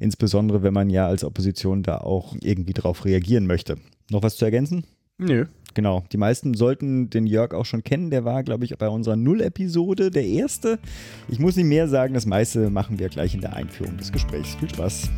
Insbesondere, 0.00 0.62
wenn 0.62 0.74
man 0.74 0.90
ja 0.90 1.06
als 1.06 1.22
Opposition 1.22 1.82
da 1.82 1.98
auch 1.98 2.34
irgendwie 2.40 2.72
drauf 2.72 3.04
reagieren 3.04 3.46
möchte. 3.46 3.76
Noch 4.10 4.22
was 4.22 4.36
zu 4.36 4.44
ergänzen? 4.44 4.84
Nö. 5.18 5.46
Genau. 5.78 6.02
Die 6.10 6.16
meisten 6.16 6.54
sollten 6.54 7.08
den 7.08 7.24
Jörg 7.28 7.54
auch 7.54 7.64
schon 7.64 7.84
kennen. 7.84 8.10
Der 8.10 8.24
war, 8.24 8.42
glaube 8.42 8.64
ich, 8.64 8.76
bei 8.76 8.88
unserer 8.88 9.14
Null-Episode 9.14 10.10
der 10.10 10.26
erste. 10.26 10.80
Ich 11.28 11.38
muss 11.38 11.54
nicht 11.54 11.66
mehr 11.66 11.86
sagen, 11.86 12.14
das 12.14 12.26
meiste 12.26 12.68
machen 12.68 12.98
wir 12.98 13.08
gleich 13.08 13.32
in 13.32 13.40
der 13.40 13.54
Einführung 13.54 13.96
des 13.96 14.10
Gesprächs. 14.10 14.56
Viel 14.56 14.70
Spaß. 14.70 15.08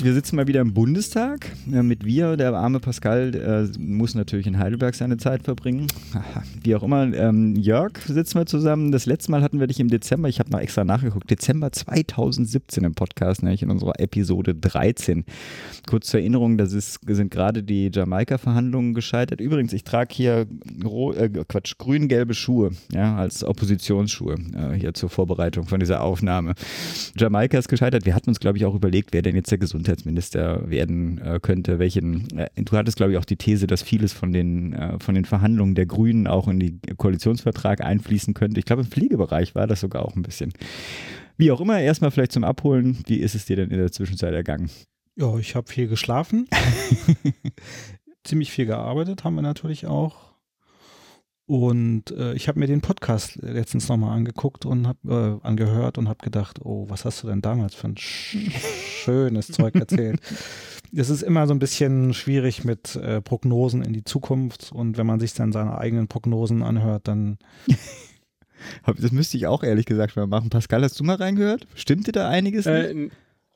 Wir 0.00 0.14
sitzen 0.14 0.36
mal 0.36 0.46
wieder 0.46 0.60
im 0.60 0.74
Bundestag. 0.74 1.50
Mit 1.66 2.04
wir, 2.04 2.36
der 2.36 2.54
arme 2.54 2.78
Pascal, 2.78 3.68
muss 3.80 4.14
natürlich 4.14 4.46
in 4.46 4.56
Heidelberg 4.56 4.94
seine 4.94 5.16
Zeit 5.16 5.42
verbringen. 5.42 5.88
Wie 6.62 6.76
auch 6.76 6.84
immer. 6.84 7.12
Ähm, 7.12 7.56
Jörg 7.56 7.98
sitzen 8.06 8.38
wir 8.38 8.46
zusammen. 8.46 8.92
Das 8.92 9.06
letzte 9.06 9.32
Mal 9.32 9.42
hatten 9.42 9.58
wir 9.58 9.66
dich 9.66 9.80
im 9.80 9.88
Dezember, 9.88 10.28
ich 10.28 10.38
habe 10.38 10.50
noch 10.50 10.60
extra 10.60 10.84
nachgeguckt, 10.84 11.28
Dezember 11.28 11.72
2017 11.72 12.84
im 12.84 12.94
Podcast, 12.94 13.42
nämlich 13.42 13.62
in 13.62 13.70
unserer 13.70 13.98
Episode 13.98 14.54
13. 14.54 15.24
Kurz 15.88 16.06
zur 16.06 16.20
Erinnerung, 16.20 16.58
das 16.58 16.74
ist, 16.74 17.00
sind 17.04 17.32
gerade 17.32 17.64
die 17.64 17.90
Jamaika-Verhandlungen 17.92 18.94
gescheitert. 18.94 19.40
Übrigens, 19.40 19.72
ich 19.72 19.82
trage 19.82 20.14
hier 20.14 20.46
äh, 21.16 21.28
Quatsch, 21.48 21.76
grün-gelbe 21.76 22.34
Schuhe, 22.34 22.70
ja, 22.92 23.16
als 23.16 23.42
Oppositionsschuhe 23.42 24.36
äh, 24.54 24.74
hier 24.74 24.94
zur 24.94 25.10
Vorbereitung 25.10 25.66
von 25.66 25.80
dieser 25.80 26.02
Aufnahme. 26.02 26.54
Jamaika 27.16 27.58
ist 27.58 27.68
gescheitert. 27.68 28.06
Wir 28.06 28.14
hatten 28.14 28.30
uns, 28.30 28.38
glaube 28.38 28.58
ich, 28.58 28.64
auch 28.64 28.76
überlegt, 28.76 29.08
wer 29.12 29.22
denn 29.22 29.34
jetzt 29.34 29.50
der 29.50 29.58
Gesundheit 29.58 29.87
Gesundheitsminister 29.88 30.68
werden 30.68 31.18
äh, 31.18 31.40
könnte. 31.40 31.78
Welchen, 31.78 32.38
äh, 32.38 32.48
du 32.56 32.76
hattest, 32.76 32.98
glaube 32.98 33.12
ich, 33.12 33.18
auch 33.18 33.24
die 33.24 33.36
These, 33.36 33.66
dass 33.66 33.82
vieles 33.82 34.12
von 34.12 34.32
den, 34.32 34.74
äh, 34.74 34.98
von 35.00 35.14
den 35.14 35.24
Verhandlungen 35.24 35.74
der 35.74 35.86
Grünen 35.86 36.26
auch 36.26 36.46
in 36.46 36.60
den 36.60 36.80
Koalitionsvertrag 36.96 37.80
einfließen 37.80 38.34
könnte. 38.34 38.58
Ich 38.60 38.66
glaube, 38.66 38.82
im 38.82 38.88
Pflegebereich 38.88 39.54
war 39.54 39.66
das 39.66 39.80
sogar 39.80 40.04
auch 40.04 40.14
ein 40.14 40.22
bisschen. 40.22 40.52
Wie 41.38 41.50
auch 41.50 41.60
immer, 41.60 41.80
erstmal 41.80 42.10
vielleicht 42.10 42.32
zum 42.32 42.44
Abholen. 42.44 42.98
Wie 43.06 43.16
ist 43.16 43.34
es 43.34 43.46
dir 43.46 43.56
denn 43.56 43.70
in 43.70 43.78
der 43.78 43.92
Zwischenzeit 43.92 44.34
ergangen? 44.34 44.70
Ja, 45.16 45.36
ich 45.38 45.54
habe 45.54 45.68
viel 45.68 45.88
geschlafen. 45.88 46.46
Ziemlich 48.24 48.52
viel 48.52 48.66
gearbeitet 48.66 49.24
haben 49.24 49.36
wir 49.36 49.42
natürlich 49.42 49.86
auch. 49.86 50.27
Und 51.48 52.10
äh, 52.10 52.34
ich 52.34 52.46
habe 52.46 52.58
mir 52.58 52.66
den 52.66 52.82
Podcast 52.82 53.36
letztens 53.40 53.88
nochmal 53.88 54.14
angeguckt 54.14 54.66
und 54.66 54.86
habe 54.86 55.40
äh, 55.42 55.46
angehört 55.46 55.96
und 55.96 56.06
habe 56.06 56.22
gedacht, 56.22 56.60
oh, 56.62 56.84
was 56.90 57.06
hast 57.06 57.22
du 57.22 57.26
denn 57.26 57.40
damals 57.40 57.74
für 57.74 57.88
ein 57.88 57.96
sch 57.96 58.36
schönes 59.02 59.46
Zeug 59.48 59.74
erzählt? 59.74 60.20
Es 60.94 61.08
ist 61.08 61.22
immer 61.22 61.46
so 61.46 61.54
ein 61.54 61.58
bisschen 61.58 62.12
schwierig 62.12 62.64
mit 62.64 62.96
äh, 62.96 63.22
Prognosen 63.22 63.82
in 63.82 63.94
die 63.94 64.04
Zukunft 64.04 64.72
und 64.72 64.98
wenn 64.98 65.06
man 65.06 65.20
sich 65.20 65.32
dann 65.32 65.52
seine 65.52 65.78
eigenen 65.78 66.06
Prognosen 66.06 66.62
anhört, 66.62 67.08
dann 67.08 67.38
das 68.84 69.10
müsste 69.10 69.38
ich 69.38 69.46
auch 69.46 69.62
ehrlich 69.62 69.86
gesagt 69.86 70.16
mal 70.16 70.26
machen. 70.26 70.50
Pascal, 70.50 70.82
hast 70.82 71.00
du 71.00 71.04
mal 71.04 71.16
reingehört? 71.16 71.66
Stimmte 71.74 72.12
da 72.12 72.28
einiges? 72.28 72.66
Äh, 72.66 73.08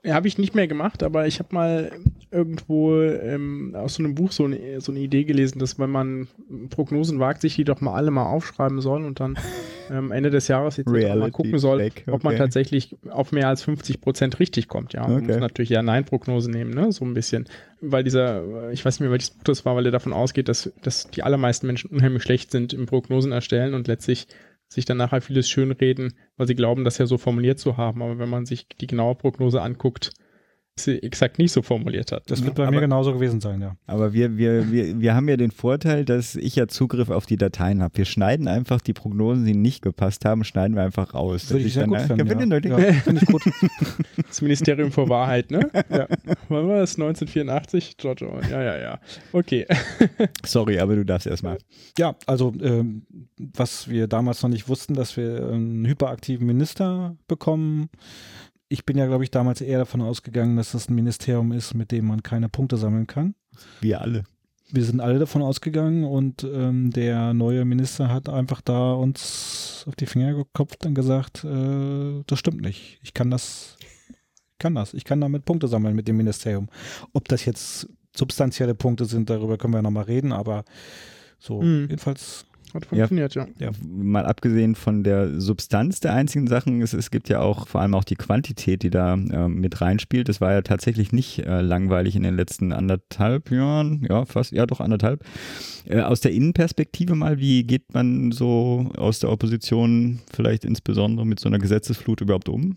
ja, 0.05 0.15
habe 0.15 0.27
ich 0.27 0.37
nicht 0.37 0.55
mehr 0.55 0.67
gemacht, 0.67 1.03
aber 1.03 1.27
ich 1.29 1.39
habe 1.39 1.55
mal 1.55 1.93
irgendwo 2.33 3.03
ähm, 3.03 3.75
aus 3.77 3.95
so 3.95 4.03
einem 4.03 4.15
Buch 4.15 4.33
so 4.33 4.45
eine, 4.45 4.81
so 4.81 4.91
eine 4.91 5.01
Idee 5.01 5.23
gelesen, 5.25 5.59
dass 5.61 5.79
wenn 5.79 5.91
man 5.91 6.27
Prognosen 6.71 7.21
wagt, 7.21 7.43
sich 7.43 7.55
die 7.55 7.65
doch 7.65 7.81
mal 7.81 7.95
alle 7.95 8.11
mal 8.11 8.25
aufschreiben 8.25 8.81
soll 8.81 9.05
und 9.05 9.21
dann 9.21 9.39
ähm, 9.91 10.11
Ende 10.11 10.31
des 10.31 10.49
Jahres 10.49 10.77
jetzt 10.79 10.89
mal 10.89 11.31
gucken 11.31 11.59
soll, 11.59 11.83
okay. 11.83 12.11
ob 12.11 12.25
man 12.25 12.37
tatsächlich 12.37 12.97
auf 13.11 13.31
mehr 13.31 13.49
als 13.49 13.63
50 13.63 14.01
Prozent 14.01 14.41
richtig 14.41 14.67
kommt. 14.67 14.93
Ja, 14.93 15.03
man 15.03 15.19
okay. 15.19 15.27
muss 15.27 15.37
natürlich 15.37 15.71
ja 15.71 15.83
Nein-Prognose 15.83 16.51
nehmen, 16.51 16.73
ne? 16.73 16.91
so 16.91 17.05
ein 17.05 17.15
bisschen, 17.15 17.47
weil 17.81 18.03
dieser, 18.03 18.71
ich 18.73 18.85
weiß 18.85 18.95
nicht 18.95 19.03
mehr, 19.03 19.13
welches 19.13 19.31
Buch 19.31 19.45
das 19.45 19.65
war, 19.65 19.77
weil 19.77 19.87
er 19.87 19.93
davon 19.93 20.13
ausgeht, 20.13 20.49
dass, 20.49 20.73
dass 20.83 21.11
die 21.11 21.23
allermeisten 21.23 21.67
Menschen 21.69 21.91
unheimlich 21.91 22.25
schlecht 22.25 22.51
sind 22.51 22.73
im 22.73 22.87
Prognosen 22.87 23.31
erstellen 23.31 23.75
und 23.75 23.87
letztlich 23.87 24.27
sich 24.73 24.85
dann 24.85 24.97
nachher 24.97 25.21
vieles 25.21 25.49
schönreden, 25.49 26.15
weil 26.37 26.47
sie 26.47 26.55
glauben, 26.55 26.85
das 26.85 26.99
ja 26.99 27.07
so 27.07 27.19
formuliert 27.19 27.59
zu 27.59 27.77
haben. 27.77 28.03
Aber 28.03 28.19
wenn 28.19 28.29
man 28.29 28.47
sich 28.47 28.67
die 28.69 28.87
genaue 28.87 29.15
Prognose 29.15 29.61
anguckt, 29.61 30.13
sie 30.77 31.03
exakt 31.03 31.39
nicht 31.39 31.53
so 31.53 31.61
formuliert 31.61 32.13
hat. 32.13 32.31
Das 32.31 32.43
wird 32.45 32.55
bei 32.55 32.63
aber, 32.63 32.73
mir 32.73 32.81
genauso 32.81 33.13
gewesen 33.13 33.41
sein, 33.41 33.61
ja. 33.61 33.77
Aber 33.87 34.13
wir, 34.13 34.37
wir, 34.39 34.73
wir, 34.73 35.01
wir 35.01 35.15
haben 35.15 35.29
ja 35.29 35.37
den 35.37 35.51
Vorteil, 35.51 36.05
dass 36.05 36.35
ich 36.35 36.57
ja 36.57 36.67
Zugriff 36.67 37.11
auf 37.11 37.27
die 37.27 37.37
Dateien 37.37 37.83
habe. 37.83 37.99
Wir 37.99 38.05
schneiden 38.07 38.49
einfach 38.49 38.81
die 38.81 38.95
Prognosen, 38.95 39.45
die 39.45 39.55
nicht 39.55 39.83
gepasst 39.83 40.25
haben, 40.25 40.45
schneiden 40.45 40.75
wir 40.75 40.83
einfach 40.83 41.15
raus. 41.15 41.51
Würde 41.51 41.67
ich 41.67 41.75
sehr 41.75 41.87
gut 41.87 42.01
finden, 42.01 42.51
ja. 42.51 42.79
ja. 42.79 42.93
Finde 42.93 43.21
ich 43.23 43.27
gut. 43.27 43.43
Das 44.29 44.41
Ministerium 44.41 44.91
für 44.91 45.09
Wahrheit, 45.09 45.51
ne? 45.51 45.71
Ja. 45.91 46.07
Wann 46.49 46.69
war 46.69 46.79
das? 46.79 46.95
1984? 46.95 47.97
George 47.99 48.27
Orwell. 48.27 48.51
Ja, 48.51 48.63
ja, 48.63 48.79
ja. 48.79 49.01
Okay. 49.33 49.67
Sorry, 50.45 50.79
aber 50.79 50.97
du 50.97 51.05
darfst 51.05 51.27
erstmal. 51.27 51.59
Ja, 51.99 52.17
also 52.27 52.53
ähm, 52.63 53.03
was 53.37 53.89
wir 53.89 54.07
damals 54.07 54.43
noch 54.43 54.49
nicht 54.49 54.69
wussten, 54.69 54.95
dass 54.95 55.17
wir 55.17 55.49
einen 55.49 55.87
hyperaktiven 55.87 56.47
Minister 56.47 57.17
bekommen, 57.29 57.91
ich 58.73 58.87
bin 58.87 58.97
ja, 58.97 59.07
glaube 59.07 59.23
ich, 59.23 59.31
damals 59.31 59.61
eher 59.61 59.79
davon 59.79 60.01
ausgegangen, 60.01 60.57
dass 60.57 60.73
das 60.73 60.89
ein 60.89 60.95
Ministerium 60.95 61.53
ist, 61.53 61.75
mit 61.75 61.93
dem 61.93 62.07
man 62.07 62.23
keine 62.23 62.49
Punkte 62.49 62.79
sammeln 62.79 63.07
kann. 63.07 63.35
Wir 63.83 64.01
alle. 64.01 64.25
Wir 64.71 64.83
sind 64.85 65.01
alle 65.01 65.19
davon 65.19 65.43
ausgegangen 65.43 66.05
und 66.05 66.45
ähm, 66.45 66.91
der 66.91 67.35
neue 67.35 67.67
Minister 67.67 68.09
hat 68.09 68.31
einfach 68.31 68.63
da 68.63 68.95
uns 68.95 69.85
auf 69.87 69.95
die 69.97 70.07
Finger 70.07 70.33
geklopft 70.33 70.87
und 70.87 70.95
gesagt, 70.95 71.45
äh, 71.45 72.23
das 72.27 72.39
stimmt 72.39 72.63
nicht. 72.63 72.99
Ich 73.03 73.13
kann 73.13 73.31
das, 73.31 73.77
kann 74.59 74.75
das. 74.75 74.95
Ich 74.95 75.05
kann 75.05 75.21
damit 75.21 75.45
Punkte 75.45 75.69
sammeln 75.69 75.95
mit 75.95 76.09
dem 76.09 76.17
Ministerium. 76.17 76.71
Ob 77.13 77.29
das 77.29 77.45
jetzt 77.45 77.91
substanzielle 78.17 78.75
Punkte 78.75 79.05
sind, 79.05 79.29
darüber 79.29 79.59
können 79.59 79.75
wir 79.75 79.83
nochmal 79.83 80.05
reden, 80.05 80.33
aber 80.33 80.65
so, 81.39 81.61
mhm. 81.61 81.89
jedenfalls 81.91 82.47
hat 82.75 82.87
funktioniert, 82.87 83.35
ja, 83.35 83.47
ja. 83.59 83.67
ja. 83.67 83.71
Mal 83.87 84.27
abgesehen 84.27 84.75
von 84.75 85.05
der 85.05 85.41
Substanz 85.41 86.01
der 86.01 86.15
einzigen 86.15 86.47
Sachen, 86.47 86.83
es, 86.83 86.93
es 86.93 87.11
gibt 87.11 87.29
ja 87.29 87.41
auch 87.41 87.67
vor 87.67 87.81
allem 87.81 87.95
auch 87.95 88.05
die 88.05 88.17
Quantität, 88.17 88.83
die 88.83 88.91
da 88.91 89.15
äh, 89.15 89.49
mit 89.49 89.81
reinspielt. 89.81 90.29
Es 90.29 90.41
war 90.41 90.53
ja 90.53 90.63
tatsächlich 90.63 91.13
nicht 91.13 91.41
äh, 91.41 91.61
langweilig 91.61 92.17
in 92.17 92.23
den 92.23 92.37
letzten 92.37 92.73
anderthalb 92.73 93.51
Jahren, 93.51 94.07
ja, 94.09 94.25
fast, 94.25 94.53
ja, 94.53 94.67
doch 94.67 94.81
anderthalb. 94.81 95.25
Äh, 95.87 96.01
aus 96.01 96.21
der 96.21 96.33
Innenperspektive 96.33 97.15
mal, 97.15 97.39
wie 97.39 97.65
geht 97.65 97.95
man 97.95 98.33
so 98.33 98.91
aus 98.97 99.19
der 99.19 99.31
Opposition 99.31 100.21
vielleicht 100.33 100.65
insbesondere 100.65 101.27
mit 101.27 101.41
so 101.41 101.49
einer 101.49 101.59
Gesetzesflut 101.59 102.21
überhaupt 102.21 102.49
um? 102.49 102.77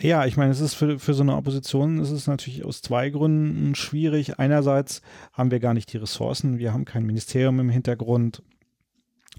Ja, 0.00 0.24
ich 0.24 0.36
meine, 0.36 0.50
es 0.50 0.60
ist 0.60 0.74
für, 0.74 0.98
für 0.98 1.14
so 1.14 1.22
eine 1.22 1.36
Opposition 1.36 2.00
ist 2.00 2.10
es 2.10 2.26
natürlich 2.26 2.64
aus 2.64 2.80
zwei 2.80 3.10
Gründen 3.10 3.74
schwierig. 3.74 4.38
Einerseits 4.38 5.02
haben 5.32 5.50
wir 5.50 5.60
gar 5.60 5.74
nicht 5.74 5.92
die 5.92 5.98
Ressourcen, 5.98 6.58
wir 6.58 6.72
haben 6.72 6.84
kein 6.84 7.04
Ministerium 7.04 7.60
im 7.60 7.68
Hintergrund 7.68 8.42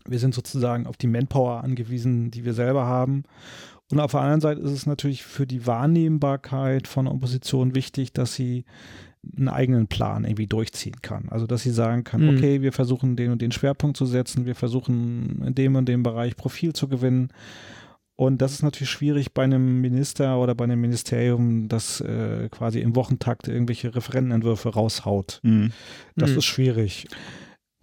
wir 0.07 0.19
sind 0.19 0.33
sozusagen 0.33 0.87
auf 0.87 0.97
die 0.97 1.07
Manpower 1.07 1.63
angewiesen, 1.63 2.31
die 2.31 2.45
wir 2.45 2.53
selber 2.53 2.85
haben. 2.85 3.23
Und 3.91 3.99
auf 3.99 4.11
der 4.11 4.21
anderen 4.21 4.41
Seite 4.41 4.61
ist 4.61 4.71
es 4.71 4.85
natürlich 4.85 5.23
für 5.23 5.45
die 5.45 5.67
Wahrnehmbarkeit 5.67 6.87
von 6.87 7.07
Opposition 7.07 7.75
wichtig, 7.75 8.13
dass 8.13 8.33
sie 8.33 8.65
einen 9.37 9.49
eigenen 9.49 9.87
Plan 9.87 10.25
irgendwie 10.25 10.47
durchziehen 10.47 11.01
kann. 11.01 11.29
Also 11.29 11.47
dass 11.47 11.63
sie 11.63 11.71
sagen 11.71 12.03
kann, 12.03 12.21
mhm. 12.21 12.37
okay, 12.37 12.61
wir 12.61 12.73
versuchen 12.73 13.15
den 13.15 13.31
und 13.31 13.41
den 13.41 13.51
Schwerpunkt 13.51 13.95
zu 13.95 14.05
setzen, 14.05 14.45
wir 14.45 14.55
versuchen 14.55 15.43
in 15.45 15.55
dem 15.55 15.75
und 15.75 15.87
dem 15.87 16.03
Bereich 16.03 16.35
Profil 16.35 16.73
zu 16.73 16.87
gewinnen. 16.87 17.29
Und 18.15 18.41
das 18.41 18.53
ist 18.53 18.63
natürlich 18.63 18.91
schwierig 18.91 19.33
bei 19.33 19.43
einem 19.43 19.81
Minister 19.81 20.39
oder 20.39 20.53
bei 20.53 20.65
einem 20.65 20.79
Ministerium, 20.81 21.67
das 21.67 21.99
äh, 22.01 22.47
quasi 22.49 22.79
im 22.79 22.95
Wochentakt 22.95 23.47
irgendwelche 23.47 23.95
Referentenentwürfe 23.95 24.69
raushaut. 24.69 25.39
Mhm. 25.43 25.71
Das 26.15 26.31
mhm. 26.31 26.37
ist 26.37 26.45
schwierig. 26.45 27.07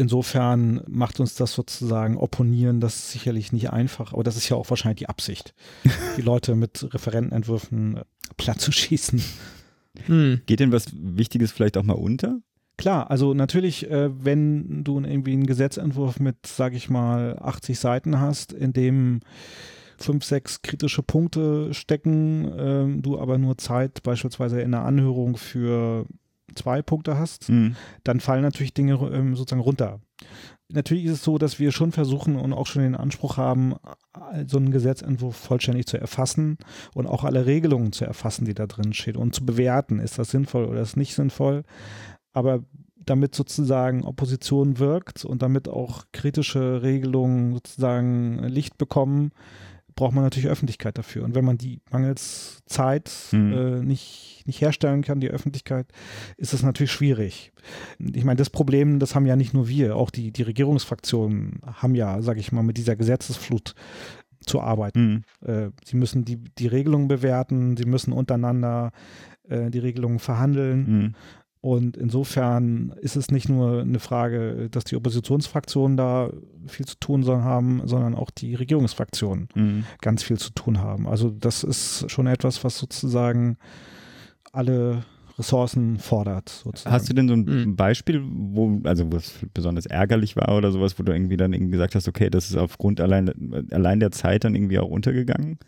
Insofern 0.01 0.81
macht 0.89 1.21
uns 1.21 1.35
das 1.35 1.53
sozusagen 1.53 2.17
Opponieren 2.17 2.81
das 2.81 3.13
sicherlich 3.13 3.53
nicht 3.53 3.71
einfach, 3.71 4.15
aber 4.15 4.23
das 4.23 4.39
ist 4.39 4.49
ja 4.49 4.57
auch 4.57 4.71
wahrscheinlich 4.71 5.01
die 5.01 5.11
Absicht, 5.11 5.53
die 6.17 6.23
Leute 6.23 6.55
mit 6.55 6.89
Referentenentwürfen 6.95 7.99
äh, 7.99 8.05
platt 8.39 8.63
zu 8.63 8.73
schießen. 8.73 9.23
Hm. 10.07 10.41
Geht 10.47 10.61
denn 10.61 10.73
was 10.73 10.87
Wichtiges 10.95 11.53
vielleicht 11.53 11.77
auch 11.77 11.83
mal 11.83 11.99
unter? 11.99 12.41
Klar, 12.79 13.11
also 13.11 13.35
natürlich, 13.35 13.91
äh, 13.91 14.09
wenn 14.25 14.85
du 14.85 15.01
irgendwie 15.01 15.35
einen 15.35 15.47
Gesetzentwurf 15.47 16.19
mit, 16.19 16.47
sage 16.47 16.79
ich 16.79 16.89
mal, 16.89 17.39
80 17.39 17.79
Seiten 17.79 18.21
hast, 18.21 18.55
in 18.55 18.73
dem 18.73 19.21
fünf, 19.99 20.25
sechs 20.25 20.63
kritische 20.63 21.03
Punkte 21.03 21.75
stecken, 21.75 22.49
äh, 22.49 23.03
du 23.03 23.21
aber 23.21 23.37
nur 23.37 23.59
Zeit 23.59 24.03
beispielsweise 24.03 24.63
in 24.63 24.71
der 24.71 24.87
Anhörung 24.87 25.37
für 25.37 26.07
zwei 26.55 26.83
Punkte 26.83 27.19
hast, 27.19 27.49
mhm. 27.49 27.77
dann 28.05 28.21
fallen 28.21 28.43
natürlich 28.43 28.75
Dinge 28.75 28.95
ähm, 29.13 29.37
sozusagen 29.37 29.63
runter. 29.63 30.01
Natürlich 30.73 31.07
ist 31.07 31.13
es 31.13 31.25
so, 31.25 31.39
dass 31.39 31.59
wir 31.59 31.73
schon 31.73 31.91
versuchen 31.91 32.37
und 32.37 32.53
auch 32.53 32.67
schon 32.67 32.83
den 32.83 32.95
Anspruch 32.95 33.37
haben, 33.37 33.75
so 34.47 34.57
einen 34.57 34.71
Gesetzentwurf 34.71 35.35
vollständig 35.35 35.87
zu 35.87 35.99
erfassen 35.99 36.59
und 36.95 37.07
auch 37.07 37.25
alle 37.25 37.47
Regelungen 37.47 37.93
zu 37.93 38.05
erfassen, 38.05 38.45
die 38.45 38.55
da 38.55 38.67
drin 38.67 38.93
stehen 38.93 39.17
und 39.17 39.35
zu 39.35 39.45
bewerten, 39.45 39.99
ist 39.99 40.19
das 40.19 40.31
sinnvoll 40.31 40.67
oder 40.67 40.81
ist 40.81 40.97
nicht 40.97 41.15
sinnvoll. 41.15 41.65
Aber 42.33 42.61
damit 43.05 43.35
sozusagen 43.35 44.05
Opposition 44.05 44.79
wirkt 44.79 45.25
und 45.25 45.43
damit 45.43 45.69
auch 45.69 46.05
kritische 46.13 46.83
Regelungen 46.83 47.55
sozusagen 47.55 48.39
Licht 48.45 48.79
bekommen, 48.79 49.33
braucht 50.01 50.15
man 50.15 50.25
natürlich 50.25 50.49
Öffentlichkeit 50.49 50.97
dafür. 50.97 51.25
Und 51.25 51.35
wenn 51.35 51.45
man 51.45 51.59
die 51.59 51.83
mangels 51.91 52.63
Zeit 52.65 53.13
mhm. 53.33 53.53
äh, 53.53 53.81
nicht, 53.83 54.45
nicht 54.47 54.63
herstellen 54.63 55.03
kann, 55.03 55.21
die 55.21 55.29
Öffentlichkeit, 55.29 55.89
ist 56.39 56.55
es 56.55 56.63
natürlich 56.63 56.91
schwierig. 56.91 57.53
Ich 57.99 58.25
meine, 58.25 58.39
das 58.39 58.49
Problem, 58.49 58.99
das 58.99 59.15
haben 59.15 59.27
ja 59.27 59.37
nicht 59.37 59.53
nur 59.53 59.69
wir, 59.69 59.97
auch 59.97 60.09
die, 60.11 60.33
die 60.33 60.43
Regierungsfraktionen 60.43 61.61
haben 61.67 61.95
ja, 61.95 62.23
sage 62.23 62.41
ich 62.41 62.51
mal, 62.51 62.63
mit 62.63 62.79
dieser 62.79 62.97
Gesetzesflut 62.97 63.75
zu 64.47 64.63
arbeiten. 64.63 65.23
Mhm. 65.43 65.47
Äh, 65.47 65.71
sie 65.85 65.99
müssen 65.99 66.25
die, 66.25 66.39
die 66.39 66.67
Regelungen 66.67 67.07
bewerten, 67.07 67.77
sie 67.77 67.85
müssen 67.85 68.15
untereinander 68.15 68.93
äh, 69.51 69.71
die 69.71 69.81
Regelungen 69.81 70.19
verhandeln. 70.19 70.79
Mhm. 70.79 71.15
Und 71.63 71.99
insofern 71.99 72.95
ist 73.03 73.17
es 73.17 73.31
nicht 73.31 73.51
nur 73.51 73.83
eine 73.83 73.99
Frage, 73.99 74.69
dass 74.71 74.85
die 74.85 74.97
Oppositionsfraktionen 74.97 75.97
da 75.97 76.31
viel 76.67 76.87
zu 76.87 76.99
tun 76.99 77.27
haben, 77.27 77.83
sondern 77.85 78.15
auch 78.15 78.31
die 78.31 78.55
Regierungsfraktionen 78.55 79.49
mhm. 79.55 79.85
ganz 80.01 80.23
viel 80.23 80.39
zu 80.39 80.53
tun 80.53 80.79
haben. 80.79 81.07
Also 81.07 81.29
das 81.29 81.63
ist 81.63 82.11
schon 82.11 82.27
etwas, 82.27 82.65
was 82.65 82.79
sozusagen 82.79 83.59
alle 84.53 85.05
Ressourcen 85.39 85.99
fordert. 85.99 86.49
Sozusagen. 86.49 86.95
Hast 86.95 87.11
du 87.11 87.15
denn 87.15 87.29
so 87.29 87.35
ein 87.35 87.45
mhm. 87.45 87.77
Beispiel, 87.77 88.23
wo, 88.25 88.81
also 88.85 89.13
was 89.13 89.35
besonders 89.53 89.85
ärgerlich 89.85 90.37
war 90.37 90.57
oder 90.57 90.73
sowas, 90.73 90.99
wo 90.99 91.03
du 91.03 91.13
irgendwie 91.13 91.37
dann 91.37 91.53
irgendwie 91.53 91.73
gesagt 91.73 91.95
hast, 91.95 92.09
okay, 92.09 92.31
das 92.31 92.49
ist 92.49 92.57
aufgrund 92.57 93.03
allein, 93.03 93.67
allein 93.71 94.01
der 94.01 94.13
Zeit 94.13 94.45
dann 94.45 94.55
irgendwie 94.55 94.79
auch 94.79 94.89
untergegangen? 94.89 95.59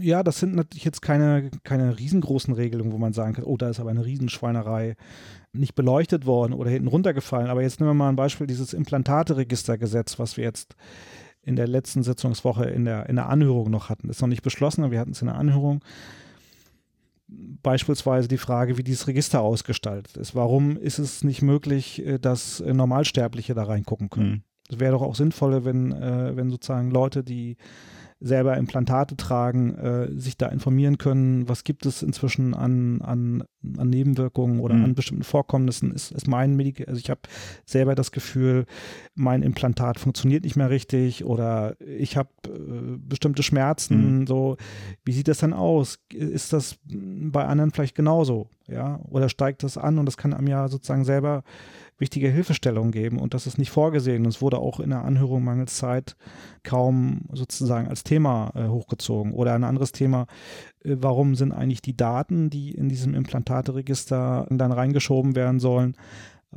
Ja, 0.00 0.22
das 0.22 0.40
sind 0.40 0.54
natürlich 0.54 0.84
jetzt 0.84 1.00
keine, 1.00 1.50
keine 1.62 1.98
riesengroßen 1.98 2.54
Regelungen, 2.54 2.92
wo 2.92 2.98
man 2.98 3.12
sagen 3.12 3.34
kann, 3.34 3.44
oh, 3.44 3.56
da 3.56 3.68
ist 3.68 3.80
aber 3.80 3.90
eine 3.90 4.04
Riesenschweinerei 4.04 4.96
nicht 5.52 5.74
beleuchtet 5.74 6.26
worden 6.26 6.52
oder 6.52 6.70
hinten 6.70 6.88
runtergefallen. 6.88 7.48
Aber 7.48 7.62
jetzt 7.62 7.80
nehmen 7.80 7.90
wir 7.90 7.94
mal 7.94 8.08
ein 8.08 8.16
Beispiel, 8.16 8.46
dieses 8.46 8.72
Implantateregistergesetz, 8.72 10.18
was 10.18 10.36
wir 10.36 10.44
jetzt 10.44 10.74
in 11.42 11.56
der 11.56 11.68
letzten 11.68 12.02
Sitzungswoche 12.02 12.64
in 12.64 12.84
der, 12.84 13.08
in 13.08 13.16
der 13.16 13.28
Anhörung 13.28 13.70
noch 13.70 13.88
hatten. 13.88 14.08
Ist 14.08 14.20
noch 14.20 14.28
nicht 14.28 14.42
beschlossen, 14.42 14.82
aber 14.82 14.92
wir 14.92 15.00
hatten 15.00 15.12
es 15.12 15.22
in 15.22 15.28
der 15.28 15.36
Anhörung. 15.36 15.82
Beispielsweise 17.28 18.28
die 18.28 18.36
Frage, 18.36 18.78
wie 18.78 18.82
dieses 18.82 19.06
Register 19.06 19.40
ausgestaltet 19.40 20.16
ist. 20.16 20.34
Warum 20.34 20.76
ist 20.76 20.98
es 20.98 21.22
nicht 21.24 21.42
möglich, 21.42 22.04
äh, 22.04 22.18
dass 22.18 22.60
äh, 22.60 22.72
Normalsterbliche 22.74 23.54
da 23.54 23.64
reingucken 23.64 24.10
können? 24.10 24.44
Es 24.68 24.76
mhm. 24.76 24.80
wäre 24.80 24.92
doch 24.92 25.02
auch 25.02 25.14
sinnvoller, 25.14 25.64
wenn, 25.64 25.92
äh, 25.92 26.36
wenn 26.36 26.50
sozusagen 26.50 26.90
Leute, 26.90 27.22
die 27.22 27.56
selber 28.20 28.56
Implantate 28.56 29.16
tragen, 29.16 29.74
äh, 29.74 30.10
sich 30.18 30.38
da 30.38 30.48
informieren 30.48 30.96
können, 30.96 31.48
was 31.48 31.64
gibt 31.64 31.84
es 31.84 32.02
inzwischen 32.02 32.54
an, 32.54 33.02
an, 33.02 33.44
an 33.76 33.90
Nebenwirkungen 33.90 34.60
oder 34.60 34.74
mhm. 34.74 34.84
an 34.84 34.94
bestimmten 34.94 35.24
Vorkommnissen. 35.24 35.92
Ist, 35.92 36.12
ist 36.12 36.26
mein 36.26 36.56
Medik 36.56 36.88
also 36.88 36.98
ich 36.98 37.10
habe 37.10 37.20
selber 37.66 37.94
das 37.94 38.12
Gefühl, 38.12 38.64
mein 39.14 39.42
Implantat 39.42 40.00
funktioniert 40.00 40.44
nicht 40.44 40.56
mehr 40.56 40.70
richtig 40.70 41.24
oder 41.24 41.76
ich 41.80 42.16
habe 42.16 42.30
äh, 42.46 42.96
bestimmte 42.98 43.42
Schmerzen. 43.42 44.20
Mhm. 44.20 44.26
So, 44.26 44.56
wie 45.04 45.12
sieht 45.12 45.28
das 45.28 45.38
dann 45.38 45.52
aus? 45.52 45.98
Ist 46.10 46.52
das 46.52 46.78
bei 46.84 47.44
anderen 47.44 47.70
vielleicht 47.70 47.94
genauso? 47.94 48.48
Ja, 48.68 49.00
oder 49.08 49.28
steigt 49.28 49.62
das 49.62 49.78
an 49.78 49.98
und 49.98 50.06
das 50.06 50.16
kann 50.16 50.34
einem 50.34 50.48
ja 50.48 50.68
sozusagen 50.68 51.04
selber 51.04 51.44
wichtige 51.98 52.28
Hilfestellung 52.28 52.90
geben 52.90 53.18
und 53.18 53.34
das 53.34 53.46
ist 53.46 53.58
nicht 53.58 53.70
vorgesehen. 53.70 54.24
Und 54.24 54.28
es 54.28 54.42
wurde 54.42 54.58
auch 54.58 54.80
in 54.80 54.90
der 54.90 55.04
Anhörung 55.04 55.44
mangels 55.44 55.76
Zeit 55.76 56.16
kaum 56.62 57.22
sozusagen 57.32 57.88
als 57.88 58.04
Thema 58.04 58.52
äh, 58.54 58.68
hochgezogen. 58.68 59.32
Oder 59.32 59.54
ein 59.54 59.64
anderes 59.64 59.92
Thema, 59.92 60.26
äh, 60.84 60.96
warum 60.98 61.34
sind 61.34 61.52
eigentlich 61.52 61.82
die 61.82 61.96
Daten, 61.96 62.50
die 62.50 62.72
in 62.72 62.88
diesem 62.88 63.14
Implantateregister 63.14 64.46
dann 64.50 64.72
reingeschoben 64.72 65.36
werden 65.36 65.60
sollen, 65.60 65.96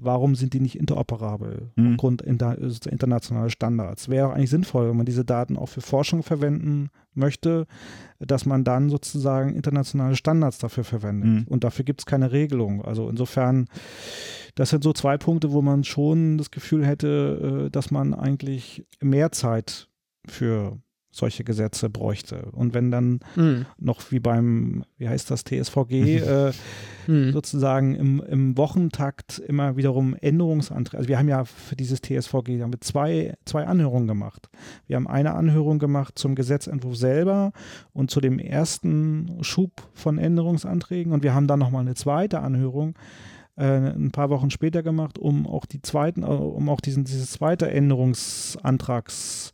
warum 0.02 0.36
sind 0.36 0.54
die 0.54 0.60
nicht 0.60 0.78
interoperabel 0.78 1.72
mhm. 1.76 1.92
aufgrund 1.92 2.22
inter, 2.22 2.58
internationaler 2.58 3.50
Standards? 3.50 4.10
Wäre 4.10 4.34
eigentlich 4.34 4.50
sinnvoll, 4.50 4.90
wenn 4.90 4.98
man 4.98 5.06
diese 5.06 5.26
Daten 5.26 5.58
auch 5.58 5.68
für 5.68 5.82
Forschung 5.82 6.24
verwenden 6.24 6.90
möchte, 7.14 7.66
dass 8.20 8.46
man 8.46 8.64
dann 8.64 8.90
sozusagen 8.90 9.56
internationale 9.56 10.16
Standards 10.16 10.58
dafür 10.58 10.84
verwendet. 10.84 11.30
Mhm. 11.30 11.46
Und 11.48 11.64
dafür 11.64 11.86
gibt 11.86 12.02
es 12.02 12.06
keine 12.06 12.32
Regelung. 12.32 12.84
Also 12.84 13.10
insofern, 13.10 13.68
das 14.60 14.72
sind 14.72 14.84
so 14.84 14.92
zwei 14.92 15.18
Punkte, 15.18 15.54
wo 15.54 15.62
man 15.62 15.86
schon 15.86 16.38
das 16.38 16.52
Gefühl 16.52 16.86
hätte, 16.86 17.68
äh, 17.68 17.70
dass 17.70 17.92
man 17.92 18.14
eigentlich 18.14 18.86
mehr 19.00 19.32
Zeit 19.32 19.88
für 20.28 20.78
solche 21.12 21.46
Gesetze 21.46 21.90
bräuchte. 21.90 22.50
Und 22.52 22.74
wenn 22.74 22.92
dann 22.92 23.22
mhm. 23.38 23.66
noch 23.78 24.12
wie 24.12 24.20
beim, 24.20 24.84
wie 24.98 25.08
heißt 25.08 25.32
das, 25.32 25.46
TSVG, 25.46 25.92
äh, 26.18 26.52
mhm. 27.08 27.32
sozusagen 27.32 27.96
im, 27.96 28.22
im, 28.22 28.58
Wochentakt 28.58 29.40
immer 29.40 29.78
wiederum 29.78 30.14
Änderungsanträge, 30.14 30.98
also 30.98 31.08
wir 31.08 31.18
haben 31.18 31.30
ja 31.30 31.46
für 31.46 31.78
dieses 31.78 32.02
TSVG 32.02 32.62
haben 32.62 32.74
wir 32.74 32.82
zwei, 32.82 33.38
zwei 33.46 33.66
Anhörungen 33.66 34.10
gemacht. 34.10 34.50
Wir 34.88 34.98
haben 34.98 35.08
eine 35.08 35.36
Anhörung 35.36 35.80
gemacht 35.80 36.20
zum 36.20 36.36
Gesetzentwurf 36.36 36.98
selber 36.98 37.54
und 37.94 38.12
zu 38.12 38.20
dem 38.20 38.40
ersten 38.40 39.38
Schub 39.42 39.72
von 39.94 40.18
Änderungsanträgen 40.18 41.14
und 41.14 41.24
wir 41.24 41.34
haben 41.34 41.48
dann 41.48 41.60
nochmal 41.60 41.82
eine 41.82 41.96
zweite 41.96 42.42
Anhörung 42.42 42.96
ein 43.66 44.12
paar 44.12 44.30
Wochen 44.30 44.50
später 44.50 44.84
gemacht, 44.84 45.20
um 45.20 45.48
auch 45.48 45.66
die 45.66 45.82
zweiten, 45.82 46.24
um 46.24 46.70
auch 46.70 46.82
diesen, 46.82 47.04
dieses 47.04 47.32
zweite 47.32 47.70
Änderungsantrags 47.70 49.54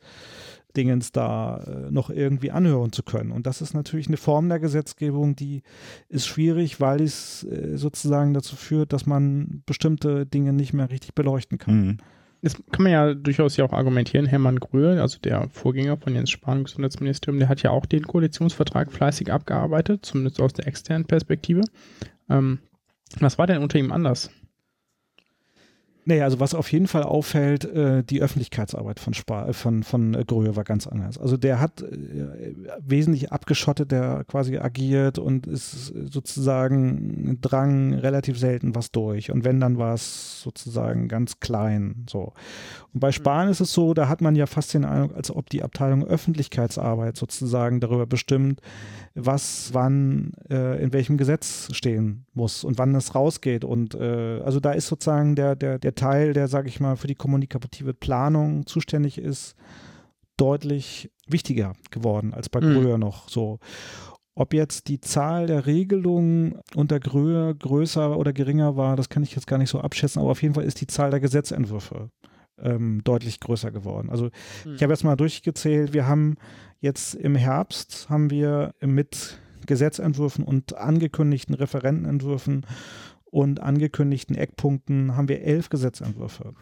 Dingens 0.76 1.12
da 1.12 1.58
äh, 1.58 1.91
noch 1.91 2.10
irgendwie 2.10 2.51
anhören 2.51 2.91
zu 2.91 3.03
können. 3.03 3.32
Und 3.32 3.47
das 3.47 3.62
ist 3.62 3.74
natürlich 3.74 4.08
eine 4.08 4.18
Form 4.18 4.49
der 4.49 4.60
Gesetzgebung, 4.60 5.36
die 5.36 5.64
ist 6.10 6.28
schwierig, 6.28 6.80
weil 6.80 7.01
es 7.01 7.43
äh, 7.43 7.78
sozusagen 7.78 8.34
dazu 8.34 8.56
führt, 8.56 8.93
dass 8.93 9.06
man 9.06 9.64
bestimmte 9.66 10.26
Dinge 10.26 10.53
nicht 10.53 10.74
mehr 10.74 10.89
richtig 10.89 11.16
beleuchten 11.16 11.58
kann. 11.58 11.88
Mhm. 11.88 11.97
Das 12.41 12.56
kann 12.72 12.84
man 12.84 12.91
ja 12.91 13.14
durchaus 13.16 13.58
ja 13.58 13.66
auch 13.66 13.74
argumentieren. 13.74 14.28
Hermann 14.28 14.60
Gröhe, 14.60 15.01
also 15.01 15.18
der 15.20 15.49
Vorgänger 15.49 15.97
von 15.97 16.14
Jens 16.14 16.30
Spahn 16.30 16.60
im 16.60 16.64
Gesundheitsministerium, 16.66 17.39
der 17.39 17.49
hat 17.49 17.64
ja 17.64 17.72
auch 17.72 17.88
den 17.88 18.03
Koalitionsvertrag 18.03 18.91
fleißig 18.91 19.32
abgearbeitet, 19.32 20.06
zumindest 20.06 20.39
aus 20.39 20.53
der 20.53 20.68
externen 20.68 21.06
Perspektive. 21.06 21.62
Ähm, 22.30 22.60
was 23.20 23.38
war 23.38 23.47
denn 23.47 23.62
unter 23.62 23.80
ihm 23.80 23.91
anders? 23.91 24.30
Nee, 26.08 26.22
also 26.22 26.39
was 26.39 26.53
auf 26.53 26.72
jeden 26.72 26.86
Fall 26.86 27.01
auffällt, 27.01 27.66
äh, 27.66 28.03
die 28.03 28.22
Öffentlichkeitsarbeit 28.22 28.99
von, 28.99 29.16
Spa, 29.16 29.47
äh, 29.47 29.53
von, 29.53 29.82
von 29.82 30.14
äh, 30.14 30.24
Gröhe 30.24 30.56
war 30.56 30.64
ganz 30.64 30.86
anders. 30.86 31.18
Also 31.18 31.36
der 31.36 31.60
hat 31.60 31.82
äh, 31.82 32.53
wesentlich 32.80 33.32
abgeschottet, 33.32 33.91
der 33.91 34.24
quasi 34.26 34.60
agiert 34.60 35.18
und 35.18 35.47
ist 35.47 35.88
sozusagen 35.88 37.39
drang 37.41 37.95
relativ 37.95 38.38
selten 38.38 38.76
was 38.76 38.91
durch. 38.91 39.32
Und 39.32 39.45
wenn, 39.45 39.60
dann 39.60 39.80
war 39.80 39.95
es 39.95 40.43
sozusagen 40.43 41.08
ganz 41.08 41.39
klein. 41.39 42.06
So. 42.08 42.34
Und 42.93 42.99
bei 42.99 43.12
Spahn 43.12 43.49
ist 43.49 43.60
es 43.60 43.74
so, 43.74 43.95
da 43.95 44.08
hat 44.08 44.22
man 44.22 44.36
ja 44.36 44.45
fast 44.45 44.76
den 44.76 44.86
Eindruck, 44.86 45.16
als 45.16 45.32
ob 45.32 45.49
die 45.49 45.64
Abteilung 45.64 46.06
Öffentlichkeitsarbeit 46.06 47.18
sozusagen 47.18 47.80
darüber 47.80 48.06
bestimmt, 48.06 48.62
was 49.16 49.74
wann 49.74 50.34
äh, 50.49 50.82
in 50.84 50.91
welchem 50.91 51.18
Gesetz 51.18 51.70
stehen 51.72 52.26
muss 52.34 52.63
und 52.63 52.78
wann 52.78 52.93
es 52.95 53.16
rausgeht. 53.16 53.63
Und 53.63 53.95
äh, 53.95 54.41
also 54.41 54.59
da 54.59 54.74
ist 54.74 54.88
sozusagen 54.88 55.36
der, 55.36 55.55
der, 55.55 55.80
der 55.80 55.95
Teil, 55.95 56.34
der, 56.34 56.49
sage 56.49 56.68
ich 56.68 56.82
mal, 56.82 56.97
für 56.97 57.07
die 57.07 57.16
kommunikative 57.16 57.93
Planung 57.93 58.68
zuständig 58.68 59.18
ist, 59.18 59.55
deutlich 60.38 61.09
wichtiger 61.28 61.74
geworden 61.91 62.34
als 62.34 62.49
bei 62.49 62.59
mhm. 62.59 62.74
Gröhe 62.74 62.99
noch 62.99 63.30
so. 63.30 63.59
Ob 64.38 64.53
jetzt 64.53 64.89
die 64.89 64.99
Zahl 64.99 65.47
der 65.47 65.66
Regelungen 65.66 66.59
unter 66.76 66.99
Gröhe 66.99 67.55
größer 67.55 68.18
oder 68.18 68.34
geringer 68.34 68.76
war, 68.76 68.97
das 68.97 69.07
kann 69.07 69.24
ich 69.24 69.34
jetzt 69.34 69.47
gar 69.47 69.57
nicht 69.57 69.70
so 69.70 69.80
abschätzen, 69.80 70.22
aber 70.22 70.32
auf 70.32 70.41
jeden 70.41 70.55
Fall 70.55 70.66
ist 70.66 70.82
die 70.82 70.88
Zahl 70.88 71.09
der 71.09 71.22
Gesetzentwürfe 71.22 72.09
ähm, 72.62 73.01
deutlich 73.03 73.39
größer 73.39 73.72
geworden. 73.72 74.10
Also 74.10 74.30
ich 74.76 74.82
habe 74.82 74.93
jetzt 74.93 75.03
mal 75.03 75.16
durchgezählt, 75.16 75.93
wir 75.93 76.08
haben 76.08 76.36
jetzt 76.80 77.16
im 77.16 77.36
Herbst 77.36 78.08
haben 78.10 78.30
wir 78.30 78.74
mit 78.82 79.39
Gesetzentwürfen 79.66 80.43
und 80.43 80.76
angekündigten 80.78 81.56
Referentenentwürfen 81.56 82.66
und 83.26 83.60
angekündigten 83.60 84.36
Eckpunkten 84.36 85.18
haben 85.18 85.28
wir 85.28 85.41
elf 85.41 85.70
Gesetzentwürfe. 85.70 86.53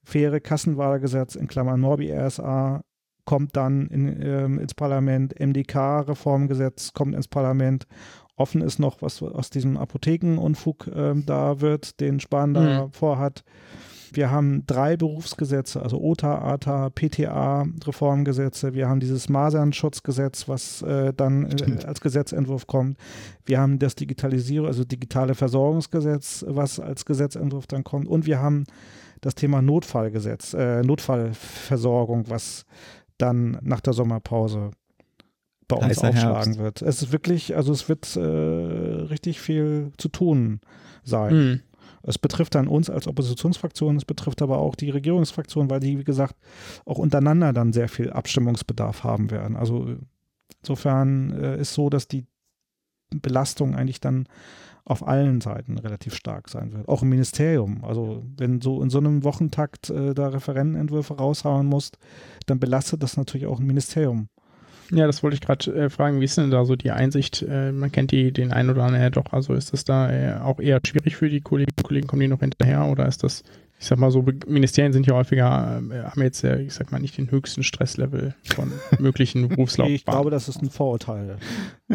Faire 0.02 0.40
Kassenwahlgesetz 0.40 1.36
in 1.36 1.46
Klammern 1.46 1.80
Norbi 1.80 2.12
RSA 2.12 2.82
kommt 3.24 3.56
dann 3.56 3.86
in, 3.88 4.20
ähm, 4.22 4.58
ins 4.58 4.74
Parlament. 4.74 5.38
MDK-Reformgesetz 5.38 6.94
kommt 6.94 7.14
ins 7.14 7.28
Parlament 7.28 7.86
Offen 8.36 8.60
ist 8.60 8.78
noch, 8.78 9.00
was 9.00 9.22
aus 9.22 9.48
diesem 9.48 9.78
Apothekenunfug 9.78 10.88
äh, 10.88 11.14
da 11.24 11.62
wird, 11.62 12.00
den 12.00 12.20
Spahn 12.20 12.52
da 12.52 12.84
mhm. 12.84 12.92
vorhat. 12.92 13.44
Wir 14.16 14.30
haben 14.30 14.66
drei 14.66 14.96
Berufsgesetze, 14.96 15.82
also 15.82 16.00
OTA, 16.00 16.38
ATA, 16.38 16.88
PTA, 16.88 17.66
Reformgesetze. 17.84 18.72
Wir 18.72 18.88
haben 18.88 18.98
dieses 18.98 19.28
Masernschutzgesetz, 19.28 20.48
was 20.48 20.80
äh, 20.80 21.12
dann 21.14 21.44
äh, 21.50 21.84
als 21.84 22.00
Gesetzentwurf 22.00 22.66
kommt. 22.66 22.96
Wir 23.44 23.60
haben 23.60 23.78
das 23.78 23.94
Digitalisierung, 23.94 24.68
also 24.68 24.84
digitale 24.84 25.34
Versorgungsgesetz, 25.34 26.46
was 26.48 26.80
als 26.80 27.04
Gesetzentwurf 27.04 27.66
dann 27.66 27.84
kommt. 27.84 28.08
Und 28.08 28.24
wir 28.24 28.40
haben 28.40 28.64
das 29.20 29.34
Thema 29.34 29.60
Notfallgesetz, 29.60 30.54
äh, 30.54 30.82
Notfallversorgung, 30.82 32.30
was 32.30 32.64
dann 33.18 33.58
nach 33.62 33.80
der 33.82 33.92
Sommerpause 33.92 34.70
bei 35.68 35.76
uns 35.76 35.88
Heißer 35.88 36.08
aufschlagen 36.08 36.54
Herbst. 36.54 36.58
wird. 36.58 36.82
Es 36.82 37.02
ist 37.02 37.12
wirklich, 37.12 37.54
also 37.54 37.72
es 37.72 37.88
wird 37.88 38.16
äh, 38.16 38.20
richtig 38.20 39.40
viel 39.40 39.92
zu 39.98 40.08
tun 40.08 40.60
sein. 41.02 41.62
Es 42.06 42.18
betrifft 42.18 42.54
dann 42.54 42.68
uns 42.68 42.88
als 42.88 43.06
Oppositionsfraktion, 43.06 43.96
es 43.96 44.04
betrifft 44.04 44.40
aber 44.42 44.58
auch 44.58 44.74
die 44.74 44.90
Regierungsfraktion, 44.90 45.68
weil 45.68 45.80
die, 45.80 45.98
wie 45.98 46.04
gesagt, 46.04 46.36
auch 46.84 46.98
untereinander 46.98 47.52
dann 47.52 47.72
sehr 47.72 47.88
viel 47.88 48.12
Abstimmungsbedarf 48.12 49.04
haben 49.04 49.30
werden. 49.30 49.56
Also 49.56 49.96
insofern 50.62 51.32
äh, 51.32 51.60
ist 51.60 51.74
so, 51.74 51.90
dass 51.90 52.08
die 52.08 52.26
Belastung 53.10 53.74
eigentlich 53.74 54.00
dann 54.00 54.28
auf 54.84 55.06
allen 55.06 55.40
Seiten 55.40 55.78
relativ 55.78 56.14
stark 56.14 56.48
sein 56.48 56.72
wird. 56.72 56.88
Auch 56.88 57.02
im 57.02 57.08
Ministerium. 57.08 57.84
Also 57.84 58.24
wenn 58.36 58.60
du 58.60 58.82
in 58.82 58.88
so 58.88 58.98
einem 58.98 59.24
Wochentakt 59.24 59.90
äh, 59.90 60.14
da 60.14 60.28
Referentenentwürfe 60.28 61.14
raushauen 61.14 61.66
musst, 61.66 61.98
dann 62.46 62.60
belastet 62.60 63.02
das 63.02 63.16
natürlich 63.16 63.48
auch 63.48 63.58
ein 63.58 63.66
Ministerium. 63.66 64.28
Ja, 64.90 65.06
das 65.06 65.22
wollte 65.22 65.34
ich 65.34 65.40
gerade 65.40 65.72
äh, 65.74 65.90
fragen. 65.90 66.20
Wie 66.20 66.24
ist 66.24 66.38
denn 66.38 66.50
da 66.50 66.64
so 66.64 66.76
die 66.76 66.90
Einsicht? 66.90 67.42
Äh, 67.42 67.72
man 67.72 67.90
kennt 67.92 68.12
die 68.12 68.32
den 68.32 68.52
einen 68.52 68.70
oder 68.70 68.84
anderen 68.84 69.02
ja 69.02 69.10
doch. 69.10 69.32
Also 69.32 69.54
ist 69.54 69.72
das 69.72 69.84
da 69.84 70.10
äh, 70.10 70.40
auch 70.40 70.60
eher 70.60 70.80
schwierig 70.86 71.16
für 71.16 71.28
die 71.28 71.40
Kollegen? 71.40 71.72
Kollegen 71.82 72.06
kommen 72.06 72.20
die 72.20 72.28
noch 72.28 72.40
hinterher 72.40 72.84
oder 72.86 73.06
ist 73.06 73.22
das 73.22 73.42
ich 73.78 73.86
sag 73.86 73.98
mal 73.98 74.10
so, 74.10 74.24
Ministerien 74.46 74.92
sind 74.92 75.06
ja 75.06 75.14
häufiger, 75.14 75.82
äh, 75.90 76.02
haben 76.04 76.22
jetzt 76.22 76.42
ja, 76.42 76.56
ich 76.56 76.72
sag 76.72 76.92
mal, 76.92 76.98
nicht 76.98 77.18
den 77.18 77.30
höchsten 77.30 77.62
Stresslevel 77.62 78.34
von 78.44 78.72
möglichen 78.98 79.48
Berufslaufbahnen. 79.48 79.96
Ich 79.96 80.04
glaube, 80.04 80.30
das 80.30 80.48
ist 80.48 80.62
ein 80.62 80.70
Vorurteil. 80.70 81.36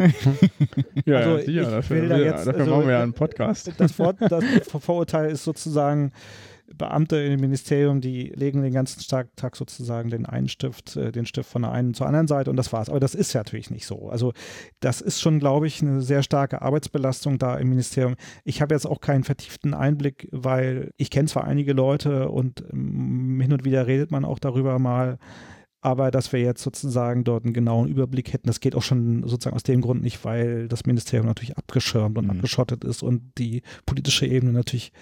ja, 1.04 1.16
also 1.16 1.38
ja, 1.38 1.40
sicher, 1.40 1.70
dafür, 1.70 2.08
da 2.08 2.18
jetzt, 2.18 2.46
dafür 2.46 2.60
also, 2.60 2.70
machen 2.70 2.86
wir 2.86 2.94
ja 2.94 3.02
einen 3.02 3.14
Podcast. 3.14 3.72
Das, 3.78 3.92
Vor 3.92 4.12
das 4.14 4.44
Vorurteil 4.78 5.30
ist 5.30 5.42
sozusagen, 5.42 6.12
Beamte 6.76 7.16
im 7.16 7.40
Ministerium, 7.40 8.00
die 8.00 8.32
legen 8.34 8.62
den 8.62 8.72
ganzen 8.72 9.00
Tag 9.36 9.56
sozusagen 9.56 10.10
den 10.10 10.26
einen 10.26 10.48
Stift, 10.48 10.96
äh, 10.96 11.12
den 11.12 11.26
Stift 11.26 11.50
von 11.50 11.62
der 11.62 11.72
einen 11.72 11.94
zur 11.94 12.06
anderen 12.06 12.28
Seite 12.28 12.50
und 12.50 12.56
das 12.56 12.72
war's. 12.72 12.88
Aber 12.88 13.00
das 13.00 13.14
ist 13.14 13.32
ja 13.32 13.40
natürlich 13.40 13.70
nicht 13.70 13.86
so. 13.86 14.08
Also 14.08 14.32
das 14.80 15.00
ist 15.00 15.20
schon, 15.20 15.38
glaube 15.38 15.66
ich, 15.66 15.82
eine 15.82 16.02
sehr 16.02 16.22
starke 16.22 16.62
Arbeitsbelastung 16.62 17.38
da 17.38 17.56
im 17.56 17.68
Ministerium. 17.68 18.16
Ich 18.44 18.62
habe 18.62 18.74
jetzt 18.74 18.86
auch 18.86 19.00
keinen 19.00 19.24
vertieften 19.24 19.74
Einblick, 19.74 20.28
weil 20.32 20.90
ich 20.96 21.10
kenne 21.10 21.28
zwar 21.28 21.44
einige 21.44 21.72
Leute 21.72 22.28
und 22.28 22.64
ähm, 22.72 23.40
hin 23.40 23.52
und 23.52 23.64
wieder 23.64 23.86
redet 23.86 24.10
man 24.10 24.24
auch 24.24 24.38
darüber 24.38 24.78
mal, 24.78 25.18
aber 25.84 26.12
dass 26.12 26.32
wir 26.32 26.40
jetzt 26.40 26.62
sozusagen 26.62 27.24
dort 27.24 27.44
einen 27.44 27.54
genauen 27.54 27.88
Überblick 27.88 28.32
hätten, 28.32 28.46
das 28.46 28.60
geht 28.60 28.76
auch 28.76 28.82
schon 28.82 29.26
sozusagen 29.26 29.56
aus 29.56 29.64
dem 29.64 29.80
Grund 29.80 30.00
nicht, 30.00 30.24
weil 30.24 30.68
das 30.68 30.86
Ministerium 30.86 31.26
natürlich 31.26 31.58
abgeschirmt 31.58 32.16
und 32.16 32.26
mhm. 32.26 32.30
abgeschottet 32.30 32.84
ist 32.84 33.02
und 33.02 33.32
die 33.36 33.62
politische 33.84 34.26
Ebene 34.26 34.52
natürlich 34.52 34.92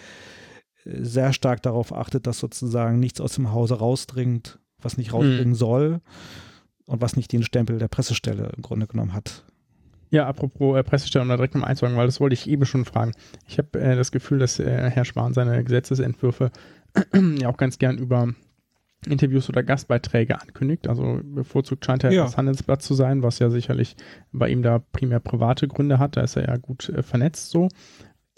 sehr 0.84 1.32
stark 1.32 1.62
darauf 1.62 1.94
achtet, 1.94 2.26
dass 2.26 2.38
sozusagen 2.38 2.98
nichts 2.98 3.20
aus 3.20 3.34
dem 3.34 3.52
Hause 3.52 3.78
rausdringt, 3.78 4.58
was 4.80 4.96
nicht 4.96 5.12
rausdringen 5.12 5.50
mhm. 5.50 5.54
soll 5.54 6.00
und 6.86 7.00
was 7.00 7.16
nicht 7.16 7.32
den 7.32 7.42
Stempel 7.42 7.78
der 7.78 7.88
Pressestelle 7.88 8.52
im 8.56 8.62
Grunde 8.62 8.86
genommen 8.86 9.12
hat. 9.12 9.44
Ja, 10.10 10.26
apropos 10.26 10.76
äh, 10.76 10.82
Pressestelle, 10.82 11.22
um 11.22 11.28
da 11.28 11.36
direkt 11.36 11.54
mal 11.54 11.66
einzusagen, 11.66 11.96
weil 11.96 12.06
das 12.06 12.20
wollte 12.20 12.34
ich 12.34 12.48
eben 12.48 12.66
schon 12.66 12.84
fragen. 12.84 13.12
Ich 13.46 13.58
habe 13.58 13.80
äh, 13.80 13.94
das 13.94 14.10
Gefühl, 14.10 14.38
dass 14.40 14.58
äh, 14.58 14.90
Herr 14.90 15.04
Spahn 15.04 15.34
seine 15.34 15.62
Gesetzesentwürfe 15.62 16.50
ja 17.38 17.48
auch 17.48 17.56
ganz 17.56 17.78
gern 17.78 17.98
über 17.98 18.34
Interviews 19.06 19.48
oder 19.48 19.62
Gastbeiträge 19.62 20.40
ankündigt. 20.40 20.88
Also 20.88 21.20
bevorzugt 21.22 21.84
scheint 21.84 22.04
er 22.04 22.12
ja. 22.12 22.24
das 22.24 22.36
Handelsblatt 22.36 22.82
zu 22.82 22.94
sein, 22.94 23.22
was 23.22 23.38
ja 23.38 23.50
sicherlich 23.50 23.96
bei 24.32 24.48
ihm 24.48 24.62
da 24.62 24.80
primär 24.92 25.20
private 25.20 25.68
Gründe 25.68 25.98
hat. 25.98 26.16
Da 26.16 26.22
ist 26.22 26.36
er 26.36 26.48
ja 26.48 26.56
gut 26.56 26.88
äh, 26.88 27.02
vernetzt 27.02 27.50
so. 27.50 27.68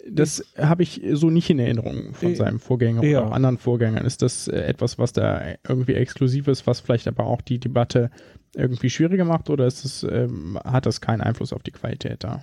Das 0.09 0.43
habe 0.57 0.83
ich 0.83 1.01
so 1.13 1.29
nicht 1.29 1.49
in 1.49 1.59
Erinnerung 1.59 2.13
von 2.13 2.35
seinem 2.35 2.59
Vorgänger 2.59 3.03
ja. 3.03 3.19
oder 3.19 3.29
auch 3.29 3.31
anderen 3.33 3.57
Vorgängern. 3.57 4.05
Ist 4.05 4.21
das 4.21 4.47
äh, 4.47 4.61
etwas, 4.61 4.99
was 4.99 5.13
da 5.13 5.41
irgendwie 5.67 5.93
exklusiv 5.93 6.47
ist, 6.47 6.67
was 6.67 6.81
vielleicht 6.81 7.07
aber 7.07 7.25
auch 7.25 7.41
die 7.41 7.59
Debatte 7.59 8.11
irgendwie 8.55 8.89
schwieriger 8.89 9.25
macht 9.25 9.49
oder 9.49 9.65
ist 9.65 9.85
es, 9.85 10.03
ähm, 10.03 10.59
hat 10.63 10.85
das 10.85 11.01
keinen 11.01 11.21
Einfluss 11.21 11.53
auf 11.53 11.63
die 11.63 11.71
Qualität 11.71 12.23
da? 12.23 12.41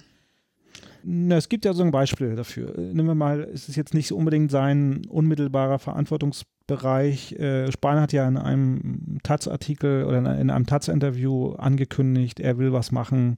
Na, 1.03 1.37
es 1.37 1.49
gibt 1.49 1.65
ja 1.65 1.73
so 1.73 1.83
ein 1.83 1.91
Beispiel 1.91 2.35
dafür. 2.35 2.75
Nehmen 2.77 3.07
wir 3.07 3.15
mal, 3.15 3.49
es 3.53 3.69
ist 3.69 3.77
jetzt 3.77 3.95
nicht 3.95 4.13
unbedingt 4.13 4.51
sein 4.51 5.03
unmittelbarer 5.09 5.79
Verantwortungsbereich. 5.79 7.33
Äh, 7.33 7.73
Spahn 7.73 8.01
hat 8.01 8.13
ja 8.13 8.27
in 8.29 8.37
einem 8.37 9.19
Taz-Artikel 9.23 10.05
oder 10.05 10.19
in 10.19 10.51
einem 10.51 10.67
Taz-Interview 10.67 11.53
angekündigt, 11.53 12.41
er 12.41 12.59
will 12.59 12.73
was 12.73 12.93
machen 12.93 13.37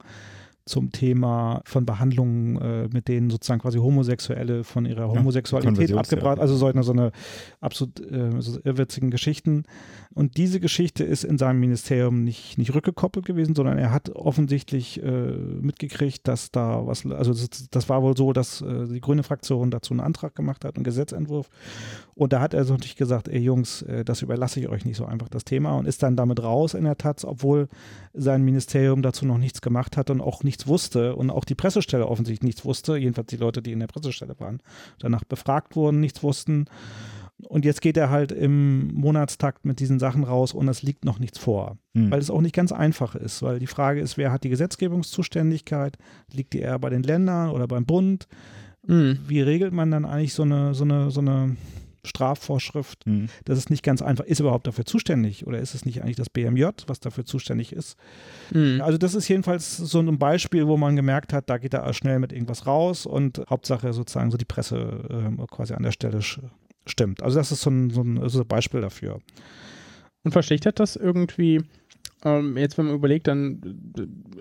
zum 0.65 0.91
Thema 0.91 1.61
von 1.65 1.85
Behandlungen, 1.85 2.57
äh, 2.61 2.87
mit 2.93 3.07
denen 3.07 3.29
sozusagen 3.29 3.61
quasi 3.61 3.79
Homosexuelle 3.79 4.63
von 4.63 4.85
ihrer 4.85 5.09
Homosexualität 5.09 5.89
ja, 5.89 5.97
abgebracht, 5.97 6.39
also 6.39 6.55
so 6.55 6.67
eine, 6.67 6.83
so 6.83 6.93
eine 6.93 7.11
absolut 7.59 7.99
äh, 7.99 8.39
so 8.39 8.59
irrwitzigen 8.63 9.11
Geschichten. 9.11 9.63
Und 10.13 10.37
diese 10.37 10.59
Geschichte 10.59 11.03
ist 11.03 11.23
in 11.23 11.37
seinem 11.37 11.59
Ministerium 11.59 12.23
nicht, 12.23 12.57
nicht 12.57 12.73
rückgekoppelt 12.73 13.25
gewesen, 13.25 13.55
sondern 13.55 13.77
er 13.77 13.91
hat 13.91 14.09
offensichtlich 14.09 15.01
äh, 15.03 15.09
mitgekriegt, 15.09 16.27
dass 16.27 16.51
da 16.51 16.85
was, 16.85 17.05
also 17.05 17.33
das, 17.33 17.69
das 17.69 17.89
war 17.89 18.03
wohl 18.03 18.15
so, 18.15 18.31
dass 18.31 18.61
äh, 18.61 18.85
die 18.85 19.01
grüne 19.01 19.23
Fraktion 19.23 19.71
dazu 19.71 19.93
einen 19.93 20.01
Antrag 20.01 20.35
gemacht 20.35 20.65
hat, 20.65 20.75
einen 20.75 20.83
Gesetzentwurf. 20.83 21.49
Und 22.15 22.31
da 22.31 22.41
hat 22.41 22.53
er 22.53 22.63
so 22.63 22.73
natürlich 22.73 22.95
gesagt, 22.95 23.27
ey 23.27 23.39
Jungs, 23.39 23.81
äh, 23.81 24.05
das 24.05 24.21
überlasse 24.21 24.59
ich 24.59 24.69
euch 24.69 24.85
nicht 24.85 24.97
so 24.97 25.05
einfach, 25.05 25.29
das 25.29 25.45
Thema, 25.45 25.75
und 25.77 25.87
ist 25.87 26.03
dann 26.03 26.15
damit 26.15 26.41
raus 26.43 26.73
in 26.75 26.83
der 26.83 26.97
Taz, 26.97 27.25
obwohl 27.25 27.67
sein 28.13 28.43
Ministerium 28.43 29.01
dazu 29.01 29.25
noch 29.25 29.39
nichts 29.39 29.61
gemacht 29.61 29.97
hat 29.97 30.11
und 30.11 30.21
auch 30.21 30.43
nichts 30.53 30.67
wusste 30.67 31.15
und 31.15 31.31
auch 31.31 31.45
die 31.45 31.55
Pressestelle 31.55 32.07
offensichtlich 32.07 32.47
nichts 32.47 32.63
wusste, 32.63 32.95
jedenfalls 32.95 33.27
die 33.27 33.37
Leute, 33.37 33.61
die 33.63 33.71
in 33.71 33.79
der 33.79 33.87
Pressestelle 33.87 34.39
waren, 34.39 34.61
danach 34.99 35.23
befragt 35.23 35.75
wurden, 35.75 35.99
nichts 35.99 36.21
wussten. 36.21 36.65
Und 37.47 37.65
jetzt 37.65 37.81
geht 37.81 37.97
er 37.97 38.11
halt 38.11 38.31
im 38.31 38.93
Monatstakt 38.93 39.65
mit 39.65 39.79
diesen 39.79 39.99
Sachen 39.99 40.23
raus 40.23 40.53
und 40.53 40.67
es 40.67 40.83
liegt 40.83 41.03
noch 41.03 41.17
nichts 41.17 41.39
vor. 41.39 41.77
Hm. 41.95 42.11
Weil 42.11 42.19
es 42.19 42.29
auch 42.29 42.41
nicht 42.41 42.55
ganz 42.55 42.71
einfach 42.71 43.15
ist, 43.15 43.41
weil 43.41 43.57
die 43.57 43.67
Frage 43.67 43.99
ist, 43.99 44.17
wer 44.17 44.31
hat 44.31 44.43
die 44.43 44.49
Gesetzgebungszuständigkeit? 44.49 45.97
Liegt 46.31 46.53
die 46.53 46.59
eher 46.59 46.77
bei 46.77 46.91
den 46.91 47.03
Ländern 47.03 47.49
oder 47.49 47.67
beim 47.67 47.85
Bund? 47.85 48.27
Hm. 48.85 49.17
Wie 49.27 49.41
regelt 49.41 49.73
man 49.73 49.89
dann 49.89 50.05
eigentlich 50.05 50.35
so 50.35 50.43
eine, 50.43 50.75
so 50.75 50.83
eine, 50.83 51.09
so 51.09 51.21
eine 51.21 51.57
Strafvorschrift. 52.05 53.05
Mhm. 53.05 53.29
Das 53.45 53.57
ist 53.57 53.69
nicht 53.69 53.83
ganz 53.83 54.01
einfach. 54.01 54.25
Ist 54.25 54.39
überhaupt 54.39 54.67
dafür 54.67 54.85
zuständig 54.85 55.47
oder 55.47 55.59
ist 55.59 55.73
es 55.73 55.85
nicht 55.85 56.01
eigentlich 56.01 56.17
das 56.17 56.29
BMJ, 56.29 56.65
was 56.87 56.99
dafür 56.99 57.25
zuständig 57.25 57.73
ist? 57.73 57.97
Mhm. 58.51 58.81
Also 58.81 58.97
das 58.97 59.15
ist 59.15 59.27
jedenfalls 59.27 59.77
so 59.77 59.99
ein 59.99 60.17
Beispiel, 60.17 60.67
wo 60.67 60.77
man 60.77 60.95
gemerkt 60.95 61.33
hat, 61.33 61.49
da 61.49 61.57
geht 61.57 61.73
er 61.73 61.93
schnell 61.93 62.19
mit 62.19 62.33
irgendwas 62.33 62.67
raus 62.67 63.05
und 63.05 63.41
Hauptsache 63.49 63.93
sozusagen 63.93 64.31
so 64.31 64.37
die 64.37 64.45
Presse 64.45 65.35
äh, 65.39 65.45
quasi 65.47 65.73
an 65.73 65.83
der 65.83 65.91
Stelle 65.91 66.19
stimmt. 66.85 67.23
Also 67.23 67.39
das 67.39 67.51
ist 67.51 67.61
so 67.61 67.69
ein, 67.69 67.89
so 67.89 68.01
ein, 68.01 68.29
so 68.29 68.41
ein 68.41 68.47
Beispiel 68.47 68.81
dafür. 68.81 69.19
Und 70.23 70.31
verschlechtert 70.31 70.79
das 70.79 70.95
irgendwie 70.95 71.61
ähm, 72.25 72.57
jetzt, 72.57 72.77
wenn 72.77 72.85
man 72.85 72.95
überlegt, 72.95 73.27
dann, 73.27 73.61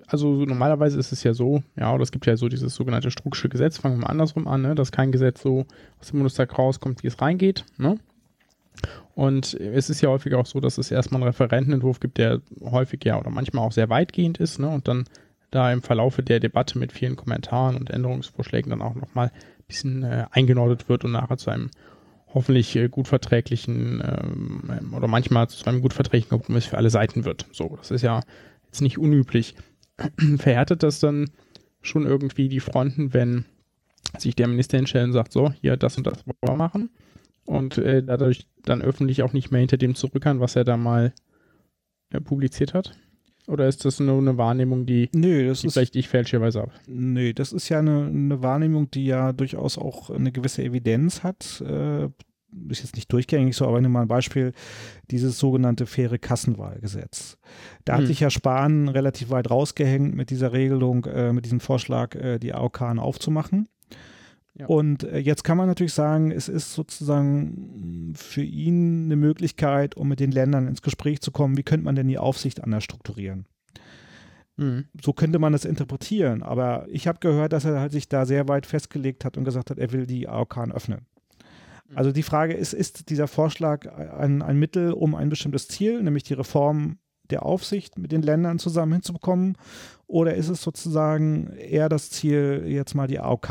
also 0.07 0.45
normalerweise 0.45 0.99
ist 0.99 1.13
es 1.13 1.23
ja 1.25 1.35
so, 1.35 1.63
ja, 1.77 1.93
oder 1.93 2.03
es 2.03 2.13
gibt 2.13 2.27
ja 2.27 2.37
so 2.37 2.49
dieses 2.49 2.75
sogenannte 2.75 3.11
Strucksche 3.11 3.49
Gesetz, 3.49 3.79
fangen 3.79 3.97
wir 3.97 4.03
mal 4.03 4.11
andersrum 4.11 4.47
an, 4.47 4.63
ne, 4.63 4.75
dass 4.75 4.93
kein 4.93 5.13
Gesetz 5.13 5.43
so 5.43 5.67
aus 6.01 6.09
dem 6.09 6.19
Bundestag 6.19 6.59
rauskommt, 6.59 7.03
wie 7.03 7.09
es 7.09 7.21
reingeht, 7.21 7.65
ne? 7.79 7.99
Und 9.15 9.55
es 9.55 9.91
ist 9.91 10.01
ja 10.01 10.09
häufig 10.09 10.35
auch 10.35 10.47
so, 10.47 10.59
dass 10.59 10.79
es 10.79 10.91
erstmal 10.91 11.21
einen 11.21 11.29
Referentenentwurf 11.29 12.01
gibt, 12.01 12.17
der 12.17 12.41
häufig 12.63 13.05
ja 13.05 13.21
oder 13.21 13.31
manchmal 13.31 13.67
auch 13.67 13.73
sehr 13.73 13.91
weitgehend 13.91 14.39
ist, 14.39 14.59
ne? 14.59 14.69
Und 14.69 14.89
dann 14.89 15.05
da 15.51 15.71
im 15.71 15.83
Verlaufe 15.83 16.23
der 16.23 16.41
Debatte 16.41 16.79
mit 16.79 16.93
vielen 16.93 17.17
Kommentaren 17.17 17.77
und 17.77 17.91
Änderungsvorschlägen 17.91 18.71
dann 18.71 18.83
auch 18.83 18.95
nochmal 18.95 19.27
ein 19.29 19.65
bisschen 19.67 20.03
äh, 20.03 20.25
eingenordet 20.31 20.89
wird 20.89 21.05
und 21.05 21.13
nachher 21.13 21.37
zu 21.37 21.51
einem 21.51 21.71
hoffentlich 22.35 22.75
äh, 22.77 22.89
gut 22.89 23.09
verträglichen 23.09 24.03
ähm, 24.05 24.95
oder 24.95 25.09
manchmal 25.09 25.49
zu 25.49 25.65
einem 25.67 25.83
gut 25.83 25.93
verträglichen 25.93 26.31
Kompromiss 26.31 26.67
für 26.67 26.79
alle 26.79 26.91
Seiten 26.91 27.25
wird. 27.25 27.47
So, 27.53 27.77
das 27.77 27.91
ist 27.91 28.03
ja 28.03 28.21
jetzt 28.67 28.81
nicht 28.81 28.99
unüblich. 28.99 29.55
Verhärtet 30.39 30.83
das 30.83 31.01
dann 31.01 31.31
schon 31.81 32.07
irgendwie 32.07 32.49
die 32.49 32.61
Fronten, 32.61 33.13
wenn 33.13 33.45
sich 34.19 34.37
der 34.37 34.49
Minister 34.49 34.77
hinstellt 34.77 35.07
und 35.07 35.13
sagt, 35.13 35.33
so, 35.33 35.53
hier, 35.53 35.77
das 35.77 35.97
und 35.97 36.07
das 36.07 36.27
wollen 36.27 36.37
wir 36.43 36.57
machen 36.57 36.91
und 37.45 37.79
äh, 37.79 38.03
dadurch 38.03 38.47
dann 38.65 38.83
öffentlich 38.83 39.23
auch 39.23 39.33
nicht 39.33 39.51
mehr 39.51 39.61
hinter 39.61 39.77
dem 39.77 39.95
zurückern, 39.95 40.41
was 40.41 40.57
er 40.57 40.65
da 40.65 40.77
mal 40.77 41.13
äh, 42.11 42.21
publiziert 42.21 42.75
hat? 42.75 42.93
Oder 43.49 43.67
ist 43.67 43.85
das 43.85 43.99
nur 43.99 44.19
eine 44.19 44.39
Wahrnehmung, 44.39 44.87
die, 44.87 45.11
das 45.11 45.61
die 45.61 45.67
ist, 45.67 45.73
vielleicht 45.73 45.97
ich 45.97 46.09
fälschlicherweise 46.09 46.61
habe? 46.61 46.73
Nö, 46.87 47.35
das 47.35 47.53
ist 47.53 47.69
ja 47.69 47.81
eine, 47.81 48.07
eine, 48.07 48.43
Wahrnehmung, 48.43 48.91
die 48.91 49.07
ja 49.07 49.33
durchaus 49.33 49.79
auch 49.79 50.11
eine 50.11 50.31
gewisse 50.31 50.63
Evidenz 50.63 51.25
hat. 51.25 51.61
Äh, 51.67 52.09
ist 52.69 52.83
jetzt 52.83 52.97
nicht 52.97 53.11
durchgängig 53.13 53.57
so, 53.57 53.67
aber 53.67 53.79
ich 53.79 53.83
nehme 53.83 53.95
mal 53.95 54.03
ein 54.03 54.09
Beispiel, 54.09 54.53
dieses 55.11 55.39
sogenannte 55.39 55.87
faire 55.87 56.19
Kassenwahlgesetz. 56.19 57.39
Da 57.85 57.95
hm. 57.95 58.01
hat 58.01 58.07
sich 58.07 58.21
ja 58.21 58.31
Spahn 58.31 58.89
relativ 58.89 59.31
weit 59.31 59.51
rausgehängt 59.51 60.15
mit 60.15 60.31
dieser 60.31 60.53
Regelung, 60.53 61.05
äh, 61.07 61.33
mit 61.33 61.45
diesem 61.45 61.61
Vorschlag, 61.61 62.15
äh, 62.15 62.39
die 62.39 62.53
AOK 62.53 62.83
aufzumachen. 62.99 63.69
Ja. 64.55 64.67
Und 64.67 65.05
äh, 65.05 65.19
jetzt 65.19 65.45
kann 65.45 65.57
man 65.57 65.67
natürlich 65.67 65.95
sagen, 65.95 66.31
es 66.31 66.49
ist 66.49 66.75
sozusagen 66.75 68.13
für 68.15 68.43
ihn 68.43 69.07
eine 69.07 69.17
Möglichkeit, 69.17 69.97
um 69.97 70.09
mit 70.09 70.21
den 70.21 70.31
Ländern 70.31 70.69
ins 70.69 70.83
Gespräch 70.83 71.21
zu 71.23 71.31
kommen, 71.31 71.57
wie 71.57 71.63
könnte 71.63 71.85
man 71.85 71.95
denn 71.95 72.09
die 72.09 72.19
Aufsicht 72.19 72.63
anders 72.63 72.85
strukturieren? 72.85 73.47
Mhm. 74.57 74.85
So 75.03 75.15
könnte 75.15 75.39
man 75.39 75.53
das 75.53 75.65
interpretieren, 75.65 76.43
aber 76.43 76.87
ich 76.91 77.09
habe 77.09 77.19
gehört, 77.21 77.55
dass 77.55 77.65
er 77.65 77.81
halt 77.81 77.93
sich 77.93 78.09
da 78.09 78.27
sehr 78.27 78.49
weit 78.49 78.67
festgelegt 78.67 79.25
hat 79.25 79.39
und 79.39 79.45
gesagt 79.45 79.71
hat, 79.71 79.79
er 79.79 79.93
will 79.93 80.07
die 80.07 80.29
AOK 80.29 80.59
öffnen. 80.75 81.07
Mhm. 81.89 81.97
Also 81.97 82.13
die 82.13 82.23
Frage 82.23 82.53
ist, 82.53 82.75
ist 82.75 83.09
dieser 83.09 83.29
Vorschlag 83.29 83.87
ein, 83.87 84.43
ein 84.43 84.59
Mittel, 84.59 84.93
um 84.93 85.15
ein 85.15 85.31
bestimmtes 85.31 85.69
Ziel, 85.69 86.03
nämlich 86.03 86.25
die 86.25 86.35
Reform 86.35 86.99
der 87.31 87.45
Aufsicht 87.45 87.99
mit 87.99 88.13
den 88.13 88.23
Ländern 88.23 88.59
zusammen 88.59 88.93
hinzubekommen? 88.95 89.57
Oder 90.07 90.35
ist 90.35 90.51
es 90.51 90.63
sozusagen 90.63 91.55
eher 91.57 91.89
das 91.89 92.11
Ziel, 92.11 92.65
jetzt 92.67 92.95
mal 92.95 93.07
die 93.07 93.19
AOK 93.19 93.51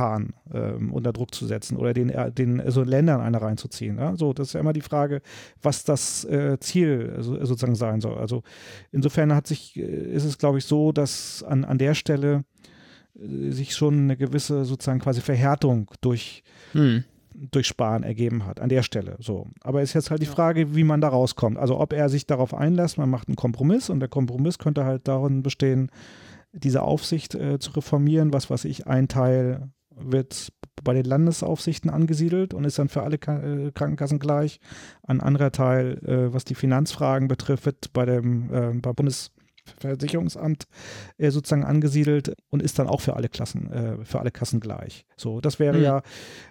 ähm, 0.53 0.93
unter 0.93 1.11
Druck 1.11 1.33
zu 1.33 1.47
setzen 1.47 1.75
oder 1.75 1.93
den, 1.93 2.09
äh, 2.09 2.31
den 2.31 2.61
also 2.61 2.83
Ländern 2.83 3.19
eine 3.21 3.41
reinzuziehen? 3.41 3.97
Ja? 3.97 4.15
So, 4.15 4.31
das 4.33 4.49
ist 4.49 4.53
ja 4.53 4.59
immer 4.59 4.73
die 4.73 4.81
Frage, 4.81 5.21
was 5.61 5.83
das 5.83 6.23
äh, 6.25 6.59
Ziel 6.59 7.13
also, 7.15 7.43
sozusagen 7.43 7.75
sein 7.75 7.99
soll. 7.99 8.17
Also 8.17 8.43
insofern 8.91 9.33
hat 9.33 9.47
sich, 9.47 9.75
äh, 9.77 9.81
ist 9.81 10.25
es, 10.25 10.37
glaube 10.37 10.59
ich, 10.59 10.65
so, 10.65 10.91
dass 10.91 11.43
an, 11.43 11.65
an 11.65 11.79
der 11.79 11.95
Stelle 11.95 12.43
sich 13.13 13.75
schon 13.75 14.03
eine 14.03 14.15
gewisse 14.15 14.63
sozusagen 14.63 14.99
quasi 14.99 15.19
Verhärtung 15.19 15.91
durch, 15.99 16.43
Hm. 16.73 17.03
Durch 17.33 17.67
Sparen 17.67 18.03
ergeben 18.03 18.45
hat, 18.45 18.59
an 18.59 18.69
der 18.69 18.83
Stelle. 18.83 19.15
So. 19.19 19.47
Aber 19.61 19.81
ist 19.81 19.93
jetzt 19.93 20.11
halt 20.11 20.21
die 20.21 20.27
Frage, 20.27 20.75
wie 20.75 20.83
man 20.83 21.01
da 21.01 21.09
rauskommt. 21.09 21.57
Also 21.57 21.79
ob 21.79 21.93
er 21.93 22.09
sich 22.09 22.27
darauf 22.27 22.53
einlässt, 22.53 22.97
man 22.97 23.09
macht 23.09 23.27
einen 23.27 23.35
Kompromiss 23.35 23.89
und 23.89 23.99
der 23.99 24.09
Kompromiss 24.09 24.57
könnte 24.57 24.85
halt 24.85 25.07
darin 25.07 25.43
bestehen, 25.43 25.89
diese 26.53 26.81
Aufsicht 26.81 27.35
äh, 27.35 27.59
zu 27.59 27.71
reformieren, 27.71 28.33
was 28.33 28.49
weiß 28.49 28.65
ich, 28.65 28.87
ein 28.87 29.07
Teil 29.07 29.69
wird 29.95 30.51
bei 30.83 30.93
den 30.93 31.05
Landesaufsichten 31.05 31.89
angesiedelt 31.89 32.53
und 32.53 32.65
ist 32.65 32.79
dann 32.79 32.89
für 32.89 33.03
alle 33.03 33.15
äh, 33.15 33.71
Krankenkassen 33.71 34.19
gleich. 34.19 34.59
Ein 35.03 35.21
anderer 35.21 35.51
Teil, 35.51 35.99
äh, 36.05 36.33
was 36.33 36.43
die 36.43 36.55
Finanzfragen 36.55 37.27
betrifft, 37.27 37.65
wird 37.65 37.93
bei 37.93 38.05
dem 38.05 38.53
äh, 38.53 38.73
beim 38.73 39.07
Bundesversicherungsamt 39.65 40.67
äh, 41.17 41.31
sozusagen 41.31 41.63
angesiedelt 41.63 42.35
und 42.49 42.61
ist 42.61 42.79
dann 42.79 42.87
auch 42.87 43.01
für 43.01 43.15
alle 43.15 43.29
Klassen, 43.29 43.71
äh, 43.71 44.05
für 44.05 44.19
alle 44.19 44.31
Kassen 44.31 44.59
gleich. 44.59 45.05
So, 45.17 45.41
das 45.41 45.59
wäre 45.59 45.77
Mhm. 45.77 45.83
ja 45.83 46.01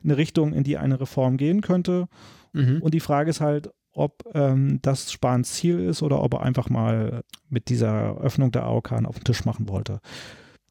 eine 0.03 0.17
Richtung, 0.17 0.53
in 0.53 0.65
die 0.65 0.79
eine 0.79 1.01
Reform 1.01 1.37
gehen 1.37 1.61
könnte. 1.61 2.07
Mhm. 2.53 2.81
Und 2.83 2.95
die 2.95 3.01
Frage 3.01 3.31
ist 3.31 3.41
halt, 3.41 3.71
ob 3.93 4.23
ähm, 4.35 4.79
das 4.83 5.11
Spahns 5.13 5.53
Ziel 5.55 5.81
ist 5.81 6.03
oder 6.03 6.23
ob 6.23 6.35
er 6.35 6.43
einfach 6.43 6.71
mal 6.71 7.23
mit 7.49 7.69
dieser 7.69 8.17
Öffnung 8.19 8.53
der 8.53 8.65
AOK 8.65 8.93
auf 9.05 9.17
den 9.19 9.25
Tisch 9.25 9.45
machen 9.45 9.69
wollte. 9.69 10.01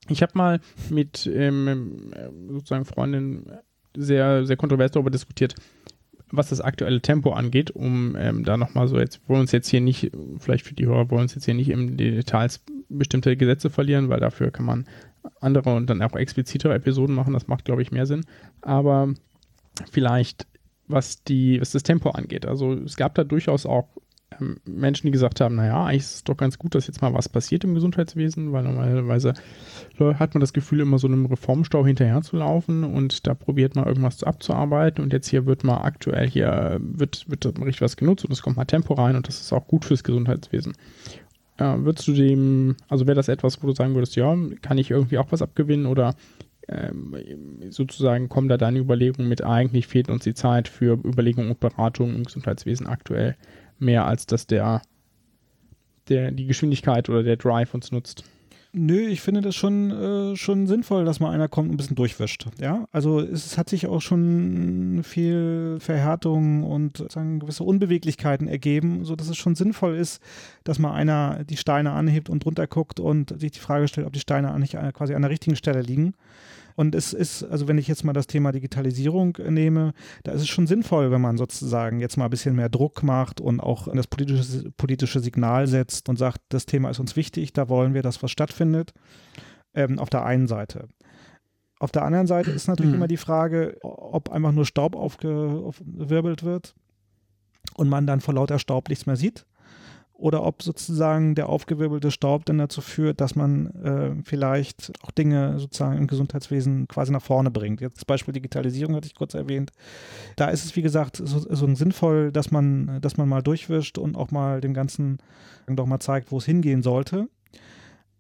Ich 0.08 0.22
habe 0.22 0.32
mal 0.36 0.60
mit 0.90 1.28
ähm, 1.32 2.12
sozusagen 2.50 2.86
Freundin 2.86 3.46
sehr, 3.96 4.46
sehr 4.46 4.56
kontrovers 4.56 4.92
darüber 4.92 5.10
diskutiert, 5.12 5.56
was 6.32 6.50
das 6.50 6.62
aktuelle 6.62 7.02
Tempo 7.02 7.32
angeht, 7.32 7.72
um 7.72 8.16
ähm, 8.18 8.44
da 8.44 8.58
nochmal 8.58 8.88
so 8.88 9.00
jetzt, 9.00 9.22
wollen 9.28 9.42
uns 9.42 9.52
jetzt 9.52 9.70
hier 9.70 9.82
nicht, 9.82 10.12
vielleicht 10.38 10.66
für 10.66 10.74
die 10.74 10.86
Hörer, 10.86 11.10
wollen 11.10 11.24
uns 11.24 11.36
jetzt 11.36 11.46
hier 11.46 11.54
nicht 11.54 11.70
im 11.70 11.98
Details 11.98 12.64
bestimmte 12.90 13.36
Gesetze 13.38 13.70
verlieren, 13.70 14.10
weil 14.10 14.20
dafür 14.20 14.52
kann 14.52 14.66
man 14.66 14.86
andere 15.42 15.76
und 15.76 15.90
dann 15.90 16.02
auch 16.02 16.16
explizitere 16.16 16.74
Episoden 16.74 17.16
machen, 17.16 17.34
das 17.34 17.48
macht, 17.48 17.66
glaube 17.66 17.82
ich, 17.82 17.92
mehr 17.92 18.06
Sinn. 18.06 18.26
Aber 18.62 19.14
vielleicht, 19.92 20.48
was 20.88 21.24
die, 21.24 21.62
was 21.62 21.72
das 21.72 21.84
Tempo 21.84 22.12
angeht. 22.12 22.46
Also 22.46 22.74
es 22.74 22.96
gab 22.98 23.16
da 23.16 23.24
durchaus 23.24 23.66
auch 23.66 23.88
Menschen, 24.66 25.08
die 25.08 25.12
gesagt 25.12 25.42
haben, 25.42 25.56
naja, 25.56 25.86
eigentlich 25.86 26.04
ist 26.04 26.16
es 26.16 26.24
doch 26.24 26.38
ganz 26.38 26.58
gut, 26.58 26.76
dass 26.76 26.88
jetzt 26.88 27.02
mal 27.02 27.14
was 27.14 27.28
passiert 27.28 27.64
im 27.64 27.74
Gesundheitswesen, 27.74 28.52
weil 28.52 28.64
normalerweise 28.64 29.34
hat 30.00 30.34
man 30.34 30.42
das 30.42 30.54
Gefühl, 30.54 30.80
immer 30.82 31.00
so 31.00 31.08
einem 31.08 31.26
Reformstau 31.26 31.86
hinterher 31.86 32.22
zu 32.22 32.38
laufen 32.38 32.84
und 32.84 33.28
da 33.28 33.34
probiert 33.34 33.76
man 33.76 33.86
irgendwas 33.86 34.24
abzuarbeiten 34.24 35.04
und 35.04 35.14
jetzt 35.14 35.28
hier 35.28 35.46
wird 35.46 35.64
mal 35.64 35.82
aktuell 35.82 36.30
hier, 36.30 36.80
wird, 36.80 37.26
wird 37.30 37.46
richtig 37.46 37.82
was 37.82 37.98
genutzt 37.98 38.24
und 38.26 38.32
es 38.32 38.42
kommt 38.42 38.58
mal 38.58 38.66
Tempo 38.66 38.94
rein 38.94 39.16
und 39.16 39.28
das 39.28 39.42
ist 39.42 39.52
auch 39.52 39.68
gut 39.68 39.86
fürs 39.86 40.04
Gesundheitswesen. 40.04 40.74
Äh, 41.58 41.76
würdest 41.80 42.08
du 42.08 42.14
dem, 42.14 42.78
also 42.88 43.08
wäre 43.08 43.16
das 43.16 43.28
etwas, 43.28 43.62
wo 43.62 43.68
du 43.68 43.74
sagen 43.74 43.96
würdest, 43.96 44.16
ja, 44.16 44.36
kann 44.62 44.78
ich 44.78 44.92
irgendwie 44.92 45.18
auch 45.18 45.32
was 45.32 45.42
abgewinnen 45.42 45.86
oder 45.86 46.16
ähm, 46.70 47.16
sozusagen 47.70 48.30
kommen 48.30 48.48
da 48.48 48.58
deine 48.58 48.80
Überlegungen 48.80 49.28
mit, 49.28 49.44
eigentlich 49.44 49.88
fehlt 49.88 50.10
uns 50.10 50.24
die 50.24 50.36
Zeit 50.36 50.68
für 50.68 50.94
Überlegungen 51.04 51.50
und 51.50 51.60
Beratungen 51.60 52.16
im 52.16 52.24
Gesundheitswesen 52.24 52.88
aktuell 52.88 53.36
mehr 53.80 54.06
als 54.06 54.26
dass 54.26 54.48
der, 54.48 54.82
der 56.08 56.32
die 56.32 56.46
Geschwindigkeit 56.46 57.10
oder 57.10 57.24
der 57.24 57.38
Drive 57.38 57.74
uns 57.74 57.92
nutzt. 57.92 58.24
Nö, 58.72 59.00
ich 59.08 59.22
finde 59.22 59.42
das 59.42 59.56
schon, 59.56 59.90
äh, 59.90 60.36
schon 60.36 60.68
sinnvoll, 60.68 61.04
dass 61.04 61.20
mal 61.20 61.32
einer 61.32 61.48
kommt 61.48 61.70
und 61.70 61.74
ein 61.74 61.78
bisschen 61.78 61.96
durchwischt. 61.96 62.46
Ja, 62.60 62.86
also 62.92 63.20
es, 63.20 63.58
hat 63.58 63.68
sich 63.68 63.88
auch 63.88 64.00
schon 64.00 65.02
viel 65.04 65.78
Verhärtung 65.80 66.64
und 66.64 66.98
sozusagen 66.98 67.40
gewisse 67.40 67.64
Unbeweglichkeiten 67.64 68.48
ergeben, 68.48 69.06
sodass 69.06 69.28
es 69.28 69.38
schon 69.38 69.56
sinnvoll 69.56 69.96
ist, 69.96 70.22
dass 70.66 70.78
mal 70.78 70.94
einer 70.94 71.44
die 71.46 71.58
Steine 71.58 71.94
anhebt 71.94 72.30
und 72.30 72.46
drunter 72.46 72.68
guckt 72.68 73.00
und 73.00 73.40
sich 73.40 73.54
die 73.54 73.60
Frage 73.60 73.88
stellt, 73.88 74.06
ob 74.06 74.14
die 74.14 74.20
Steine 74.20 74.58
nicht 74.60 74.76
äh, 74.76 74.92
quasi 74.94 75.16
an 75.16 75.24
der 75.24 75.32
richtigen 75.32 75.56
Stelle 75.56 75.82
liegen. 75.82 76.14
Und 76.80 76.96
es 76.96 77.12
ist, 77.12 77.44
also 77.44 77.68
wenn 77.68 77.78
ich 77.78 77.90
jetzt 77.90 78.06
mal 78.06 78.14
das 78.14 78.26
Thema 78.26 78.54
Digitalisierung 78.54 79.36
äh, 79.36 79.52
nehme, 79.52 79.92
da 80.24 80.32
ist 80.32 80.44
es 80.44 80.48
schon 80.48 80.66
sinnvoll, 80.66 81.12
wenn 81.12 81.20
man 81.20 81.36
sozusagen 81.36 82.00
jetzt 82.00 82.16
mal 82.16 82.24
ein 82.24 82.30
bisschen 82.30 82.56
mehr 82.56 82.70
Druck 82.70 83.04
macht 83.04 83.42
und 83.42 83.60
auch 83.60 83.94
das 83.94 84.08
politische, 84.08 84.72
politische 84.78 85.20
Signal 85.20 85.68
setzt 85.68 86.08
und 86.08 86.18
sagt, 86.18 86.40
das 86.48 86.66
Thema 86.66 86.90
ist 86.90 87.00
uns 87.00 87.18
wichtig, 87.18 87.52
da 87.52 87.68
wollen 87.68 87.94
wir, 87.94 88.02
dass 88.02 88.24
was 88.24 88.32
stattfindet. 88.32 88.94
Ähm, 89.74 90.00
auf 90.00 90.10
der 90.10 90.24
einen 90.24 90.48
Seite. 90.48 90.88
Auf 91.82 91.92
der 91.92 92.04
anderen 92.04 92.28
Seite 92.28 92.52
ist 92.52 92.70
natürlich 92.70 92.92
Mhm. 92.92 92.96
immer 93.00 93.10
die 93.10 93.18
Frage, 93.18 93.76
ob 93.82 94.30
einfach 94.32 94.54
nur 94.54 94.66
Staub 94.66 94.96
aufgewirbelt 94.96 96.44
wird 96.44 96.76
und 97.76 97.90
man 97.90 98.08
dann 98.08 98.22
vor 98.22 98.36
lauter 98.36 98.58
Staub 98.58 98.88
nichts 98.88 99.06
mehr 99.06 99.18
sieht 99.18 99.46
oder 100.20 100.44
ob 100.44 100.62
sozusagen 100.62 101.34
der 101.34 101.48
aufgewirbelte 101.48 102.12
Staub 102.12 102.46
dann 102.46 102.58
dazu 102.58 102.82
führt, 102.82 103.22
dass 103.22 103.36
man 103.36 103.68
äh, 103.84 104.24
vielleicht 104.24 104.92
auch 105.02 105.12
Dinge 105.12 105.60
sozusagen 105.60 105.98
im 105.98 106.08
Gesundheitswesen 106.08 106.88
quasi 106.88 107.12
nach 107.12 107.22
vorne 107.22 107.52
bringt. 107.52 107.80
Jetzt 107.80 107.98
das 107.98 108.06
Beispiel 108.06 108.34
Digitalisierung 108.34 108.96
hatte 108.96 109.08
ich 109.08 109.16
kurz 109.16 109.34
erwähnt. 109.34 109.72
Da 110.36 110.50
ist 110.50 110.66
es, 110.66 110.76
wie 110.76 110.82
gesagt, 110.82 111.18
so, 111.18 111.40
so 111.40 111.76
sinnvoll, 111.76 112.32
dass 112.32 112.52
man, 112.52 113.00
dass 113.02 113.16
man 113.18 113.30
mal 113.30 113.42
durchwischt 113.42 113.98
und 113.98 114.18
auch 114.18 114.32
mal 114.32 114.60
dem 114.60 114.74
Ganzen 114.74 115.20
doch 115.68 115.86
mal 115.86 116.00
zeigt, 116.00 116.32
wo 116.32 116.38
es 116.38 116.46
hingehen 116.46 116.84
sollte. 116.84 117.30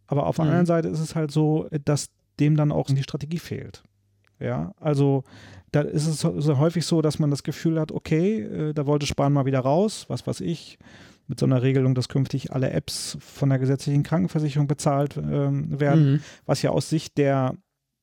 Aber 0.07 0.25
auf 0.25 0.37
der 0.37 0.45
Mhm. 0.45 0.51
anderen 0.51 0.65
Seite 0.67 0.87
ist 0.87 0.99
es 0.99 1.15
halt 1.15 1.31
so, 1.31 1.67
dass 1.85 2.09
dem 2.39 2.55
dann 2.55 2.71
auch 2.71 2.87
die 2.87 3.03
Strategie 3.03 3.39
fehlt. 3.39 3.83
Ja, 4.39 4.73
also 4.79 5.23
da 5.71 5.81
ist 5.81 6.07
es 6.07 6.21
so, 6.21 6.57
häufig 6.57 6.85
so, 6.85 7.01
dass 7.01 7.19
man 7.19 7.29
das 7.29 7.43
Gefühl 7.43 7.79
hat, 7.79 7.91
okay, 7.91 8.39
äh, 8.41 8.73
da 8.73 8.85
wollte 8.85 9.05
Spahn 9.05 9.33
mal 9.33 9.45
wieder 9.45 9.59
raus, 9.59 10.05
was 10.07 10.25
weiß 10.25 10.41
ich, 10.41 10.79
mit 11.29 11.39
so 11.39 11.45
einer 11.45 11.61
Regelung, 11.61 11.95
dass 11.95 12.09
künftig 12.09 12.51
alle 12.51 12.71
Apps 12.71 13.17
von 13.21 13.47
der 13.49 13.59
gesetzlichen 13.59 14.03
Krankenversicherung 14.03 14.67
bezahlt 14.67 15.15
ähm, 15.15 15.79
werden, 15.79 16.11
Mhm. 16.13 16.19
was 16.45 16.61
ja 16.61 16.71
aus 16.71 16.89
Sicht 16.89 17.17
der, 17.17 17.55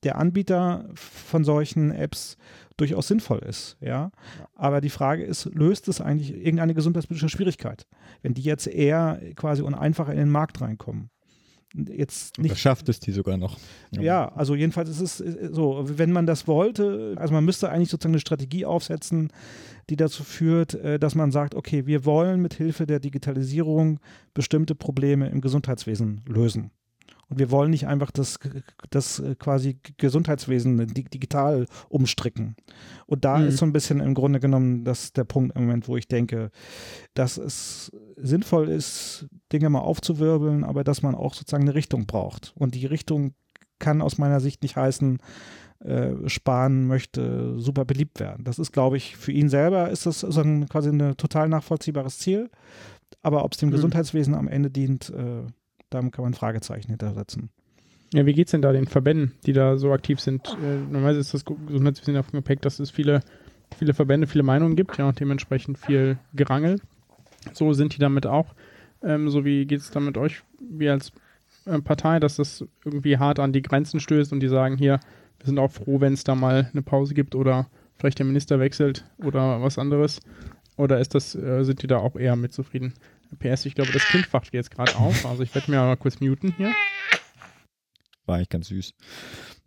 der 0.05 0.17
Anbieter 0.17 0.89
von 0.95 1.45
solchen 1.45 1.91
Apps 1.91 2.37
durchaus 2.77 3.09
sinnvoll 3.09 3.41
ist, 3.41 3.77
ja. 3.81 4.11
Aber 4.55 4.81
die 4.81 4.91
Frage 4.91 5.25
ist, 5.25 5.47
löst 5.47 5.89
es 5.89 6.01
eigentlich 6.01 6.35
irgendeine 6.35 6.75
gesundheitspolitische 6.75 7.29
Schwierigkeit, 7.29 7.87
wenn 8.23 8.35
die 8.35 8.43
jetzt 8.43 8.67
eher 8.69 9.21
quasi 9.35 9.63
und 9.63 9.75
einfacher 9.75 10.13
in 10.13 10.19
den 10.19 10.31
Markt 10.31 10.61
reinkommen? 10.61 11.11
Jetzt 11.75 12.39
nicht 12.39 12.53
Nicht 12.53 12.61
schafft 12.61 12.89
es 12.89 13.01
die 13.01 13.13
sogar 13.13 13.37
noch. 13.37 13.59
ja, 13.91 14.29
also 14.35 14.55
jedenfalls 14.55 14.89
ist 14.89 15.21
es 15.21 15.53
so, 15.53 15.85
wenn 15.85 16.13
man 16.13 16.27
das 16.27 16.47
wollte, 16.47 17.15
also 17.17 17.35
man 17.35 17.45
müsste 17.45 17.71
eigentlich 17.71 17.91
sozusagen 17.91 18.15
eine 18.15 18.21
Strategie 18.21 18.65
aufsetzen, 18.65 19.31
die 19.91 19.97
dazu 19.97 20.25
führt, 20.25 20.75
äh, 20.75 20.99
dass 20.99 21.15
man 21.15 21.33
sagt, 21.33 21.55
okay, 21.55 21.87
wir 21.87 22.05
wollen 22.05 22.41
mit 22.41 22.55
Hilfe 22.55 22.87
der 22.87 23.01
Digitalisierung 23.01 24.01
bestimmte 24.35 24.75
Probleme 24.75 25.29
im 25.29 25.41
Gesundheitswesen 25.41 26.23
lösen. 26.27 26.71
Und 27.29 27.39
wir 27.41 27.51
wollen 27.51 27.71
nicht 27.71 27.89
einfach 27.89 28.11
das, 28.13 28.39
das 28.91 29.19
äh, 29.19 29.35
quasi 29.35 29.79
Gesundheitswesen 29.97 30.87
di- 30.87 31.05
digital 31.05 31.67
umstricken. 31.89 32.55
Und 33.07 33.25
da 33.25 33.39
Mhm. 33.39 33.49
ist 33.49 33.57
so 33.59 33.67
ein 33.67 33.73
bisschen 33.73 34.01
im 34.01 34.15
Grunde 34.15 34.39
genommen 34.41 34.85
das 34.85 35.13
der 35.13 35.25
Punkt 35.25 35.57
im 35.57 35.63
Moment, 35.67 35.89
wo 35.89 35.97
ich 35.97 36.07
denke, 36.09 36.51
dass 37.15 37.37
es 37.37 37.91
sinnvoll 38.17 38.69
ist, 38.69 39.27
Dinge 39.53 39.71
mal 39.71 39.81
aufzuwirbeln, 39.81 40.63
aber 40.65 40.85
dass 40.85 41.03
man 41.03 41.15
auch 41.15 41.35
sozusagen 41.35 41.65
eine 41.65 41.75
Richtung 41.75 42.07
braucht. 42.07 42.53
Und 42.57 42.75
die 42.75 42.87
Richtung 42.87 43.35
kann 43.79 44.03
aus 44.03 44.19
meiner 44.19 44.41
Sicht 44.41 44.63
nicht 44.63 44.77
heißen, 44.77 45.19
äh, 45.81 46.13
Spahn 46.29 46.87
möchte 46.87 47.59
super 47.61 47.85
beliebt 47.85 48.19
werden. 48.21 48.45
Das 48.45 48.59
ist, 48.59 48.73
glaube 48.73 48.97
ich, 48.97 49.17
für 49.17 49.33
ihn 49.33 49.49
selber 49.51 49.91
ist 49.91 50.07
das 50.07 50.21
so 50.21 50.41
ein, 50.41 50.69
quasi 50.69 50.89
ein 50.91 51.17
total 51.17 51.49
nachvollziehbares 51.49 52.19
Ziel. 52.19 52.51
Aber 53.23 53.45
ob 53.45 53.53
es 53.53 53.59
dem 53.59 53.69
Mhm. 53.69 53.73
Gesundheitswesen 53.75 54.35
am 54.35 54.49
Ende 54.49 54.71
dient, 54.71 55.11
äh, 55.11 55.43
da 55.91 56.01
kann 56.01 56.25
man 56.25 56.35
Fragezeichen 56.35 56.89
hintersetzen. 56.89 57.51
Ja, 58.13 58.25
wie 58.25 58.33
geht's 58.33 58.53
denn 58.53 58.63
da 58.63 58.73
den 58.73 58.87
Verbänden, 58.87 59.33
die 59.47 59.53
da 59.53 59.77
so 59.79 59.93
aktiv 59.93 60.21
sind? 60.21 60.47
Äh, 60.63 60.77
normalerweise 60.77 61.21
ist 61.21 61.35
das 61.35 61.45
Gesundheitswesen 61.45 62.15
davon 62.15 62.39
geprägt, 62.39 62.65
dass 62.65 62.79
es 62.79 62.91
viele, 62.91 63.21
viele 63.77 63.95
Verbände, 63.95 64.27
viele 64.27 64.45
Meinungen 64.45 64.77
gibt, 64.77 64.97
ja, 64.99 65.09
und 65.09 65.19
dementsprechend 65.19 65.79
viel 65.79 66.19
Gerangel. 66.35 66.81
So 67.53 67.73
sind 67.73 67.95
die 67.95 67.99
damit 67.99 68.27
auch. 68.27 68.55
Ähm, 69.03 69.29
so 69.29 69.45
wie 69.45 69.67
geht's 69.67 69.91
da 69.91 70.01
mit 70.01 70.17
euch, 70.17 70.43
wie 70.61 70.89
als 70.89 71.13
äh, 71.67 71.81
Partei, 71.81 72.21
dass 72.21 72.37
das 72.37 72.65
irgendwie 72.85 73.19
hart 73.19 73.39
an 73.39 73.53
die 73.53 73.63
Grenzen 73.63 74.01
stößt 74.01 74.33
und 74.33 74.41
die 74.41 74.49
sagen, 74.49 74.77
hier, 74.77 75.01
wir 75.39 75.47
sind 75.47 75.59
auch 75.59 75.71
froh, 75.71 76.01
wenn 76.01 76.13
es 76.13 76.25
da 76.25 76.35
mal 76.35 76.71
eine 76.73 76.83
Pause 76.83 77.13
gibt 77.13 77.35
oder 77.35 77.67
vielleicht 77.99 78.19
der 78.19 78.27
Minister 78.27 78.61
wechselt 78.61 79.05
oder 79.19 79.63
was 79.63 79.79
anderes. 79.79 80.21
Oder 80.77 81.01
ist 81.01 81.15
das, 81.15 81.35
äh, 81.35 81.65
sind 81.65 81.83
die 81.83 81.87
da 81.87 81.99
auch 81.99 82.17
eher 82.17 82.37
mit 82.37 82.53
zufrieden? 82.53 82.95
PS, 83.37 83.67
ich 83.67 83.75
glaube, 83.75 83.93
das 83.93 84.05
Kind 84.07 84.33
wacht 84.33 84.53
jetzt 84.53 84.71
gerade 84.71 84.97
auf. 84.97 85.25
Also 85.27 85.43
ich 85.43 85.55
werde 85.55 85.71
mir 85.71 85.79
mal 85.79 85.97
kurz 85.97 86.21
muten 86.21 86.55
hier. 86.57 86.73
War 88.25 88.37
eigentlich 88.37 88.49
ganz 88.49 88.69
süß. 88.69 88.95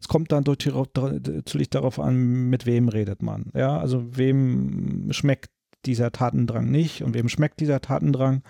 Es 0.01 0.07
kommt 0.07 0.31
dann 0.31 0.43
natürlich 0.43 1.69
darauf 1.69 1.99
an, 1.99 2.49
mit 2.49 2.65
wem 2.65 2.89
redet 2.89 3.21
man. 3.21 3.51
Ja, 3.53 3.79
also 3.79 4.17
wem 4.17 5.07
schmeckt 5.11 5.51
dieser 5.85 6.11
Tatendrang 6.11 6.69
nicht 6.69 7.03
und 7.03 7.13
wem 7.13 7.29
schmeckt 7.29 7.59
dieser 7.61 7.79
Tatendrang. 7.79 8.43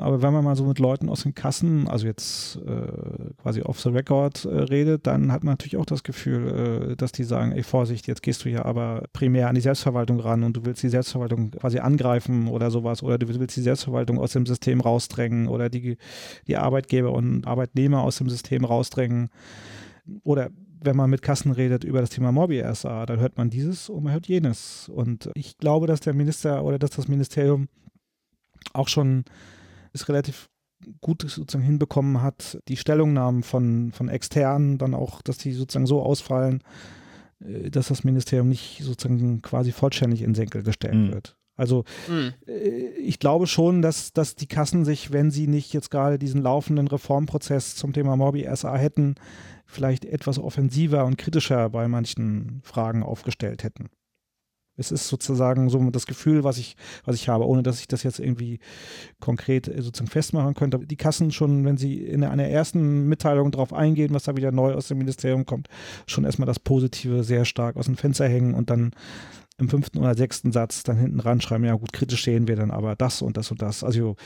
Aber 0.00 0.22
wenn 0.22 0.32
man 0.32 0.44
mal 0.44 0.56
so 0.56 0.64
mit 0.64 0.78
Leuten 0.78 1.08
aus 1.08 1.22
den 1.22 1.34
Kassen, 1.34 1.88
also 1.88 2.06
jetzt 2.06 2.56
äh, 2.56 3.32
quasi 3.42 3.62
off 3.62 3.80
the 3.80 3.90
record 3.90 4.44
äh, 4.44 4.48
redet, 4.48 5.06
dann 5.06 5.32
hat 5.32 5.44
man 5.44 5.52
natürlich 5.52 5.76
auch 5.76 5.86
das 5.86 6.02
Gefühl, 6.02 6.90
äh, 6.92 6.96
dass 6.96 7.12
die 7.12 7.24
sagen, 7.24 7.52
ey 7.52 7.62
Vorsicht, 7.62 8.06
jetzt 8.06 8.22
gehst 8.22 8.44
du 8.44 8.50
ja 8.50 8.64
aber 8.64 9.04
primär 9.12 9.48
an 9.48 9.54
die 9.54 9.60
Selbstverwaltung 9.60 10.20
ran 10.20 10.42
und 10.42 10.56
du 10.56 10.64
willst 10.64 10.82
die 10.82 10.88
Selbstverwaltung 10.88 11.50
quasi 11.50 11.78
angreifen 11.78 12.48
oder 12.48 12.70
sowas 12.70 13.02
oder 13.02 13.18
du 13.18 13.28
willst 13.28 13.56
die 13.56 13.62
Selbstverwaltung 13.62 14.18
aus 14.18 14.32
dem 14.32 14.46
System 14.46 14.80
rausdrängen 14.80 15.48
oder 15.48 15.68
die, 15.68 15.96
die 16.46 16.56
Arbeitgeber 16.56 17.12
und 17.12 17.46
Arbeitnehmer 17.46 18.02
aus 18.02 18.18
dem 18.18 18.28
System 18.28 18.64
rausdrängen 18.64 19.30
oder 20.22 20.50
wenn 20.80 20.96
man 20.96 21.10
mit 21.10 21.22
Kassen 21.22 21.52
redet 21.52 21.84
über 21.84 22.00
das 22.00 22.10
Thema 22.10 22.32
Morbi 22.32 22.62
SA, 22.72 23.06
dann 23.06 23.20
hört 23.20 23.36
man 23.36 23.50
dieses 23.50 23.88
und 23.88 24.04
man 24.04 24.12
hört 24.12 24.28
jenes. 24.28 24.88
Und 24.88 25.30
ich 25.34 25.58
glaube, 25.58 25.86
dass 25.86 26.00
der 26.00 26.14
Minister 26.14 26.64
oder 26.64 26.78
dass 26.78 26.90
das 26.90 27.08
Ministerium 27.08 27.68
auch 28.72 28.88
schon 28.88 29.24
ist 30.00 30.08
relativ 30.08 30.48
gut 31.00 31.22
sozusagen 31.22 31.64
hinbekommen 31.64 32.22
hat, 32.22 32.58
die 32.68 32.76
Stellungnahmen 32.76 33.42
von, 33.42 33.92
von 33.92 34.08
externen 34.08 34.78
dann 34.78 34.94
auch, 34.94 35.22
dass 35.22 35.38
die 35.38 35.52
sozusagen 35.52 35.86
so 35.86 36.02
ausfallen, 36.02 36.62
äh, 37.40 37.70
dass 37.70 37.88
das 37.88 38.04
Ministerium 38.04 38.48
nicht 38.48 38.80
sozusagen 38.82 39.42
quasi 39.42 39.72
vollständig 39.72 40.22
in 40.22 40.34
Senkel 40.34 40.62
gestellt 40.62 40.94
mhm. 40.94 41.12
wird. 41.12 41.36
Also 41.56 41.82
mhm. 42.08 42.34
ich 42.96 43.18
glaube 43.18 43.48
schon, 43.48 43.82
dass, 43.82 44.12
dass 44.12 44.36
die 44.36 44.46
Kassen 44.46 44.84
sich, 44.84 45.10
wenn 45.10 45.32
sie 45.32 45.48
nicht 45.48 45.72
jetzt 45.72 45.90
gerade 45.90 46.16
diesen 46.16 46.40
laufenden 46.40 46.86
Reformprozess 46.86 47.74
zum 47.74 47.92
Thema 47.92 48.16
Morbi 48.16 48.48
SA 48.54 48.76
hätten, 48.76 49.16
vielleicht 49.66 50.04
etwas 50.04 50.38
offensiver 50.38 51.04
und 51.04 51.18
kritischer 51.18 51.68
bei 51.68 51.88
manchen 51.88 52.60
Fragen 52.62 53.02
aufgestellt 53.02 53.64
hätten. 53.64 53.88
Es 54.78 54.90
ist 54.90 55.08
sozusagen 55.08 55.68
so 55.68 55.90
das 55.90 56.06
Gefühl, 56.06 56.44
was 56.44 56.58
ich, 56.58 56.76
was 57.04 57.16
ich 57.16 57.28
habe, 57.28 57.46
ohne 57.46 57.62
dass 57.62 57.80
ich 57.80 57.88
das 57.88 58.02
jetzt 58.02 58.20
irgendwie 58.20 58.60
konkret 59.20 59.68
äh, 59.68 59.82
sozusagen 59.82 60.10
festmachen 60.10 60.54
könnte. 60.54 60.78
Die 60.78 60.96
Kassen 60.96 61.30
schon, 61.30 61.64
wenn 61.64 61.76
sie 61.76 61.98
in 61.98 62.24
einer 62.24 62.46
ersten 62.46 63.08
Mitteilung 63.08 63.50
darauf 63.50 63.72
eingehen, 63.72 64.14
was 64.14 64.24
da 64.24 64.36
wieder 64.36 64.52
neu 64.52 64.74
aus 64.74 64.88
dem 64.88 64.98
Ministerium 64.98 65.44
kommt, 65.44 65.68
schon 66.06 66.24
erstmal 66.24 66.46
das 66.46 66.60
Positive 66.60 67.24
sehr 67.24 67.44
stark 67.44 67.76
aus 67.76 67.86
dem 67.86 67.96
Fenster 67.96 68.28
hängen 68.28 68.54
und 68.54 68.70
dann 68.70 68.92
im 69.58 69.68
fünften 69.68 69.98
oder 69.98 70.14
sechsten 70.14 70.52
Satz 70.52 70.84
dann 70.84 70.96
hinten 70.96 71.20
ranschreiben, 71.20 71.66
ja 71.66 71.74
gut, 71.74 71.92
kritisch 71.92 72.24
sehen 72.24 72.46
wir 72.46 72.56
dann 72.56 72.70
aber 72.70 72.94
das 72.94 73.22
und 73.22 73.36
das 73.36 73.50
und 73.50 73.60
das. 73.60 73.82
Also 73.82 74.16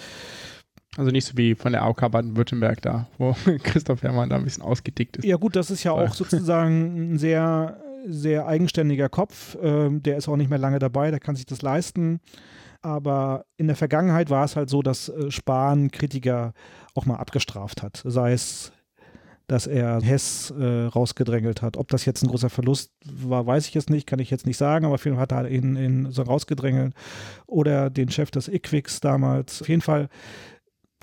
also 0.99 1.11
nicht 1.11 1.25
so 1.25 1.39
wie 1.39 1.55
von 1.55 1.73
der 1.73 1.83
AOK 1.85 2.11
Baden-Württemberg 2.11 2.83
da, 2.83 3.09
wo 3.17 3.35
Christoph 3.63 4.03
Herrmann 4.03 4.29
da 4.29 4.37
ein 4.37 4.45
bisschen 4.45 4.63
ausgedickt 4.63 5.17
ist. 5.17 5.25
Ja 5.25 5.37
gut, 5.37 5.57
das 5.57 5.71
ist 5.71 5.85
ja 5.85 5.93
auch 5.93 6.13
sozusagen 6.13 7.15
ein 7.15 7.19
sehr 7.19 7.82
sehr 8.07 8.47
eigenständiger 8.47 9.09
Kopf. 9.09 9.57
Ähm, 9.63 10.03
der 10.03 10.17
ist 10.17 10.29
auch 10.29 10.37
nicht 10.37 10.51
mehr 10.51 10.59
lange 10.59 10.79
dabei, 10.79 11.11
der 11.11 11.21
kann 11.21 11.37
sich 11.37 11.47
das 11.47 11.63
leisten. 11.63 12.21
Aber 12.83 13.47
in 13.57 13.69
der 13.69 13.77
Vergangenheit 13.77 14.29
war 14.29 14.45
es 14.45 14.57
halt 14.57 14.69
so, 14.69 14.83
dass 14.83 15.09
äh, 15.09 15.31
Spahn 15.31 15.91
Kritiker 15.91 16.53
auch 16.95 17.07
mal 17.07 17.17
abgestraft 17.17 17.83
hat. 17.83 18.03
Sei 18.05 18.33
es, 18.33 18.73
dass 19.47 19.67
er 19.67 20.01
Hess 20.03 20.53
äh, 20.59 20.85
rausgedrängelt 20.87 21.63
hat. 21.63 21.77
Ob 21.77 21.89
das 21.89 22.05
jetzt 22.05 22.23
ein 22.23 22.29
großer 22.29 22.51
Verlust 22.51 22.91
war, 23.05 23.47
weiß 23.47 23.69
ich 23.69 23.75
jetzt 23.75 23.91
nicht, 23.91 24.07
kann 24.07 24.19
ich 24.19 24.31
jetzt 24.31 24.47
nicht 24.47 24.57
sagen, 24.57 24.85
aber 24.85 24.95
auf 24.95 25.05
jeden 25.05 25.17
Fall 25.17 25.23
hat 25.23 25.33
er 25.33 25.49
ihn, 25.49 25.77
ihn 25.77 26.11
so 26.11 26.23
rausgedrängelt. 26.23 26.95
Oder 27.47 27.91
den 27.91 28.11
Chef 28.11 28.31
des 28.31 28.49
IQWIX 28.49 29.01
damals. 29.01 29.63
Auf 29.63 29.69
jeden 29.69 29.83
Fall 29.83 30.09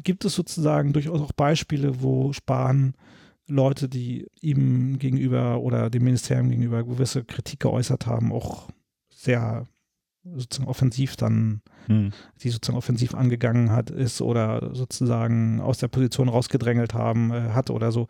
gibt 0.04 0.26
es 0.26 0.34
sozusagen 0.34 0.93
durchaus 0.93 1.22
auch 1.22 1.32
Beispiele, 1.32 2.02
wo 2.02 2.34
Spahn 2.34 2.93
Leute, 3.50 3.89
die 3.89 4.28
ihm 4.41 5.00
gegenüber 5.00 5.60
oder 5.60 5.89
dem 5.89 6.04
Ministerium 6.04 6.50
gegenüber 6.50 6.84
gewisse 6.84 7.24
Kritik 7.24 7.62
geäußert 7.62 8.06
haben, 8.06 8.32
auch 8.32 8.70
sehr 9.10 9.68
sozusagen 10.24 10.70
offensiv 10.70 11.16
dann, 11.16 11.62
hm. 11.88 12.12
die 12.41 12.50
sozusagen 12.50 12.78
offensiv 12.78 13.16
angegangen 13.16 13.72
hat, 13.72 13.89
ist 13.89 14.22
oder 14.22 14.74
sozusagen 14.74 15.62
aus 15.62 15.78
der 15.78 15.88
Position 15.88 16.30
rausgedrängelt 16.30 16.93
haben, 16.93 17.32
äh, 17.32 17.50
hat 17.50 17.70
oder 17.70 17.91
so. 17.91 18.08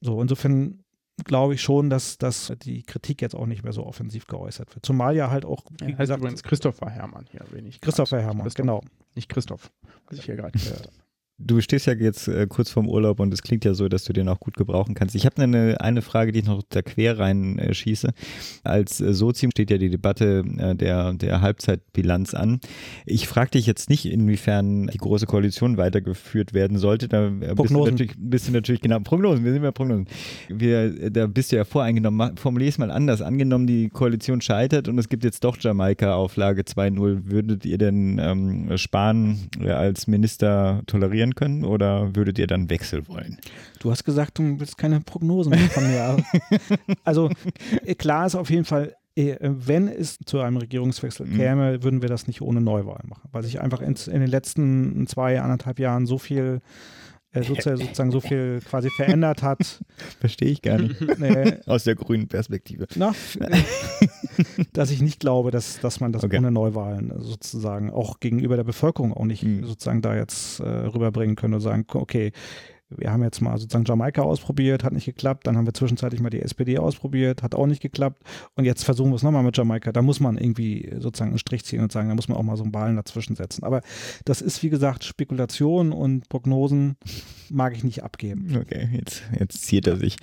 So, 0.00 0.20
insofern 0.20 0.82
glaube 1.24 1.54
ich 1.54 1.62
schon, 1.62 1.90
dass, 1.90 2.18
dass 2.18 2.52
die 2.62 2.82
Kritik 2.82 3.20
jetzt 3.22 3.34
auch 3.34 3.46
nicht 3.46 3.62
mehr 3.62 3.72
so 3.72 3.84
offensiv 3.86 4.26
geäußert 4.26 4.74
wird. 4.74 4.84
Zumal 4.84 5.16
ja 5.16 5.30
halt 5.30 5.44
auch, 5.44 5.64
wie 5.80 5.84
ja, 5.84 5.90
heißt 5.90 5.98
gesagt, 5.98 6.20
übrigens 6.20 6.42
Christopher 6.42 6.90
Hermann 6.90 7.26
hier, 7.30 7.44
wenig. 7.50 7.80
Christopher 7.80 8.20
Hermann, 8.20 8.44
Christoph, 8.44 8.62
genau. 8.62 8.82
Nicht 9.14 9.28
Christoph, 9.28 9.70
was 10.06 10.18
ich 10.18 10.24
hier 10.24 10.36
gerade 10.36 10.58
gehört 10.58 10.86
habe. 10.86 11.09
Du 11.42 11.60
stehst 11.60 11.86
ja 11.86 11.94
jetzt 11.94 12.28
äh, 12.28 12.46
kurz 12.46 12.70
vorm 12.70 12.88
Urlaub 12.88 13.18
und 13.20 13.32
es 13.32 13.42
klingt 13.42 13.64
ja 13.64 13.74
so, 13.74 13.88
dass 13.88 14.04
du 14.04 14.12
den 14.12 14.28
auch 14.28 14.40
gut 14.40 14.56
gebrauchen 14.56 14.94
kannst. 14.94 15.14
Ich 15.14 15.24
habe 15.24 15.42
eine, 15.42 15.80
eine 15.80 16.02
Frage, 16.02 16.32
die 16.32 16.40
ich 16.40 16.46
noch 16.46 16.62
da 16.68 16.82
quer 16.82 17.18
reinschieße. 17.18 18.08
Äh, 18.08 18.68
Als 18.68 19.00
äh, 19.00 19.14
Sozium 19.14 19.50
steht 19.50 19.70
ja 19.70 19.78
die 19.78 19.90
Debatte 19.90 20.44
äh, 20.58 20.74
der, 20.74 21.14
der 21.14 21.40
Halbzeitbilanz 21.40 22.34
an. 22.34 22.60
Ich 23.06 23.26
frage 23.26 23.52
dich 23.52 23.66
jetzt 23.66 23.88
nicht, 23.88 24.06
inwiefern 24.06 24.88
die 24.88 24.98
Große 24.98 25.26
Koalition 25.26 25.76
weitergeführt 25.76 26.52
werden 26.52 26.78
sollte. 26.78 27.08
Da 27.08 27.28
äh, 27.28 27.54
bist 27.54 27.70
du, 27.70 27.84
natürlich, 27.84 28.12
bist 28.18 28.48
du 28.48 28.52
natürlich 28.52 28.80
genau 28.80 29.00
Prognosen. 29.00 29.44
Wir 29.44 29.52
sind 29.52 29.62
ja 29.62 29.72
Prognosen. 29.72 30.06
Wir, 30.48 31.10
da 31.10 31.26
bist 31.26 31.52
du 31.52 31.56
ja 31.56 31.64
voreingenommen. 31.64 32.36
Formulier 32.36 32.68
es 32.68 32.78
mal 32.78 32.90
anders. 32.90 33.22
Angenommen, 33.22 33.66
die 33.66 33.88
Koalition 33.88 34.40
scheitert 34.40 34.88
und 34.88 34.98
es 34.98 35.08
gibt 35.08 35.24
jetzt 35.24 35.42
doch 35.44 35.56
Jamaika 35.58 36.14
Auflage 36.14 36.62
2.0. 36.62 37.30
Würdet 37.30 37.64
ihr 37.64 37.78
denn 37.78 38.18
ähm, 38.18 38.76
Spahn 38.76 39.38
äh, 39.60 39.70
als 39.70 40.06
Minister 40.06 40.82
tolerieren? 40.86 41.29
Sein 41.30 41.34
können 41.34 41.64
oder 41.64 42.14
würdet 42.14 42.38
ihr 42.38 42.46
dann 42.46 42.70
Wechsel 42.70 43.06
wollen? 43.08 43.38
Du 43.80 43.90
hast 43.90 44.04
gesagt, 44.04 44.38
du 44.38 44.58
willst 44.58 44.78
keine 44.78 45.00
Prognosen 45.00 45.54
von 45.54 45.86
mir. 45.86 46.16
also 47.04 47.30
äh, 47.84 47.94
klar 47.94 48.26
ist 48.26 48.34
auf 48.34 48.50
jeden 48.50 48.64
Fall, 48.64 48.96
äh, 49.16 49.36
wenn 49.40 49.88
es 49.88 50.18
zu 50.24 50.40
einem 50.40 50.56
Regierungswechsel 50.58 51.26
mhm. 51.26 51.36
käme, 51.36 51.82
würden 51.82 52.02
wir 52.02 52.08
das 52.08 52.26
nicht 52.26 52.42
ohne 52.42 52.60
Neuwahl 52.60 53.02
machen, 53.06 53.28
weil 53.32 53.42
sich 53.42 53.60
einfach 53.60 53.80
in, 53.80 53.94
in 53.94 54.20
den 54.20 54.30
letzten 54.30 55.06
zwei, 55.06 55.40
anderthalb 55.40 55.78
Jahren 55.78 56.06
so 56.06 56.18
viel 56.18 56.60
äh, 57.32 57.42
sozusagen 57.42 58.10
so 58.10 58.20
viel 58.20 58.60
quasi 58.68 58.90
verändert 58.90 59.42
hat. 59.42 59.82
Verstehe 60.18 60.48
ich 60.48 60.62
gar 60.62 60.78
nicht. 60.78 61.00
Nee. 61.18 61.58
Aus 61.66 61.84
der 61.84 61.94
grünen 61.94 62.28
Perspektive. 62.28 62.86
Na, 62.96 63.14
dass 64.72 64.90
ich 64.90 65.00
nicht 65.00 65.20
glaube, 65.20 65.50
dass, 65.50 65.80
dass 65.80 66.00
man 66.00 66.12
das 66.12 66.24
okay. 66.24 66.38
ohne 66.38 66.50
Neuwahlen 66.50 67.12
sozusagen 67.18 67.90
auch 67.90 68.20
gegenüber 68.20 68.56
der 68.56 68.64
Bevölkerung 68.64 69.12
auch 69.12 69.24
nicht 69.24 69.42
mhm. 69.42 69.64
sozusagen 69.64 70.02
da 70.02 70.16
jetzt 70.16 70.60
äh, 70.60 70.64
rüberbringen 70.64 71.36
können 71.36 71.54
und 71.54 71.60
sagen, 71.60 71.86
okay, 71.92 72.32
wir 72.90 73.10
haben 73.10 73.22
jetzt 73.22 73.40
mal 73.40 73.56
sozusagen 73.58 73.84
Jamaika 73.84 74.22
ausprobiert, 74.22 74.84
hat 74.84 74.92
nicht 74.92 75.06
geklappt. 75.06 75.46
Dann 75.46 75.56
haben 75.56 75.66
wir 75.66 75.74
zwischenzeitlich 75.74 76.20
mal 76.20 76.30
die 76.30 76.42
SPD 76.42 76.78
ausprobiert, 76.78 77.42
hat 77.42 77.54
auch 77.54 77.66
nicht 77.66 77.82
geklappt. 77.82 78.22
Und 78.56 78.64
jetzt 78.64 78.84
versuchen 78.84 79.10
wir 79.10 79.16
es 79.16 79.22
nochmal 79.22 79.42
mit 79.42 79.56
Jamaika. 79.56 79.92
Da 79.92 80.02
muss 80.02 80.20
man 80.20 80.36
irgendwie 80.36 80.92
sozusagen 80.98 81.30
einen 81.30 81.38
Strich 81.38 81.64
ziehen 81.64 81.82
und 81.82 81.92
sagen, 81.92 82.08
da 82.08 82.14
muss 82.14 82.28
man 82.28 82.36
auch 82.36 82.42
mal 82.42 82.56
so 82.56 82.64
einen 82.64 82.72
Ballen 82.72 82.96
dazwischen 82.96 83.36
setzen. 83.36 83.64
Aber 83.64 83.82
das 84.24 84.40
ist, 84.42 84.62
wie 84.62 84.70
gesagt, 84.70 85.04
Spekulation 85.04 85.92
und 85.92 86.28
Prognosen 86.28 86.96
mag 87.50 87.74
ich 87.74 87.84
nicht 87.84 88.02
abgeben. 88.02 88.56
Okay, 88.60 88.88
jetzt, 88.92 89.22
jetzt 89.38 89.62
zieht 89.62 89.86
er 89.86 89.96
sich. 89.96 90.16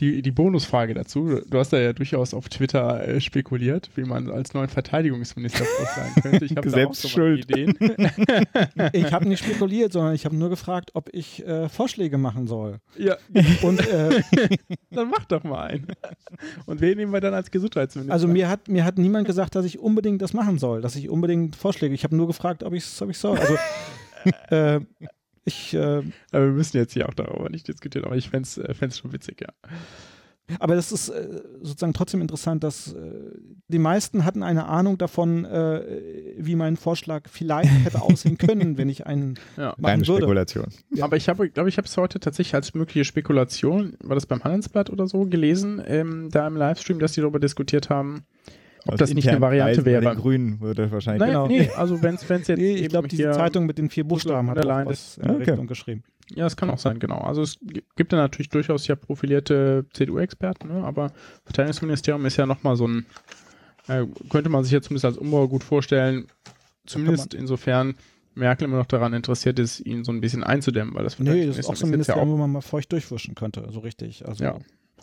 Die, 0.00 0.22
die 0.22 0.30
Bonusfrage 0.32 0.92
dazu. 0.94 1.40
Du 1.48 1.58
hast 1.58 1.72
da 1.72 1.78
ja 1.78 1.92
durchaus 1.92 2.34
auf 2.34 2.48
Twitter 2.48 3.06
äh, 3.06 3.20
spekuliert, 3.20 3.90
wie 3.94 4.02
man 4.02 4.28
als 4.28 4.52
neuen 4.52 4.68
Verteidigungsminister 4.68 5.64
vorschlagen 5.64 6.14
könnte. 6.20 6.44
Ich 6.44 6.56
habe 6.56 6.68
Selbst 6.68 7.04
da 7.04 7.08
auch 7.08 7.10
so 7.10 7.16
schuld. 7.16 7.50
Ideen. 7.50 7.76
ich 8.92 9.12
habe 9.12 9.28
nicht 9.28 9.44
spekuliert, 9.44 9.92
sondern 9.92 10.14
ich 10.14 10.24
habe 10.24 10.34
nur 10.34 10.50
gefragt, 10.50 10.90
ob 10.94 11.10
ich 11.12 11.46
äh, 11.46 11.68
Vorschläge 11.68 12.18
machen 12.18 12.46
soll. 12.48 12.78
Ja. 12.98 13.16
Und 13.62 13.86
äh, 13.86 14.20
dann 14.90 15.10
mach 15.10 15.24
doch 15.26 15.44
mal 15.44 15.68
einen. 15.68 15.86
Und 16.66 16.80
wen 16.80 16.98
nehmen 16.98 17.12
wir 17.12 17.20
dann 17.20 17.34
als 17.34 17.50
Gesundheitsminister? 17.50 18.12
Also 18.12 18.26
mir 18.26 18.48
hat, 18.48 18.68
mir 18.68 18.84
hat 18.84 18.98
niemand 18.98 19.26
gesagt, 19.26 19.54
dass 19.54 19.64
ich 19.64 19.78
unbedingt 19.78 20.22
das 20.22 20.32
machen 20.32 20.58
soll, 20.58 20.80
dass 20.80 20.96
ich 20.96 21.08
unbedingt 21.08 21.54
Vorschläge. 21.54 21.94
Ich 21.94 22.02
habe 22.02 22.16
nur 22.16 22.26
gefragt, 22.26 22.64
ob 22.64 22.72
ich 22.72 22.84
es 22.84 23.00
ob 23.00 23.14
soll. 23.14 23.38
Also 23.38 23.56
äh, 24.50 24.80
ich, 25.44 25.74
äh, 25.74 26.02
aber 26.32 26.46
wir 26.46 26.52
müssen 26.52 26.76
jetzt 26.76 26.92
hier 26.92 27.08
auch 27.08 27.14
darüber 27.14 27.50
nicht 27.50 27.68
diskutieren, 27.68 28.04
aber 28.04 28.16
ich 28.16 28.28
fände 28.30 28.46
es 28.46 28.58
äh, 28.58 28.90
schon 28.90 29.12
witzig, 29.12 29.40
ja. 29.40 29.48
Aber 30.58 30.74
das 30.74 30.92
ist 30.92 31.08
äh, 31.08 31.40
sozusagen 31.62 31.94
trotzdem 31.94 32.20
interessant, 32.20 32.62
dass 32.64 32.92
äh, 32.92 33.10
die 33.68 33.78
meisten 33.78 34.26
hatten 34.26 34.42
eine 34.42 34.66
Ahnung 34.66 34.98
davon, 34.98 35.46
äh, 35.46 36.34
wie 36.36 36.54
mein 36.54 36.76
Vorschlag 36.76 37.28
vielleicht 37.30 37.70
hätte 37.84 38.02
aussehen 38.02 38.36
können, 38.36 38.76
wenn 38.76 38.90
ich 38.90 39.06
einen 39.06 39.38
ja. 39.56 39.74
machen 39.78 40.06
würde. 40.06 40.22
Spekulation. 40.22 40.66
Ja. 40.94 41.04
Aber 41.04 41.16
ich 41.16 41.30
habe, 41.30 41.48
glaube 41.48 41.70
ich, 41.70 41.78
habe 41.78 41.86
es 41.86 41.96
heute 41.96 42.20
tatsächlich 42.20 42.54
als 42.54 42.74
mögliche 42.74 43.06
Spekulation, 43.06 43.96
war 44.02 44.16
das 44.16 44.26
beim 44.26 44.44
Handelsblatt 44.44 44.90
oder 44.90 45.06
so 45.06 45.24
gelesen, 45.24 45.82
ähm, 45.86 46.28
da 46.30 46.46
im 46.46 46.56
Livestream, 46.56 46.98
dass 46.98 47.12
die 47.12 47.22
darüber 47.22 47.40
diskutiert 47.40 47.88
haben, 47.88 48.26
ob 48.86 48.96
das 48.96 49.14
nicht 49.14 49.28
eine 49.28 49.40
Variante 49.40 49.82
Kreisen 49.82 49.84
wäre. 49.84 50.14
Den 50.14 50.20
Grünen 50.20 50.60
würde 50.60 50.90
wahrscheinlich. 50.90 51.20
Nein, 51.20 51.30
genau. 51.30 51.46
nee, 51.46 51.70
also 51.76 52.02
wenn 52.02 52.14
es 52.16 52.28
jetzt. 52.28 52.58
Nee, 52.58 52.74
ich 52.74 52.88
glaube, 52.88 53.08
diese 53.08 53.30
Zeitung 53.32 53.66
mit 53.66 53.78
den 53.78 53.90
vier 53.90 54.04
Buchstaben 54.04 54.50
hat 54.50 54.64
auch 54.64 54.86
was 54.86 55.18
in 55.18 55.30
okay. 55.30 55.50
Richtung 55.50 55.66
geschrieben. 55.66 56.04
Ja, 56.30 56.44
das 56.44 56.56
kann 56.56 56.70
auch 56.70 56.78
sein, 56.78 56.98
genau. 56.98 57.18
Also 57.18 57.42
es 57.42 57.58
gibt 57.96 58.12
ja 58.12 58.18
natürlich 58.18 58.48
durchaus 58.48 58.86
ja 58.86 58.96
profilierte 58.96 59.84
CDU-Experten, 59.92 60.68
ne? 60.68 60.84
aber 60.84 61.12
Verteidigungsministerium 61.44 62.24
ist 62.24 62.36
ja 62.36 62.46
nochmal 62.46 62.76
so 62.76 62.88
ein, 62.88 63.04
äh, 63.88 64.06
könnte 64.30 64.48
man 64.48 64.64
sich 64.64 64.72
jetzt 64.72 64.86
zumindest 64.86 65.04
als 65.04 65.18
Umbau 65.18 65.46
gut 65.48 65.62
vorstellen, 65.62 66.26
zumindest 66.86 67.34
insofern 67.34 67.94
Merkel 68.34 68.66
immer 68.66 68.78
noch 68.78 68.86
daran 68.86 69.12
interessiert 69.12 69.58
ist, 69.58 69.80
ihn 69.80 70.02
so 70.02 70.12
ein 70.12 70.20
bisschen 70.20 70.42
einzudämmen, 70.42 70.94
weil 70.94 71.04
das 71.04 71.18
Nee, 71.18 71.46
das 71.46 71.58
ist 71.58 71.68
auch 71.68 71.76
so 71.76 71.86
ein 71.86 71.90
Ministerium, 71.90 72.28
ja 72.28 72.34
wo 72.34 72.38
man 72.38 72.50
mal 72.50 72.62
feucht 72.62 72.90
durchwischen 72.92 73.34
könnte, 73.34 73.66
so 73.70 73.80
richtig. 73.80 74.26
Also 74.26 74.44
ja. 74.44 74.58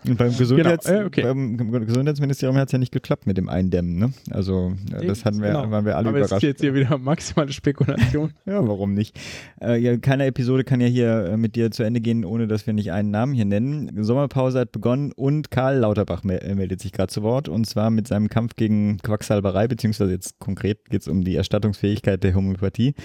Und 0.07 0.17
beim, 0.17 0.35
Gesundheits 0.35 0.85
genau. 0.85 1.01
äh, 1.01 1.05
okay. 1.05 1.21
beim 1.21 1.85
Gesundheitsministerium 1.85 2.57
hat 2.57 2.69
es 2.69 2.71
ja 2.71 2.79
nicht 2.79 2.91
geklappt 2.91 3.27
mit 3.27 3.37
dem 3.37 3.49
Eindämmen. 3.49 3.97
Ne? 3.97 4.13
Also 4.31 4.73
äh, 4.99 5.05
das 5.05 5.25
hatten 5.25 5.41
wir, 5.41 5.49
genau. 5.49 5.69
waren 5.69 5.85
wir 5.85 5.95
alle 5.95 6.09
Aber 6.09 6.17
überrascht. 6.17 6.33
Aber 6.33 6.47
jetzt 6.47 6.61
hier 6.61 6.73
wieder 6.73 6.97
maximale 6.97 7.51
Spekulation. 7.51 8.31
ja, 8.45 8.67
warum 8.67 8.93
nicht? 8.93 9.19
Äh, 9.61 9.77
ja, 9.79 9.97
keine 9.97 10.25
Episode 10.25 10.63
kann 10.63 10.81
ja 10.81 10.87
hier 10.87 11.25
äh, 11.25 11.37
mit 11.37 11.55
dir 11.55 11.69
zu 11.69 11.83
Ende 11.83 12.01
gehen, 12.01 12.25
ohne 12.25 12.47
dass 12.47 12.65
wir 12.65 12.73
nicht 12.73 12.91
einen 12.91 13.11
Namen 13.11 13.33
hier 13.33 13.45
nennen. 13.45 14.03
Sommerpause 14.03 14.59
hat 14.59 14.71
begonnen 14.71 15.11
und 15.11 15.51
Karl 15.51 15.77
Lauterbach 15.77 16.23
me 16.23 16.39
meldet 16.55 16.81
sich 16.81 16.91
gerade 16.91 17.11
zu 17.11 17.21
Wort 17.21 17.47
und 17.47 17.65
zwar 17.65 17.91
mit 17.91 18.07
seinem 18.07 18.27
Kampf 18.27 18.55
gegen 18.55 18.97
Quacksalberei, 18.97 19.67
beziehungsweise 19.67 20.11
jetzt 20.11 20.39
konkret 20.39 20.89
geht 20.89 21.01
es 21.01 21.07
um 21.07 21.23
die 21.23 21.35
Erstattungsfähigkeit 21.35 22.23
der 22.23 22.33
Homöopathie. 22.33 22.95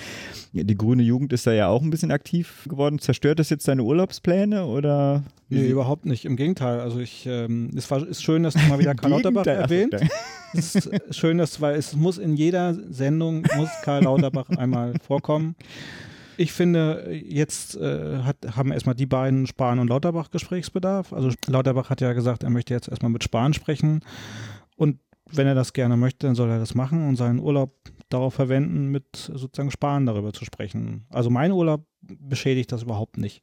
Die 0.53 0.75
grüne 0.75 1.03
Jugend 1.03 1.33
ist 1.35 1.47
da 1.47 1.53
ja 1.53 1.69
auch 1.69 1.83
ein 1.83 1.91
bisschen 1.91 2.11
aktiv 2.11 2.65
geworden. 2.69 2.99
Zerstört 2.99 3.39
das 3.39 3.51
jetzt 3.51 3.69
deine 3.69 3.83
Urlaubspläne 3.83 4.65
oder? 4.65 5.25
Nee, 5.49 5.69
überhaupt 5.69 6.07
nicht. 6.07 6.25
Im 6.25 6.37
Gegenteil 6.37 6.81
Also 6.87 7.01
ich, 7.01 7.27
ähm, 7.27 7.71
es 7.75 7.91
war, 7.91 8.07
ist 8.07 8.23
schön, 8.23 8.45
dass 8.45 8.55
du 8.55 8.61
mal 8.69 8.79
wieder 8.79 8.95
Karl 8.95 9.11
Lauterbach 9.11 9.45
erwähnt. 9.45 9.97
es 10.53 10.77
ist 10.77 10.89
schön, 11.11 11.37
dass, 11.37 11.61
weil 11.61 11.75
es 11.75 11.97
muss 11.97 12.17
in 12.17 12.37
jeder 12.37 12.75
Sendung, 12.75 13.45
muss 13.57 13.71
Karl 13.83 14.05
Lauterbach 14.05 14.49
einmal 14.57 14.95
vorkommen. 15.05 15.57
Ich 16.37 16.53
finde, 16.53 17.11
jetzt 17.11 17.77
äh, 17.77 18.19
hat, 18.19 18.37
haben 18.55 18.71
erstmal 18.71 18.95
die 18.95 19.07
beiden 19.07 19.49
Spahn 19.49 19.81
und 19.81 19.89
Lauterbach 19.89 20.31
Gesprächsbedarf. 20.31 21.13
Also 21.13 21.33
Lauterbach 21.49 21.91
hat 21.91 22.01
ja 22.01 22.13
gesagt, 22.13 22.45
er 22.45 22.51
möchte 22.51 22.73
jetzt 22.73 22.87
erstmal 22.87 23.11
mit 23.11 23.25
Spahn 23.25 23.53
sprechen. 23.53 24.05
Und 24.77 25.01
wenn 25.33 25.49
er 25.49 25.57
das 25.57 25.73
gerne 25.73 25.97
möchte, 25.97 26.29
dann 26.29 26.37
soll 26.37 26.51
er 26.51 26.61
das 26.61 26.77
machen 26.77 27.09
und 27.09 27.17
seinen 27.17 27.41
Urlaub 27.41 27.73
darauf 28.09 28.35
verwenden, 28.35 28.87
mit 28.87 29.05
sozusagen 29.15 29.71
Spahn 29.71 30.07
darüber 30.07 30.33
zu 30.33 30.45
sprechen. 30.45 31.07
Also 31.11 31.31
mein 31.31 31.53
Urlaub 31.53 31.85
beschädigt 32.03 32.73
das 32.73 32.83
überhaupt 32.83 33.19
nicht. 33.19 33.43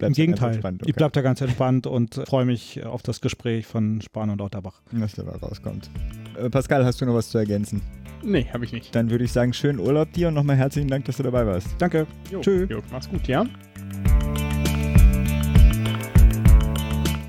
Im 0.00 0.12
Gegenteil, 0.12 0.58
okay. 0.58 0.76
ich 0.86 0.94
bleibe 0.94 1.12
da 1.12 1.22
ganz 1.22 1.40
entspannt 1.40 1.86
und 1.86 2.14
freue 2.26 2.44
mich 2.44 2.84
auf 2.84 3.02
das 3.02 3.20
Gespräch 3.20 3.66
von 3.66 4.00
Spahn 4.00 4.30
und 4.30 4.38
Lauterbach. 4.38 4.80
Was 4.92 5.14
dabei 5.14 5.36
rauskommt. 5.36 5.90
Äh, 6.36 6.48
Pascal, 6.48 6.84
hast 6.84 7.00
du 7.00 7.06
noch 7.06 7.14
was 7.14 7.30
zu 7.30 7.38
ergänzen? 7.38 7.82
Nee, 8.22 8.46
habe 8.52 8.64
ich 8.64 8.72
nicht. 8.72 8.94
Dann 8.94 9.10
würde 9.10 9.24
ich 9.24 9.32
sagen, 9.32 9.52
schönen 9.52 9.78
Urlaub 9.78 10.12
dir 10.12 10.28
und 10.28 10.34
nochmal 10.34 10.56
herzlichen 10.56 10.88
Dank, 10.88 11.04
dass 11.06 11.16
du 11.16 11.22
dabei 11.22 11.46
warst. 11.46 11.68
Danke. 11.78 12.06
Tschüss. 12.40 12.68
Mach's 12.90 13.08
gut, 13.08 13.26
ja? 13.26 13.46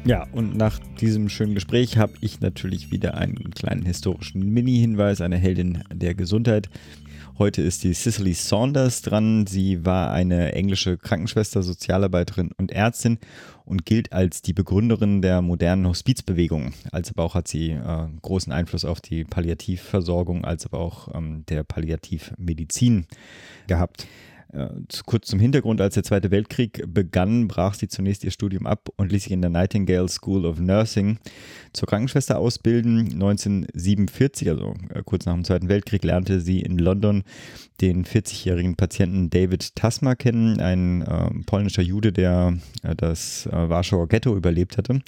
Ja, 0.04 0.26
und 0.32 0.58
nach 0.58 0.80
diesem 1.00 1.30
schönen 1.30 1.54
Gespräch 1.54 1.98
habe 1.98 2.14
ich 2.22 2.42
natürlich 2.42 2.92
wieder 2.92 3.14
einen 3.16 3.52
kleinen 3.52 3.86
historischen 3.86 4.52
Mini-Hinweis, 4.52 5.22
eine 5.22 5.38
Heldin 5.38 5.84
der 5.94 6.16
Gesundheit. 6.16 6.70
Heute 7.38 7.62
ist 7.62 7.84
die 7.84 7.94
Cicely 7.94 8.34
Saunders 8.34 9.04
dran. 9.04 9.46
Sie 9.46 9.86
war 9.86 10.12
eine 10.12 10.54
englische 10.54 10.98
Krankenschwester, 10.98 11.62
Sozialarbeiterin 11.62 12.52
und 12.58 12.72
Ärztin 12.72 13.20
und 13.64 13.86
gilt 13.86 14.12
als 14.12 14.42
die 14.42 14.54
Begründerin 14.54 15.22
der 15.22 15.44
modernen 15.44 15.88
Hospizbewegung. 15.88 16.74
Als 16.92 17.12
aber 17.12 17.24
auch 17.24 17.36
hat 17.36 17.48
sie 17.48 17.70
äh, 17.70 18.08
großen 18.24 18.52
Einfluss 18.52 18.86
auf 18.86 19.02
die 19.02 19.24
Palliativversorgung, 19.24 20.46
als 20.46 20.66
aber 20.66 20.80
auch 20.80 21.14
ähm, 21.14 21.44
der 21.48 21.64
Palliativmedizin 21.64 23.06
gehabt. 23.68 24.08
Kurz 25.06 25.28
zum 25.28 25.40
Hintergrund, 25.40 25.80
als 25.80 25.94
der 25.94 26.04
Zweite 26.04 26.30
Weltkrieg 26.30 26.84
begann, 26.88 27.48
brach 27.48 27.74
sie 27.74 27.88
zunächst 27.88 28.24
ihr 28.24 28.32
Studium 28.32 28.68
ab 28.68 28.90
und 28.98 29.12
ließ 29.12 29.24
sich 29.24 29.32
in 29.32 29.42
der 29.42 29.50
Nightingale 29.50 30.10
School 30.10 30.46
of 30.46 30.60
Nursing 30.60 31.20
zur 31.74 31.88
Krankenschwester 31.88 32.38
ausbilden. 32.38 33.14
1947, 33.14 34.50
also 34.50 34.74
äh, 34.90 35.04
kurz 35.06 35.26
nach 35.26 35.34
dem 35.34 35.46
Zweiten 35.46 35.70
Weltkrieg, 35.70 36.04
lernte 36.04 36.42
sie 36.42 36.62
in 36.62 36.78
London 36.78 37.24
den 37.80 38.06
40-jährigen 38.06 38.76
Patienten 38.76 39.30
David 39.30 39.76
Tasma 39.76 40.16
kennen, 40.16 40.60
ein 40.60 41.02
äh, 41.02 41.30
polnischer 41.46 41.82
Jude, 41.82 42.12
der 42.12 42.58
äh, 42.84 42.96
das 42.96 43.46
äh, 43.48 43.52
Warschauer 43.52 44.08
Ghetto 44.08 44.36
überlebt 44.36 44.78
hatte. 44.78 45.02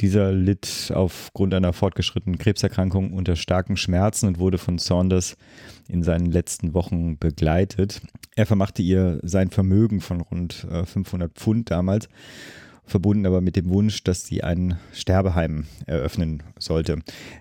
Dieser 0.00 0.32
litt 0.32 0.92
aufgrund 0.94 1.54
einer 1.54 1.72
fortgeschrittenen 1.72 2.38
Krebserkrankung 2.38 3.12
unter 3.12 3.36
starken 3.36 3.76
Schmerzen 3.76 4.26
und 4.26 4.38
wurde 4.38 4.58
von 4.58 4.78
Saunders 4.78 5.36
in 5.88 6.02
seinen 6.02 6.26
letzten 6.26 6.74
Wochen 6.74 7.18
begleitet. 7.18 8.00
Er 8.36 8.46
vermachte 8.46 8.82
ihr 8.82 9.20
sein 9.22 9.50
Vermögen 9.50 10.00
von 10.00 10.20
rund 10.20 10.66
500 10.84 11.30
äh, 11.30 11.34
Pfund 11.34 11.70
damals 11.70 12.08
verbunden 12.86 13.26
aber 13.26 13.40
mit 13.40 13.56
dem 13.56 13.70
Wunsch, 13.70 14.04
dass 14.04 14.26
sie 14.26 14.42
ein 14.44 14.78
Sterbeheim 14.92 15.66
eröffnen 15.86 16.42
sollte. 16.58 16.98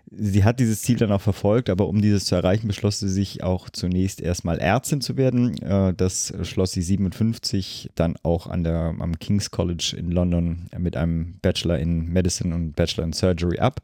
Sie 0.10 0.44
hat 0.44 0.60
dieses 0.60 0.82
Ziel 0.82 0.98
dann 0.98 1.12
auch 1.12 1.22
verfolgt, 1.22 1.70
aber 1.70 1.88
um 1.88 2.02
dieses 2.02 2.26
zu 2.26 2.36
erreichen, 2.36 2.68
beschloss 2.68 3.00
sie 3.00 3.10
sich 3.10 3.44
auch 3.44 3.70
zunächst 3.70 4.22
erstmal 4.22 4.60
Ärztin 4.60 5.02
zu 5.02 5.18
werden. 5.18 5.58
Äh, 5.62 5.94
das 5.94 6.34
schloss 6.44 6.72
sie 6.72 6.82
57 6.82 7.92
dann 7.96 8.16
auch 8.24 8.48
an 8.48 8.64
der, 8.64 8.96
am 9.00 9.20
King's 9.20 9.52
College 9.52 9.96
in 9.98 10.12
London 10.12 10.68
mit 10.78 10.96
einem 10.96 11.36
Bachelor 11.42 11.80
in 11.80 12.08
Medicine 12.08 12.54
und 12.54 12.74
Bachelor 12.76 13.06
in 13.06 13.14
Surgery 13.14 13.60
ab. 13.60 13.82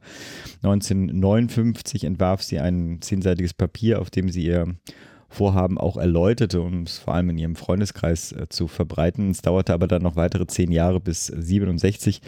1959 0.63 2.03
entwarf 2.03 2.43
sie 2.43 2.59
ein 2.59 2.99
zehnseitiges 3.01 3.53
Papier, 3.53 3.99
auf 3.99 4.09
dem 4.09 4.29
sie 4.29 4.45
ihr 4.45 4.75
Vorhaben 5.29 5.77
auch 5.77 5.95
erläuterte, 5.95 6.59
um 6.61 6.83
es 6.83 6.97
vor 6.97 7.13
allem 7.13 7.29
in 7.29 7.37
ihrem 7.37 7.55
Freundeskreis 7.55 8.31
äh, 8.31 8.49
zu 8.49 8.67
verbreiten. 8.67 9.29
Es 9.29 9.41
dauerte 9.41 9.73
aber 9.73 9.87
dann 9.87 10.01
noch 10.01 10.15
weitere 10.15 10.47
zehn 10.47 10.71
Jahre 10.71 10.99
bis 10.99 11.27
67, 11.27 12.21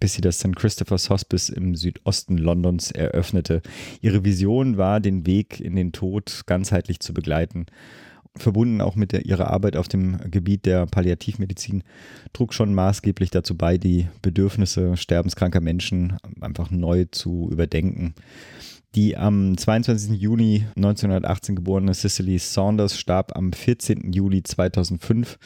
bis 0.00 0.14
sie 0.14 0.22
das 0.22 0.38
St. 0.38 0.56
Christopher's 0.56 1.10
Hospice 1.10 1.50
im 1.50 1.74
Südosten 1.74 2.38
Londons 2.38 2.90
eröffnete. 2.90 3.62
Ihre 4.00 4.24
Vision 4.24 4.78
war, 4.78 5.00
den 5.00 5.26
Weg 5.26 5.60
in 5.60 5.76
den 5.76 5.92
Tod 5.92 6.42
ganzheitlich 6.46 7.00
zu 7.00 7.12
begleiten 7.12 7.66
verbunden 8.38 8.80
auch 8.80 8.96
mit 8.96 9.12
der, 9.12 9.26
ihrer 9.26 9.50
Arbeit 9.50 9.76
auf 9.76 9.88
dem 9.88 10.18
Gebiet 10.30 10.66
der 10.66 10.86
Palliativmedizin, 10.86 11.82
trug 12.32 12.54
schon 12.54 12.74
maßgeblich 12.74 13.30
dazu 13.30 13.56
bei, 13.56 13.78
die 13.78 14.08
Bedürfnisse 14.22 14.96
sterbenskranker 14.96 15.60
Menschen 15.60 16.16
einfach 16.40 16.70
neu 16.70 17.06
zu 17.10 17.48
überdenken. 17.50 18.14
Die 18.96 19.14
am 19.14 19.58
22. 19.58 20.18
Juni 20.18 20.64
1918 20.74 21.54
geborene 21.54 21.92
Cicely 21.92 22.38
Saunders 22.38 22.98
starb 22.98 23.36
am 23.36 23.52
14. 23.52 24.10
Juli 24.10 24.42
2005 24.42 25.38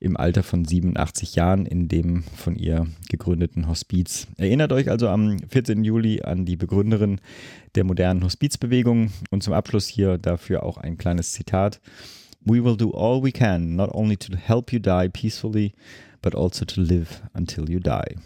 im 0.00 0.16
Alter 0.16 0.42
von 0.42 0.64
87 0.64 1.36
Jahren 1.36 1.64
in 1.64 1.86
dem 1.86 2.24
von 2.34 2.56
ihr 2.56 2.88
gegründeten 3.08 3.68
Hospiz. 3.68 4.26
Erinnert 4.36 4.72
euch 4.72 4.90
also 4.90 5.06
am 5.06 5.38
14. 5.48 5.84
Juli 5.84 6.22
an 6.22 6.44
die 6.44 6.56
Begründerin 6.56 7.20
der 7.76 7.84
modernen 7.84 8.24
Hospizbewegung 8.24 9.12
und 9.30 9.44
zum 9.44 9.52
Abschluss 9.52 9.86
hier 9.86 10.18
dafür 10.18 10.64
auch 10.64 10.76
ein 10.76 10.98
kleines 10.98 11.30
Zitat. 11.30 11.80
We 12.44 12.64
will 12.64 12.76
do 12.76 12.90
all 12.94 13.22
we 13.22 13.30
can, 13.30 13.76
not 13.76 13.94
only 13.94 14.16
to 14.16 14.36
help 14.36 14.72
you 14.72 14.80
die 14.80 15.08
peacefully, 15.08 15.72
but 16.20 16.34
also 16.34 16.64
to 16.64 16.80
live 16.80 17.22
until 17.32 17.70
you 17.70 17.78
die. 17.78 18.16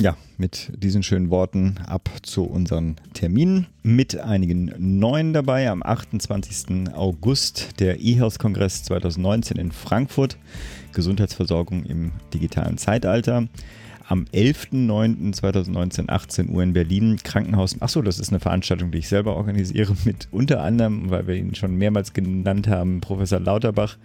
Ja, 0.00 0.16
mit 0.38 0.72
diesen 0.82 1.02
schönen 1.02 1.28
Worten 1.28 1.74
ab 1.86 2.08
zu 2.22 2.44
unseren 2.44 2.96
Terminen. 3.12 3.66
Mit 3.82 4.16
einigen 4.16 4.72
neuen 4.78 5.34
dabei 5.34 5.68
am 5.68 5.82
28. 5.82 6.94
August 6.94 7.78
der 7.80 8.00
eHealth-Kongress 8.00 8.82
2019 8.84 9.58
in 9.58 9.72
Frankfurt. 9.72 10.38
Gesundheitsversorgung 10.94 11.84
im 11.84 12.12
digitalen 12.32 12.78
Zeitalter 12.78 13.46
am 14.10 14.24
11.09.2019, 14.32 16.08
18 16.08 16.48
Uhr 16.50 16.64
in 16.64 16.72
Berlin, 16.72 17.18
Krankenhaus. 17.22 17.80
Achso, 17.80 18.02
das 18.02 18.18
ist 18.18 18.30
eine 18.30 18.40
Veranstaltung, 18.40 18.90
die 18.90 18.98
ich 18.98 19.08
selber 19.08 19.36
organisiere, 19.36 19.94
mit 20.04 20.26
unter 20.32 20.64
anderem, 20.64 21.10
weil 21.10 21.28
wir 21.28 21.36
ihn 21.36 21.54
schon 21.54 21.76
mehrmals 21.76 22.12
genannt 22.12 22.66
haben, 22.66 23.00
Professor 23.00 23.38
Lauterbach, 23.38 23.98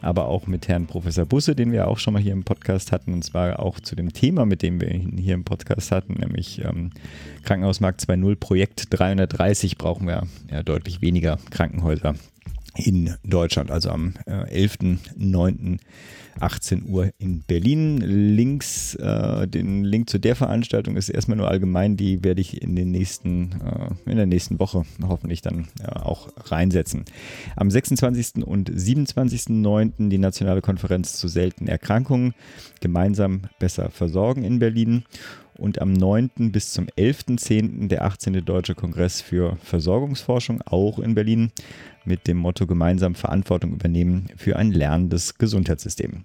aber 0.00 0.26
auch 0.26 0.48
mit 0.48 0.66
Herrn 0.66 0.88
Professor 0.88 1.26
Busse, 1.26 1.54
den 1.54 1.70
wir 1.70 1.86
auch 1.86 1.98
schon 1.98 2.14
mal 2.14 2.22
hier 2.22 2.32
im 2.32 2.42
Podcast 2.42 2.90
hatten, 2.90 3.12
und 3.12 3.22
zwar 3.22 3.60
auch 3.60 3.78
zu 3.78 3.94
dem 3.94 4.12
Thema, 4.12 4.46
mit 4.46 4.62
dem 4.62 4.80
wir 4.80 4.90
ihn 4.90 5.16
hier 5.16 5.34
im 5.34 5.44
Podcast 5.44 5.92
hatten, 5.92 6.14
nämlich 6.14 6.60
ähm, 6.64 6.90
Krankenhausmarkt 7.44 8.00
2.0, 8.00 8.34
Projekt 8.34 8.86
330 8.90 9.78
brauchen 9.78 10.08
wir 10.08 10.26
ja 10.50 10.64
deutlich 10.64 11.02
weniger 11.02 11.38
Krankenhäuser 11.50 12.16
in 12.74 13.14
Deutschland, 13.22 13.70
also 13.70 13.90
am 13.90 14.14
äh, 14.26 14.66
11.09. 14.66 15.78
18 16.40 16.88
Uhr 16.88 17.10
in 17.18 17.42
Berlin. 17.42 17.98
Links, 17.98 18.94
äh, 18.94 19.46
den 19.46 19.84
Link 19.84 20.10
zu 20.10 20.18
der 20.18 20.36
Veranstaltung 20.36 20.96
ist 20.96 21.08
erstmal 21.08 21.36
nur 21.36 21.48
allgemein, 21.48 21.96
die 21.96 22.24
werde 22.24 22.40
ich 22.40 22.62
in 22.62 22.76
den 22.76 22.90
nächsten, 22.90 23.52
äh, 23.52 24.10
in 24.10 24.16
der 24.16 24.26
nächsten 24.26 24.58
Woche 24.58 24.84
hoffentlich 25.06 25.42
dann 25.42 25.68
äh, 25.82 25.88
auch 25.88 26.28
reinsetzen. 26.44 27.04
Am 27.56 27.70
26. 27.70 28.44
und 28.44 28.70
27.09. 28.70 30.08
die 30.08 30.18
Nationale 30.18 30.60
Konferenz 30.60 31.14
zu 31.14 31.28
seltenen 31.28 31.68
Erkrankungen, 31.68 32.34
gemeinsam 32.80 33.42
besser 33.58 33.90
versorgen 33.90 34.44
in 34.44 34.58
Berlin 34.58 35.04
und 35.58 35.80
am 35.80 35.92
9. 35.92 36.50
bis 36.52 36.72
zum 36.72 36.86
11.10. 36.86 37.88
der 37.88 38.04
18. 38.04 38.44
Deutsche 38.44 38.74
Kongress 38.74 39.20
für 39.20 39.56
Versorgungsforschung, 39.62 40.62
auch 40.62 40.98
in 40.98 41.14
Berlin, 41.14 41.52
mit 42.04 42.26
dem 42.26 42.38
Motto 42.38 42.66
gemeinsam 42.66 43.14
Verantwortung 43.14 43.72
übernehmen 43.72 44.28
für 44.36 44.56
ein 44.56 44.72
lernendes 44.72 45.38
Gesundheitssystem. 45.38 46.24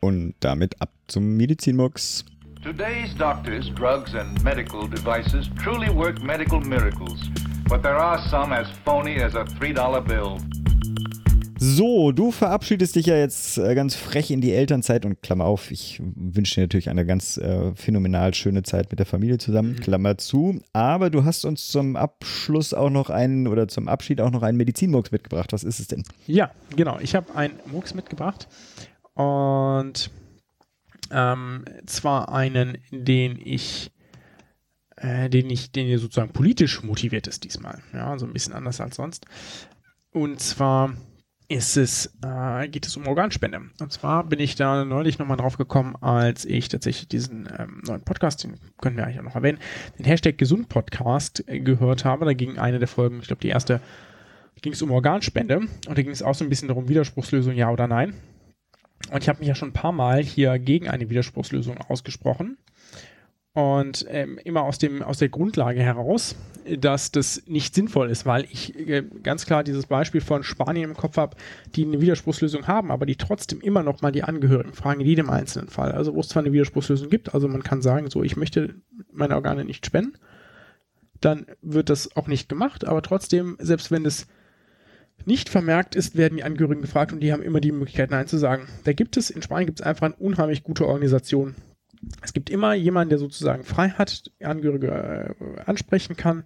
Und 0.00 0.34
damit 0.40 0.80
ab 0.80 0.90
zum 1.06 1.36
Medizinmux. 1.36 2.24
Today's 2.62 3.14
doctors, 3.16 3.70
drugs 3.74 4.14
and 4.14 4.42
medical 4.42 4.88
devices 4.88 5.48
truly 5.62 5.88
work 5.88 6.22
medical 6.22 6.60
miracles, 6.60 7.28
but 7.68 7.82
there 7.82 7.96
are 7.96 8.18
some 8.28 8.52
as 8.52 8.68
phony 8.84 9.20
as 9.20 9.34
a 9.34 9.44
$3 9.44 10.06
bill. 10.06 10.38
So, 11.64 12.10
du 12.10 12.32
verabschiedest 12.32 12.96
dich 12.96 13.06
ja 13.06 13.16
jetzt 13.16 13.56
äh, 13.56 13.76
ganz 13.76 13.94
frech 13.94 14.32
in 14.32 14.40
die 14.40 14.50
Elternzeit 14.50 15.06
und 15.06 15.22
Klammer 15.22 15.44
auf, 15.44 15.70
ich 15.70 16.02
wünsche 16.02 16.56
dir 16.56 16.62
natürlich 16.62 16.90
eine 16.90 17.06
ganz 17.06 17.36
äh, 17.36 17.72
phänomenal 17.76 18.34
schöne 18.34 18.64
Zeit 18.64 18.90
mit 18.90 18.98
der 18.98 19.06
Familie 19.06 19.38
zusammen, 19.38 19.74
mhm. 19.74 19.76
Klammer 19.76 20.18
zu. 20.18 20.60
Aber 20.72 21.08
du 21.08 21.24
hast 21.24 21.44
uns 21.44 21.68
zum 21.68 21.94
Abschluss 21.94 22.74
auch 22.74 22.90
noch 22.90 23.10
einen 23.10 23.46
oder 23.46 23.68
zum 23.68 23.86
Abschied 23.86 24.20
auch 24.20 24.32
noch 24.32 24.42
einen 24.42 24.58
Medizinmurks 24.58 25.12
mitgebracht. 25.12 25.52
Was 25.52 25.62
ist 25.62 25.78
es 25.78 25.86
denn? 25.86 26.02
Ja, 26.26 26.50
genau. 26.74 26.98
Ich 26.98 27.14
habe 27.14 27.32
einen 27.36 27.54
Murks 27.66 27.94
mitgebracht 27.94 28.48
und 29.14 30.10
ähm, 31.12 31.64
zwar 31.86 32.34
einen, 32.34 32.78
den 32.90 33.38
ich 33.40 33.92
äh, 34.96 35.30
den 35.30 35.48
ich, 35.48 35.70
den 35.70 35.96
sozusagen 35.96 36.32
politisch 36.32 36.82
motiviert 36.82 37.28
ist 37.28 37.44
diesmal. 37.44 37.78
Ja, 37.92 38.18
so 38.18 38.26
ein 38.26 38.32
bisschen 38.32 38.52
anders 38.52 38.80
als 38.80 38.96
sonst. 38.96 39.26
Und 40.10 40.40
zwar 40.40 40.94
ist 41.48 41.76
es, 41.76 42.12
äh, 42.24 42.68
geht 42.68 42.86
es 42.86 42.96
um 42.96 43.06
Organspende. 43.06 43.60
Und 43.80 43.92
zwar 43.92 44.24
bin 44.24 44.40
ich 44.40 44.54
da 44.54 44.84
neulich 44.84 45.18
nochmal 45.18 45.36
drauf 45.36 45.56
gekommen, 45.56 45.96
als 46.00 46.44
ich 46.44 46.68
tatsächlich 46.68 47.08
diesen 47.08 47.48
ähm, 47.58 47.82
neuen 47.86 48.02
Podcast, 48.02 48.44
den 48.44 48.58
können 48.80 48.96
wir 48.96 49.04
eigentlich 49.04 49.20
auch 49.20 49.24
noch 49.24 49.34
erwähnen, 49.34 49.58
den 49.98 50.06
Hashtag 50.06 50.38
Gesund 50.38 50.68
Podcast 50.68 51.44
äh, 51.48 51.60
gehört 51.60 52.04
habe. 52.04 52.24
Da 52.24 52.32
ging 52.32 52.58
eine 52.58 52.78
der 52.78 52.88
Folgen, 52.88 53.20
ich 53.20 53.26
glaube 53.26 53.42
die 53.42 53.48
erste, 53.48 53.80
ging 54.62 54.72
es 54.72 54.82
um 54.82 54.90
Organspende 54.90 55.58
und 55.58 55.98
da 55.98 56.02
ging 56.02 56.10
es 56.10 56.22
auch 56.22 56.34
so 56.34 56.44
ein 56.44 56.48
bisschen 56.48 56.68
darum, 56.68 56.88
Widerspruchslösung 56.88 57.54
ja 57.54 57.70
oder 57.70 57.88
nein. 57.88 58.14
Und 59.10 59.22
ich 59.22 59.28
habe 59.28 59.40
mich 59.40 59.48
ja 59.48 59.54
schon 59.54 59.70
ein 59.70 59.74
paar 59.74 59.92
Mal 59.92 60.22
hier 60.22 60.58
gegen 60.58 60.88
eine 60.88 61.10
Widerspruchslösung 61.10 61.78
ausgesprochen. 61.78 62.56
Und 63.54 64.06
ähm, 64.08 64.38
immer 64.44 64.62
aus, 64.62 64.78
dem, 64.78 65.02
aus 65.02 65.18
der 65.18 65.28
Grundlage 65.28 65.80
heraus, 65.80 66.36
dass 66.78 67.12
das 67.12 67.42
nicht 67.46 67.74
sinnvoll 67.74 68.08
ist, 68.08 68.24
weil 68.24 68.46
ich 68.50 68.74
äh, 68.78 69.02
ganz 69.22 69.44
klar 69.44 69.62
dieses 69.62 69.86
Beispiel 69.86 70.22
von 70.22 70.42
Spanien 70.42 70.90
im 70.90 70.96
Kopf 70.96 71.18
habe, 71.18 71.36
die 71.74 71.84
eine 71.84 72.00
Widerspruchslösung 72.00 72.66
haben, 72.66 72.90
aber 72.90 73.04
die 73.04 73.16
trotzdem 73.16 73.60
immer 73.60 73.82
noch 73.82 74.00
mal 74.00 74.10
die 74.10 74.22
Angehörigen 74.22 74.72
fragen 74.72 75.00
in 75.00 75.06
jedem 75.06 75.28
einzelnen 75.28 75.68
Fall. 75.68 75.92
Also 75.92 76.14
wo 76.14 76.20
es 76.20 76.28
zwar 76.28 76.42
eine 76.42 76.52
Widerspruchslösung 76.52 77.10
gibt, 77.10 77.34
also 77.34 77.46
man 77.46 77.62
kann 77.62 77.82
sagen, 77.82 78.08
so 78.08 78.22
ich 78.22 78.36
möchte 78.36 78.74
meine 79.12 79.34
Organe 79.34 79.66
nicht 79.66 79.84
spenden, 79.84 80.14
dann 81.20 81.46
wird 81.60 81.90
das 81.90 82.16
auch 82.16 82.28
nicht 82.28 82.48
gemacht, 82.48 82.86
aber 82.86 83.02
trotzdem, 83.02 83.56
selbst 83.60 83.90
wenn 83.90 84.06
es 84.06 84.28
nicht 85.26 85.50
vermerkt 85.50 85.94
ist, 85.94 86.16
werden 86.16 86.36
die 86.36 86.44
Angehörigen 86.44 86.80
gefragt 86.80 87.12
und 87.12 87.20
die 87.20 87.32
haben 87.32 87.42
immer 87.42 87.60
die 87.60 87.70
Möglichkeit, 87.70 88.10
Nein 88.10 88.26
zu 88.26 88.38
sagen. 88.38 88.66
Da 88.84 88.92
gibt 88.94 89.16
es, 89.18 89.28
in 89.30 89.42
Spanien 89.42 89.66
gibt 89.66 89.80
es 89.80 89.86
einfach 89.86 90.06
eine 90.06 90.16
unheimlich 90.16 90.64
gute 90.64 90.86
Organisation, 90.86 91.54
es 92.22 92.32
gibt 92.32 92.50
immer 92.50 92.74
jemanden, 92.74 93.10
der 93.10 93.18
sozusagen 93.18 93.64
frei 93.64 93.90
hat, 93.90 94.30
Angehörige 94.40 95.34
äh, 95.38 95.60
ansprechen 95.62 96.16
kann 96.16 96.44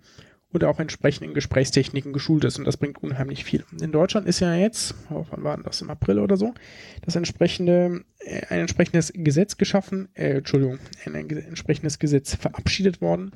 und 0.52 0.64
auch 0.64 0.78
entsprechend 0.80 1.26
in 1.26 1.34
Gesprächstechniken 1.34 2.12
geschult 2.12 2.44
ist. 2.44 2.58
Und 2.58 2.64
das 2.64 2.76
bringt 2.76 3.02
unheimlich 3.02 3.44
viel. 3.44 3.64
In 3.80 3.92
Deutschland 3.92 4.26
ist 4.26 4.40
ja 4.40 4.54
jetzt, 4.54 4.94
oh, 5.10 5.26
wann 5.30 5.44
war 5.44 5.62
das, 5.62 5.82
im 5.82 5.90
April 5.90 6.18
oder 6.18 6.36
so, 6.36 6.54
das 7.02 7.16
entsprechende, 7.16 8.04
äh, 8.20 8.46
ein 8.48 8.60
entsprechendes 8.60 9.12
Gesetz 9.14 9.56
geschaffen, 9.56 10.08
äh, 10.14 10.38
Entschuldigung, 10.38 10.78
ein, 11.04 11.14
ein 11.14 11.28
entsprechendes 11.30 11.98
Gesetz 11.98 12.34
verabschiedet 12.34 13.00
worden, 13.00 13.32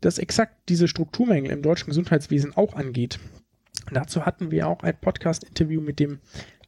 das 0.00 0.18
exakt 0.18 0.68
diese 0.68 0.88
Strukturmängel 0.88 1.50
im 1.50 1.62
deutschen 1.62 1.86
Gesundheitswesen 1.86 2.56
auch 2.56 2.74
angeht. 2.74 3.18
Dazu 3.92 4.24
hatten 4.24 4.50
wir 4.50 4.68
auch 4.68 4.82
ein 4.82 4.98
Podcast-Interview 4.98 5.80
mit 5.80 5.98
dem 5.98 6.20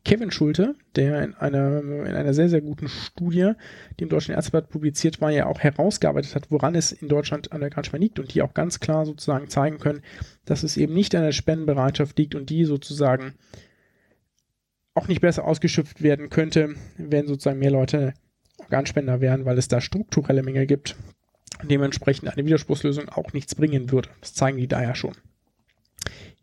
Kevin 0.07 0.31
Schulte, 0.31 0.77
der 0.95 1.21
in 1.25 1.35
einer, 1.35 1.81
in 1.81 2.15
einer 2.15 2.33
sehr, 2.33 2.49
sehr 2.49 2.61
guten 2.61 2.87
Studie, 2.89 3.55
die 3.99 4.05
im 4.05 4.09
Deutschen 4.09 4.37
Ärzteblatt 4.37 4.69
publiziert 4.69 5.21
war, 5.21 5.33
ja 5.33 5.47
auch 5.47 5.59
herausgearbeitet 5.59 6.37
hat, 6.37 6.49
woran 6.53 6.77
es 6.77 6.93
in 6.93 7.09
Deutschland 7.09 7.51
an 7.51 7.61
der 7.61 7.71
Krankheit 7.71 8.01
liegt 8.01 8.21
und 8.21 8.33
die 8.33 8.43
auch 8.43 8.55
ganz 8.55 8.79
klar 8.79 9.05
sozusagen 9.05 9.49
zeigen 9.49 9.79
können, 9.79 10.03
dass 10.45 10.63
es 10.63 10.77
eben 10.77 10.95
nicht 10.95 11.13
an 11.17 11.25
der 11.25 11.33
Spendenbereitschaft 11.33 12.17
liegt 12.21 12.37
und 12.37 12.51
die 12.51 12.65
sozusagen 12.65 13.35
auch 14.95 15.09
nicht 15.09 15.23
besser 15.23 15.45
ausgeschöpft 15.45 16.01
werden 16.05 16.31
könnte, 16.31 16.77
wenn 16.99 17.27
sozusagen 17.27 17.59
mehr 17.59 17.73
Leute 17.73 18.15
Organspender 18.59 19.21
wären, 19.21 19.45
weil 19.45 19.59
es 19.59 19.67
da 19.67 19.81
strukturelle 19.81 20.45
Mängel 20.45 20.67
gibt 20.67 20.95
und 21.61 21.69
dementsprechend 21.69 22.29
eine 22.29 22.47
Widerspruchslösung 22.47 23.09
auch 23.09 23.33
nichts 23.33 23.57
bringen 23.57 23.91
würde. 23.91 24.11
Das 24.21 24.35
zeigen 24.35 24.59
die 24.59 24.69
da 24.69 24.81
ja 24.85 24.95
schon. 24.95 25.17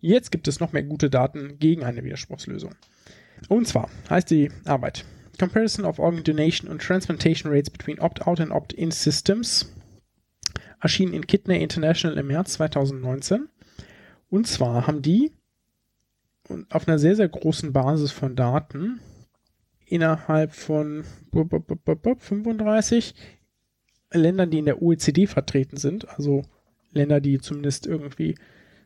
Jetzt 0.01 0.31
gibt 0.31 0.49
es 0.49 0.59
noch 0.59 0.73
mehr 0.73 0.83
gute 0.83 1.09
Daten 1.09 1.59
gegen 1.59 1.85
eine 1.85 2.03
Widerspruchslösung. 2.03 2.75
Und 3.49 3.67
zwar 3.67 3.89
heißt 4.09 4.29
die 4.29 4.51
Arbeit 4.65 5.05
Comparison 5.39 5.85
of 5.85 5.99
Organ 5.99 6.23
Donation 6.23 6.69
and 6.69 6.81
Transplantation 6.81 7.51
Rates 7.51 7.69
between 7.69 7.99
Opt-out 7.99 8.39
and 8.39 8.51
Opt-in 8.51 8.91
Systems 8.91 9.71
erschien 10.79 11.13
in 11.13 11.25
Kidney 11.25 11.61
International 11.61 12.17
im 12.17 12.27
März 12.27 12.53
2019. 12.53 13.47
Und 14.29 14.47
zwar 14.47 14.87
haben 14.87 15.01
die 15.01 15.31
auf 16.69 16.87
einer 16.87 16.99
sehr, 16.99 17.15
sehr 17.15 17.29
großen 17.29 17.71
Basis 17.71 18.11
von 18.11 18.35
Daten 18.35 18.99
innerhalb 19.85 20.53
von 20.53 21.03
35 21.31 23.15
Ländern, 24.11 24.51
die 24.51 24.59
in 24.59 24.65
der 24.65 24.81
OECD 24.81 25.25
vertreten 25.25 25.77
sind, 25.77 26.07
also 26.09 26.43
Länder, 26.91 27.21
die 27.21 27.39
zumindest 27.39 27.87
irgendwie 27.87 28.35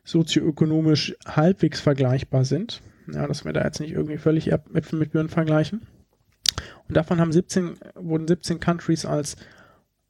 sozioökonomisch 0.04 1.16
halbwegs 1.26 1.80
vergleichbar 1.80 2.44
sind, 2.44 2.80
ja, 3.12 3.26
dass 3.26 3.44
wir 3.44 3.52
da 3.52 3.64
jetzt 3.64 3.80
nicht 3.80 3.92
irgendwie 3.92 4.18
völlig 4.18 4.50
Äpfel 4.52 4.98
mit 4.98 5.12
Birnen 5.12 5.28
vergleichen. 5.28 5.82
Und 6.88 6.96
davon 6.96 7.20
haben 7.20 7.32
17, 7.32 7.74
wurden 7.94 8.26
17 8.26 8.60
Countries 8.60 9.04
als 9.04 9.36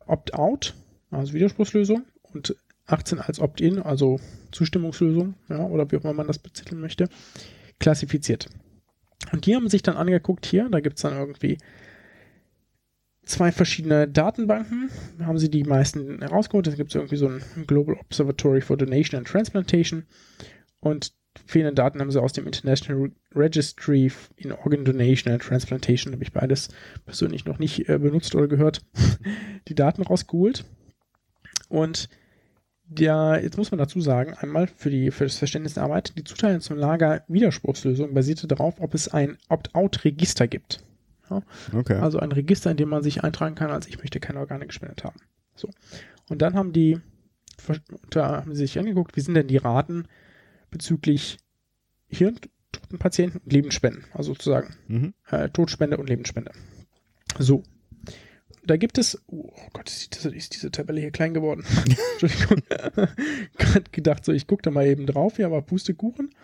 Opt-out, 0.06 0.74
also 1.10 1.32
Widerspruchslösung, 1.32 2.04
und 2.22 2.56
18 2.86 3.18
als 3.18 3.40
Opt-in, 3.40 3.80
also 3.80 4.20
Zustimmungslösung, 4.52 5.34
ja, 5.48 5.64
oder 5.64 5.90
wie 5.90 5.96
auch 5.96 6.04
immer 6.04 6.14
man 6.14 6.26
das 6.26 6.38
betiteln 6.38 6.80
möchte, 6.80 7.08
klassifiziert. 7.78 8.48
Und 9.32 9.46
die 9.46 9.54
haben 9.54 9.68
sich 9.68 9.82
dann 9.82 9.96
angeguckt 9.96 10.46
hier, 10.46 10.68
da 10.70 10.80
gibt 10.80 10.96
es 10.96 11.02
dann 11.02 11.16
irgendwie 11.16 11.58
zwei 13.28 13.52
verschiedene 13.52 14.08
Datenbanken, 14.08 14.90
haben 15.20 15.38
sie 15.38 15.50
die 15.50 15.64
meisten 15.64 16.20
herausgeholt. 16.20 16.66
Da 16.66 16.74
gibt 16.74 16.90
es 16.90 16.94
irgendwie 16.94 17.16
so 17.16 17.28
ein 17.28 17.42
Global 17.66 17.96
Observatory 17.96 18.60
for 18.60 18.76
Donation 18.76 19.18
and 19.18 19.28
Transplantation. 19.28 20.06
Und 20.80 21.12
fehlenden 21.46 21.74
Daten 21.74 22.00
haben 22.00 22.10
sie 22.10 22.20
aus 22.20 22.32
dem 22.32 22.46
International 22.46 23.10
Registry 23.34 24.10
in 24.36 24.52
Organ 24.52 24.84
Donation 24.84 25.32
and 25.32 25.42
Transplantation, 25.42 26.12
habe 26.12 26.22
ich 26.22 26.32
beides 26.32 26.68
persönlich 27.04 27.44
noch 27.44 27.58
nicht 27.58 27.88
äh, 27.88 27.98
benutzt 27.98 28.34
oder 28.34 28.48
gehört, 28.48 28.82
die 29.68 29.74
Daten 29.74 30.02
rausgeholt. 30.02 30.64
Und 31.68 32.08
der, 32.88 33.40
jetzt 33.42 33.58
muss 33.58 33.70
man 33.70 33.78
dazu 33.78 34.00
sagen, 34.00 34.34
einmal 34.34 34.66
für, 34.66 34.90
die, 34.90 35.10
für 35.10 35.24
das 35.24 35.36
Verständnis 35.36 35.74
der 35.74 35.82
Arbeit, 35.82 36.16
die 36.16 36.24
Zuteilung 36.24 36.60
zum 36.60 36.78
Lager 36.78 37.22
Widerspruchslösung 37.28 38.14
basierte 38.14 38.46
darauf, 38.46 38.80
ob 38.80 38.94
es 38.94 39.08
ein 39.08 39.36
Opt-out-Register 39.48 40.48
gibt. 40.48 40.82
Ja? 41.28 41.42
Okay. 41.74 41.94
Also 41.94 42.18
ein 42.18 42.32
Register, 42.32 42.70
in 42.70 42.78
dem 42.78 42.88
man 42.88 43.02
sich 43.02 43.22
eintragen 43.24 43.54
kann, 43.54 43.70
als 43.70 43.86
ich 43.86 43.98
möchte 43.98 44.20
keine 44.20 44.38
Organe 44.38 44.66
gespendet 44.66 45.04
haben. 45.04 45.20
So. 45.54 45.68
Und 46.30 46.40
dann 46.40 46.54
haben 46.54 46.72
die, 46.72 46.98
da 48.10 48.38
haben 48.38 48.54
sie 48.54 48.62
sich 48.62 48.78
angeguckt, 48.78 49.16
wie 49.16 49.20
sind 49.20 49.34
denn 49.34 49.48
die 49.48 49.56
Raten 49.58 50.06
bezüglich 50.70 51.38
hirntoten 52.08 52.98
Patienten 52.98 53.38
und 53.38 53.52
Lebensspenden, 53.52 54.04
also 54.12 54.32
sozusagen 54.32 54.74
mhm. 54.88 55.14
äh, 55.30 55.48
Todspende 55.50 55.96
und 55.96 56.08
Lebensspende. 56.08 56.52
So. 57.38 57.62
Da 58.64 58.76
gibt 58.76 58.98
es, 58.98 59.22
oh 59.28 59.50
Gott, 59.72 59.88
ist 59.88 60.14
diese, 60.14 60.34
ist 60.34 60.54
diese 60.54 60.70
Tabelle 60.70 61.00
hier 61.00 61.10
klein 61.10 61.32
geworden. 61.32 61.64
Entschuldigung. 62.20 62.62
Gerade 63.56 63.90
gedacht, 63.92 64.24
so, 64.24 64.32
ich 64.32 64.46
gucke 64.46 64.62
da 64.62 64.70
mal 64.70 64.86
eben 64.86 65.06
drauf, 65.06 65.38
ja, 65.38 65.46
aber 65.46 65.62
Pustekuchen. 65.62 66.34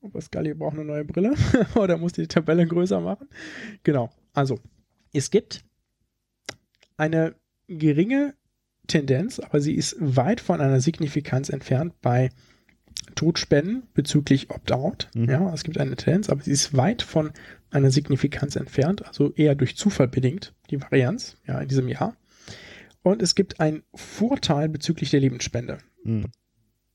Aber 0.00 0.20
Scully 0.20 0.54
braucht 0.54 0.74
eine 0.74 0.84
neue 0.84 1.04
Brille. 1.04 1.34
Oder 1.74 1.98
muss 1.98 2.12
die 2.12 2.26
Tabelle 2.26 2.66
größer 2.66 3.00
machen. 3.00 3.28
Genau. 3.82 4.10
Also, 4.32 4.60
es 5.12 5.30
gibt 5.30 5.64
eine 6.96 7.34
geringe 7.66 8.34
Tendenz, 8.86 9.38
aber 9.38 9.60
sie 9.60 9.74
ist 9.74 9.96
weit 9.98 10.40
von 10.40 10.60
einer 10.60 10.80
Signifikanz 10.80 11.50
entfernt 11.50 12.00
bei 12.00 12.30
Todspenden 13.14 13.84
bezüglich 13.94 14.50
Opt-out. 14.50 15.08
Mhm. 15.14 15.28
Ja, 15.28 15.52
es 15.52 15.64
gibt 15.64 15.78
eine 15.78 15.96
Tendenz, 15.96 16.28
aber 16.28 16.42
sie 16.42 16.52
ist 16.52 16.76
weit 16.76 17.02
von 17.02 17.32
einer 17.70 17.90
Signifikanz 17.90 18.56
entfernt, 18.56 19.06
also 19.06 19.32
eher 19.34 19.54
durch 19.54 19.76
Zufall 19.76 20.08
bedingt, 20.08 20.54
die 20.70 20.80
Varianz, 20.80 21.36
ja, 21.46 21.60
in 21.60 21.68
diesem 21.68 21.88
Jahr. 21.88 22.16
Und 23.02 23.22
es 23.22 23.34
gibt 23.34 23.60
einen 23.60 23.82
Vorteil 23.94 24.68
bezüglich 24.68 25.10
der 25.10 25.20
Lebensspende 25.20 25.78
mhm. 26.04 26.26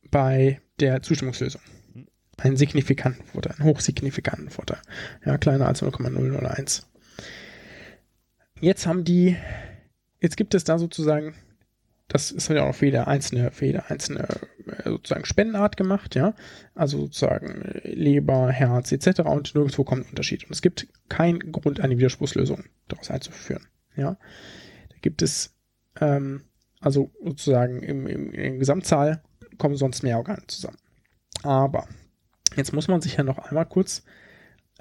bei 0.10 0.62
der 0.80 1.02
Zustimmungslösung. 1.02 1.62
Einen 2.38 2.58
signifikanten 2.58 3.24
Vorteil, 3.26 3.56
einen 3.58 3.66
hochsignifikanten 3.70 4.50
Vorteil. 4.50 4.80
Ja, 5.26 5.38
kleiner 5.38 5.68
als 5.68 5.82
0,001. 5.82 6.88
Jetzt 8.60 8.88
haben 8.88 9.04
die, 9.04 9.36
jetzt 10.20 10.38
gibt 10.38 10.56
es 10.56 10.64
da 10.64 10.80
sozusagen 10.80 11.36
das 12.08 12.32
ist 12.32 12.50
ja 12.50 12.64
auch 12.64 12.76
für 12.76 12.86
jede 12.86 13.08
einzelne, 13.08 13.52
für 13.52 13.66
jede 13.66 13.90
einzelne 13.90 14.28
äh, 14.68 14.90
sozusagen 14.90 15.26
Spendenart 15.26 15.78
gemacht, 15.78 16.16
ja. 16.16 16.36
Also 16.76 17.00
sozusagen 17.00 17.62
äh, 17.62 17.90
Leber, 17.94 18.50
Herz 18.52 18.92
etc. 18.92 19.22
Und 19.22 19.56
nirgendwo 19.56 19.84
kommt 19.84 20.06
ein 20.06 20.10
Unterschied. 20.10 20.44
Und 20.44 20.52
es 20.52 20.62
gibt 20.62 20.88
keinen 21.10 21.52
Grund, 21.52 21.80
eine 21.80 21.98
Widerspruchslösung 21.98 22.66
daraus 22.88 23.10
einzuführen, 23.10 23.66
ja. 23.96 24.18
Da 24.90 24.96
gibt 25.02 25.22
es, 25.22 25.56
ähm, 26.00 26.44
also 26.80 27.12
sozusagen 27.24 27.82
im, 27.82 28.08
im, 28.08 28.32
in 28.32 28.60
Gesamtzahl 28.60 29.24
kommen 29.58 29.76
sonst 29.76 30.04
mehr 30.04 30.18
Organe 30.18 30.44
zusammen. 30.48 30.78
Aber 31.44 31.88
jetzt 32.56 32.74
muss 32.74 32.88
man 32.88 33.02
sich 33.02 33.18
ja 33.18 33.24
noch 33.24 33.38
einmal 33.40 33.66
kurz 33.66 34.04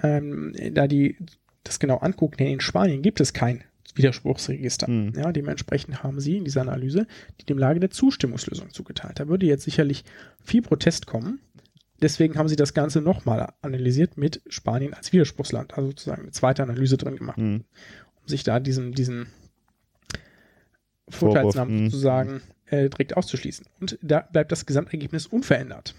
ähm, 0.01 0.53
da 0.71 0.87
die 0.87 1.17
das 1.63 1.79
genau 1.79 1.97
angucken. 1.97 2.43
In 2.43 2.59
Spanien 2.59 3.01
gibt 3.01 3.21
es 3.21 3.33
kein 3.33 3.63
Widerspruchsregister. 3.95 4.89
Mhm. 4.89 5.13
Ja, 5.15 5.31
dementsprechend 5.31 6.03
haben 6.03 6.19
sie 6.19 6.37
in 6.37 6.45
dieser 6.45 6.61
Analyse 6.61 7.07
die 7.39 7.45
dem 7.45 7.57
Lage 7.57 7.79
der 7.79 7.91
Zustimmungslösung 7.91 8.71
zugeteilt. 8.71 9.19
Da 9.19 9.27
würde 9.27 9.45
jetzt 9.45 9.63
sicherlich 9.63 10.03
viel 10.43 10.61
Protest 10.61 11.05
kommen. 11.07 11.39
Deswegen 12.01 12.37
haben 12.37 12.49
sie 12.49 12.55
das 12.55 12.73
Ganze 12.73 13.01
nochmal 13.01 13.53
analysiert 13.61 14.17
mit 14.17 14.41
Spanien 14.47 14.93
als 14.93 15.13
Widerspruchsland, 15.13 15.75
also 15.75 15.89
sozusagen 15.89 16.23
eine 16.23 16.31
zweite 16.31 16.63
Analyse 16.63 16.97
drin 16.97 17.15
gemacht, 17.15 17.37
mhm. 17.37 17.63
um 18.21 18.27
sich 18.27 18.43
da 18.43 18.59
diesen, 18.59 18.91
diesen 18.91 19.27
Vorteilsnamen 21.07 21.75
mhm. 21.75 21.85
sozusagen 21.85 22.41
äh, 22.65 22.89
direkt 22.89 23.15
auszuschließen. 23.15 23.65
Und 23.79 23.97
da 24.01 24.21
bleibt 24.21 24.51
das 24.51 24.65
Gesamtergebnis 24.65 25.27
unverändert. 25.27 25.95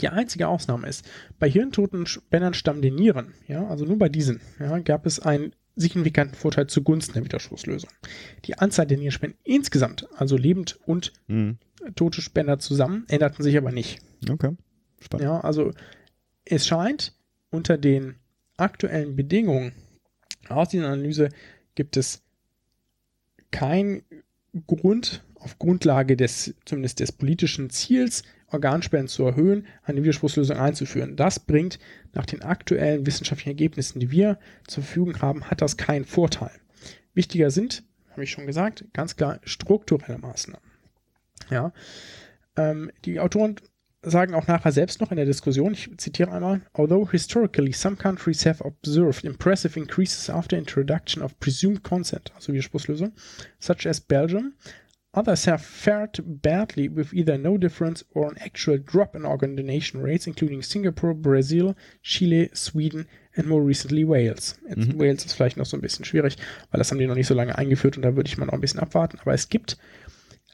Die 0.00 0.08
einzige 0.08 0.48
Ausnahme 0.48 0.88
ist, 0.88 1.08
bei 1.38 1.48
hirntoten 1.48 2.06
Spendern 2.06 2.54
stammen 2.54 2.82
die 2.82 2.90
Nieren, 2.90 3.34
ja, 3.46 3.66
also 3.68 3.84
nur 3.84 3.98
bei 3.98 4.08
diesen, 4.08 4.40
ja, 4.58 4.78
gab 4.80 5.06
es 5.06 5.20
einen 5.20 5.54
signifikanten 5.76 6.36
Vorteil 6.36 6.66
zugunsten 6.68 7.14
der 7.14 7.24
Widerspruchslösung. 7.24 7.90
Die 8.44 8.58
Anzahl 8.58 8.86
der 8.86 8.98
Nierenspenden 8.98 9.38
insgesamt, 9.44 10.06
also 10.16 10.36
lebend 10.36 10.78
und 10.86 11.12
Mhm. 11.26 11.58
tote 11.96 12.22
Spender 12.22 12.58
zusammen, 12.58 13.04
änderten 13.08 13.42
sich 13.42 13.56
aber 13.56 13.72
nicht. 13.72 14.00
Okay. 14.28 14.56
Spannend. 15.00 15.24
Ja, 15.24 15.40
also 15.40 15.72
es 16.44 16.66
scheint 16.66 17.14
unter 17.50 17.76
den 17.76 18.16
aktuellen 18.56 19.16
Bedingungen 19.16 19.72
aus 20.48 20.68
dieser 20.68 20.86
Analyse 20.86 21.30
gibt 21.74 21.96
es 21.96 22.22
keinen 23.50 24.02
Grund 24.66 25.24
auf 25.34 25.58
Grundlage 25.58 26.16
des 26.16 26.54
zumindest 26.64 27.00
des 27.00 27.12
politischen 27.12 27.70
Ziels 27.70 28.22
Organspenden 28.54 29.08
zu 29.08 29.24
erhöhen, 29.24 29.66
eine 29.82 30.02
Widerspruchslösung 30.02 30.56
einzuführen. 30.56 31.16
Das 31.16 31.38
bringt 31.38 31.78
nach 32.12 32.26
den 32.26 32.42
aktuellen 32.42 33.06
wissenschaftlichen 33.06 33.50
Ergebnissen, 33.50 34.00
die 34.00 34.10
wir 34.10 34.38
zur 34.66 34.82
Verfügung 34.82 35.20
haben, 35.20 35.50
hat 35.50 35.60
das 35.60 35.76
keinen 35.76 36.04
Vorteil. 36.04 36.52
Wichtiger 37.14 37.50
sind, 37.50 37.84
habe 38.10 38.24
ich 38.24 38.30
schon 38.30 38.46
gesagt, 38.46 38.84
ganz 38.92 39.16
klar 39.16 39.40
strukturelle 39.44 40.18
Maßnahmen. 40.18 40.70
Ja, 41.50 41.72
ähm, 42.56 42.90
die 43.04 43.20
Autoren 43.20 43.56
sagen 44.02 44.34
auch 44.34 44.46
nachher 44.46 44.72
selbst 44.72 45.00
noch 45.00 45.10
in 45.10 45.16
der 45.16 45.26
Diskussion, 45.26 45.72
ich 45.72 45.90
zitiere 45.96 46.30
einmal, 46.30 46.60
although 46.74 47.10
historically 47.10 47.72
some 47.72 47.96
countries 47.96 48.44
have 48.44 48.62
observed 48.62 49.24
impressive 49.24 49.78
increases 49.78 50.28
after 50.28 50.56
introduction 50.56 51.22
of 51.22 51.38
presumed 51.40 51.82
consent, 51.82 52.32
also 52.34 52.52
Widerspruchslösung, 52.52 53.12
such 53.58 53.86
as 53.86 54.00
Belgium, 54.00 54.52
others 55.14 55.46
have 55.46 55.62
fared 55.62 56.20
badly 56.42 56.88
with 56.88 57.12
either 57.12 57.38
no 57.38 57.56
difference 57.56 58.04
or 58.14 58.28
an 58.28 58.36
actual 58.38 58.78
drop 58.78 59.14
in 59.14 59.24
organ 59.24 59.56
donation 59.56 60.02
rates, 60.02 60.26
including 60.26 60.62
Singapore, 60.62 61.14
Brazil, 61.14 61.74
Chile, 62.02 62.50
Sweden 62.54 63.06
and 63.36 63.46
more 63.46 63.62
recently 63.62 64.04
Wales. 64.04 64.58
Jetzt 64.68 64.98
Wales 64.98 65.24
ist 65.24 65.34
vielleicht 65.34 65.56
noch 65.56 65.66
so 65.66 65.76
ein 65.76 65.80
bisschen 65.80 66.04
schwierig, 66.04 66.36
weil 66.70 66.78
das 66.78 66.90
haben 66.90 66.98
die 66.98 67.06
noch 67.06 67.14
nicht 67.14 67.26
so 67.26 67.34
lange 67.34 67.56
eingeführt 67.56 67.96
und 67.96 68.02
da 68.02 68.16
würde 68.16 68.28
ich 68.28 68.38
mal 68.38 68.46
noch 68.46 68.54
ein 68.54 68.60
bisschen 68.60 68.80
abwarten, 68.80 69.18
aber 69.20 69.34
es 69.34 69.48
gibt 69.48 69.78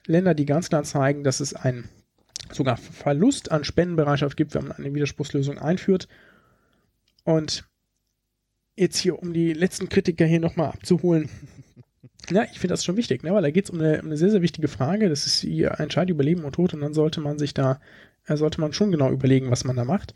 Länder, 0.07 0.35
die 0.35 0.47
ganz 0.47 0.69
klar 0.69 0.83
zeigen, 0.83 1.25
dass 1.25 1.41
es 1.41 1.55
ein 1.55 1.89
sogar 2.53 2.77
Verlust 2.77 3.51
an 3.51 3.65
Spendenbereitschaft 3.65 4.37
gibt, 4.37 4.55
wenn 4.55 4.69
man 4.69 4.77
eine 4.77 4.95
Widerspruchslösung 4.95 5.59
einführt. 5.59 6.09
Und 7.25 7.65
jetzt 8.77 8.97
hier, 8.99 9.19
um 9.19 9.33
die 9.33 9.53
letzten 9.53 9.89
Kritiker 9.89 10.27
hier 10.27 10.41
nochmal 10.41 10.69
abzuholen. 10.71 11.29
Ja, 12.31 12.45
ich 12.45 12.59
finde 12.59 12.73
das 12.75 12.85
schon 12.85 12.97
wichtig, 12.97 13.23
ne? 13.23 13.33
weil 13.33 13.43
da 13.43 13.51
geht 13.51 13.65
es 13.65 13.71
um 13.71 13.81
eine, 13.81 14.01
um 14.01 14.07
eine 14.07 14.17
sehr, 14.17 14.31
sehr 14.31 14.43
wichtige 14.43 14.69
Frage. 14.69 15.09
Das 15.09 15.27
ist 15.27 15.43
die 15.43 15.63
Entscheidung 15.63 16.17
über 16.17 16.25
Leben 16.25 16.45
und 16.45 16.53
Tod 16.53 16.75
und 16.75 16.81
dann 16.81 16.95
sollte 16.95 17.21
man 17.21 17.39
sich 17.39 17.55
da, 17.55 17.81
äh, 18.27 18.37
sollte 18.37 18.61
man 18.61 18.73
schon 18.73 18.91
genau 18.91 19.11
überlegen, 19.11 19.51
was 19.51 19.65
man 19.65 19.77
da 19.77 19.85
macht. 19.85 20.15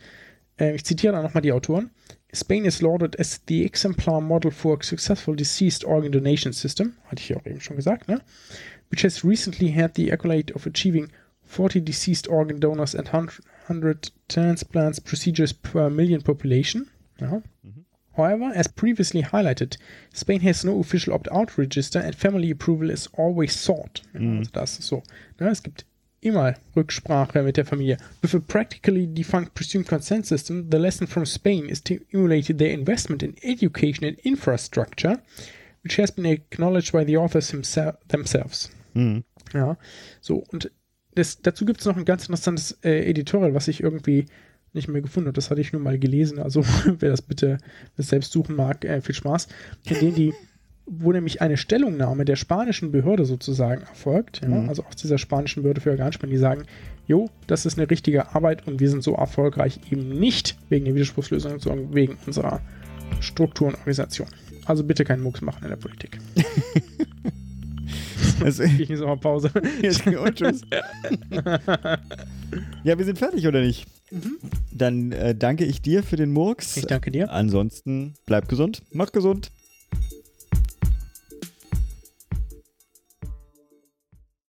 Äh, 0.58 0.74
ich 0.74 0.84
zitiere 0.84 1.14
da 1.14 1.22
nochmal 1.22 1.42
die 1.42 1.52
Autoren. 1.52 1.90
Spain 2.32 2.64
is 2.64 2.80
lauded 2.80 3.18
as 3.18 3.40
the 3.48 3.64
exemplar 3.64 4.20
model 4.20 4.50
for 4.50 4.78
a 4.78 4.82
successful 4.82 5.36
deceased 5.36 5.84
organ 5.84 6.10
donation 6.10 6.52
system, 6.52 6.94
hatte 7.04 7.22
ich 7.22 7.28
ja 7.28 7.36
auch 7.36 7.46
eben 7.46 7.60
schon 7.60 7.76
gesagt, 7.76 8.08
ne? 8.08 8.20
which 8.90 9.04
has 9.04 9.24
recently 9.24 9.72
had 9.72 9.94
the 9.96 10.12
accolade 10.12 10.52
of 10.54 10.66
achieving 10.66 11.10
40 11.44 11.84
deceased 11.84 12.28
organ 12.28 12.60
donors 12.60 12.94
and 12.94 13.08
100 13.12 14.10
transplants 14.28 15.00
procedures 15.00 15.52
per 15.52 15.90
million 15.90 16.22
population. 16.22 16.88
Ja. 17.20 17.42
However, 18.16 18.52
as 18.54 18.68
previously 18.68 19.22
highlighted, 19.22 19.76
Spain 20.12 20.40
has 20.42 20.64
no 20.64 20.78
official 20.78 21.14
opt-out 21.14 21.58
register 21.58 21.98
and 21.98 22.14
family 22.14 22.50
approval 22.50 22.90
is 22.90 23.08
always 23.16 23.52
sought. 23.54 24.02
Ja, 24.14 24.20
Also 24.38 24.50
das 24.52 24.78
ist 24.78 24.88
so. 24.88 25.02
Ne, 25.40 25.48
es 25.48 25.62
gibt 25.62 25.84
immer 26.20 26.54
Rücksprache 26.74 27.42
mit 27.42 27.56
der 27.56 27.66
Familie. 27.66 27.98
With 28.22 28.34
a 28.34 28.38
practically 28.38 29.06
defunct 29.06 29.54
presumed 29.54 29.86
consent 29.86 30.26
system, 30.26 30.70
the 30.70 30.78
lesson 30.78 31.06
from 31.06 31.26
Spain 31.26 31.68
is 31.68 31.82
to 31.82 31.98
emulate 32.12 32.56
their 32.56 32.72
investment 32.72 33.22
in 33.22 33.36
education 33.42 34.06
and 34.06 34.18
infrastructure, 34.20 35.18
which 35.82 35.98
has 35.98 36.10
been 36.10 36.24
acknowledged 36.24 36.92
by 36.92 37.04
the 37.04 37.16
authors 37.16 37.48
themselves. 37.48 38.70
Mhm. 38.94 39.24
Ja, 39.52 39.76
so 40.20 40.44
und 40.50 40.70
das, 41.14 41.40
dazu 41.42 41.64
gibt 41.64 41.80
es 41.80 41.86
noch 41.86 41.96
ein 41.96 42.04
ganz 42.04 42.24
interessantes 42.24 42.78
äh, 42.82 43.08
Editorial, 43.10 43.54
was 43.54 43.68
ich 43.68 43.82
irgendwie 43.82 44.26
nicht 44.74 44.88
mehr 44.88 45.02
gefunden 45.02 45.28
habe. 45.28 45.34
Das 45.36 45.50
hatte 45.50 45.60
ich 45.60 45.72
nur 45.72 45.80
mal 45.82 45.98
gelesen. 45.98 46.38
Also 46.38 46.64
wer 46.98 47.10
das 47.10 47.22
bitte 47.22 47.58
selbst 47.96 48.32
suchen 48.32 48.56
mag, 48.56 48.84
äh, 48.84 49.00
viel 49.00 49.14
Spaß. 49.14 49.48
In 49.84 49.98
denen 50.00 50.14
die, 50.14 50.34
wo 50.86 51.12
nämlich 51.12 51.40
eine 51.40 51.56
Stellungnahme 51.56 52.24
der 52.24 52.36
spanischen 52.36 52.92
Behörde 52.92 53.24
sozusagen 53.24 53.82
erfolgt, 53.82 54.40
ja, 54.42 54.48
Mhm. 54.48 54.68
also 54.68 54.84
aus 54.84 54.96
dieser 54.96 55.18
spanischen 55.18 55.62
Behörde 55.62 55.80
für 55.80 55.90
Organspenden, 55.90 56.34
die 56.34 56.40
sagen, 56.40 56.64
jo, 57.06 57.30
das 57.46 57.66
ist 57.66 57.78
eine 57.78 57.88
richtige 57.90 58.34
Arbeit 58.34 58.66
und 58.66 58.80
wir 58.80 58.90
sind 58.90 59.02
so 59.02 59.14
erfolgreich 59.14 59.78
eben 59.90 60.08
nicht 60.18 60.56
wegen 60.68 60.84
der 60.86 60.94
Widerspruchslösung, 60.94 61.58
sondern 61.60 61.94
wegen 61.94 62.16
unserer 62.26 62.60
Struktur 63.20 63.68
und 63.68 63.74
Organisation. 63.74 64.28
Also 64.66 64.82
bitte 64.84 65.04
keinen 65.04 65.22
Mucks 65.22 65.40
machen 65.42 65.62
in 65.64 65.70
der 65.70 65.76
Politik. 65.76 66.18
Also, 68.42 68.64
Ich 68.64 68.90
in 68.90 68.96
Sommerpause. 68.96 69.50
Jetzt 69.80 70.06
und 70.06 70.34
tschüss. 70.34 70.62
ja, 72.82 72.98
wir 72.98 73.04
sind 73.04 73.18
fertig, 73.18 73.46
oder 73.46 73.60
nicht? 73.60 73.86
Dann 74.72 75.12
äh, 75.12 75.34
danke 75.34 75.64
ich 75.64 75.82
dir 75.82 76.02
für 76.02 76.16
den 76.16 76.32
Murks. 76.32 76.76
Ich 76.76 76.86
danke 76.86 77.10
dir. 77.10 77.30
Ansonsten 77.30 78.14
bleib 78.26 78.48
gesund, 78.48 78.82
mach 78.92 79.12
gesund. 79.12 79.50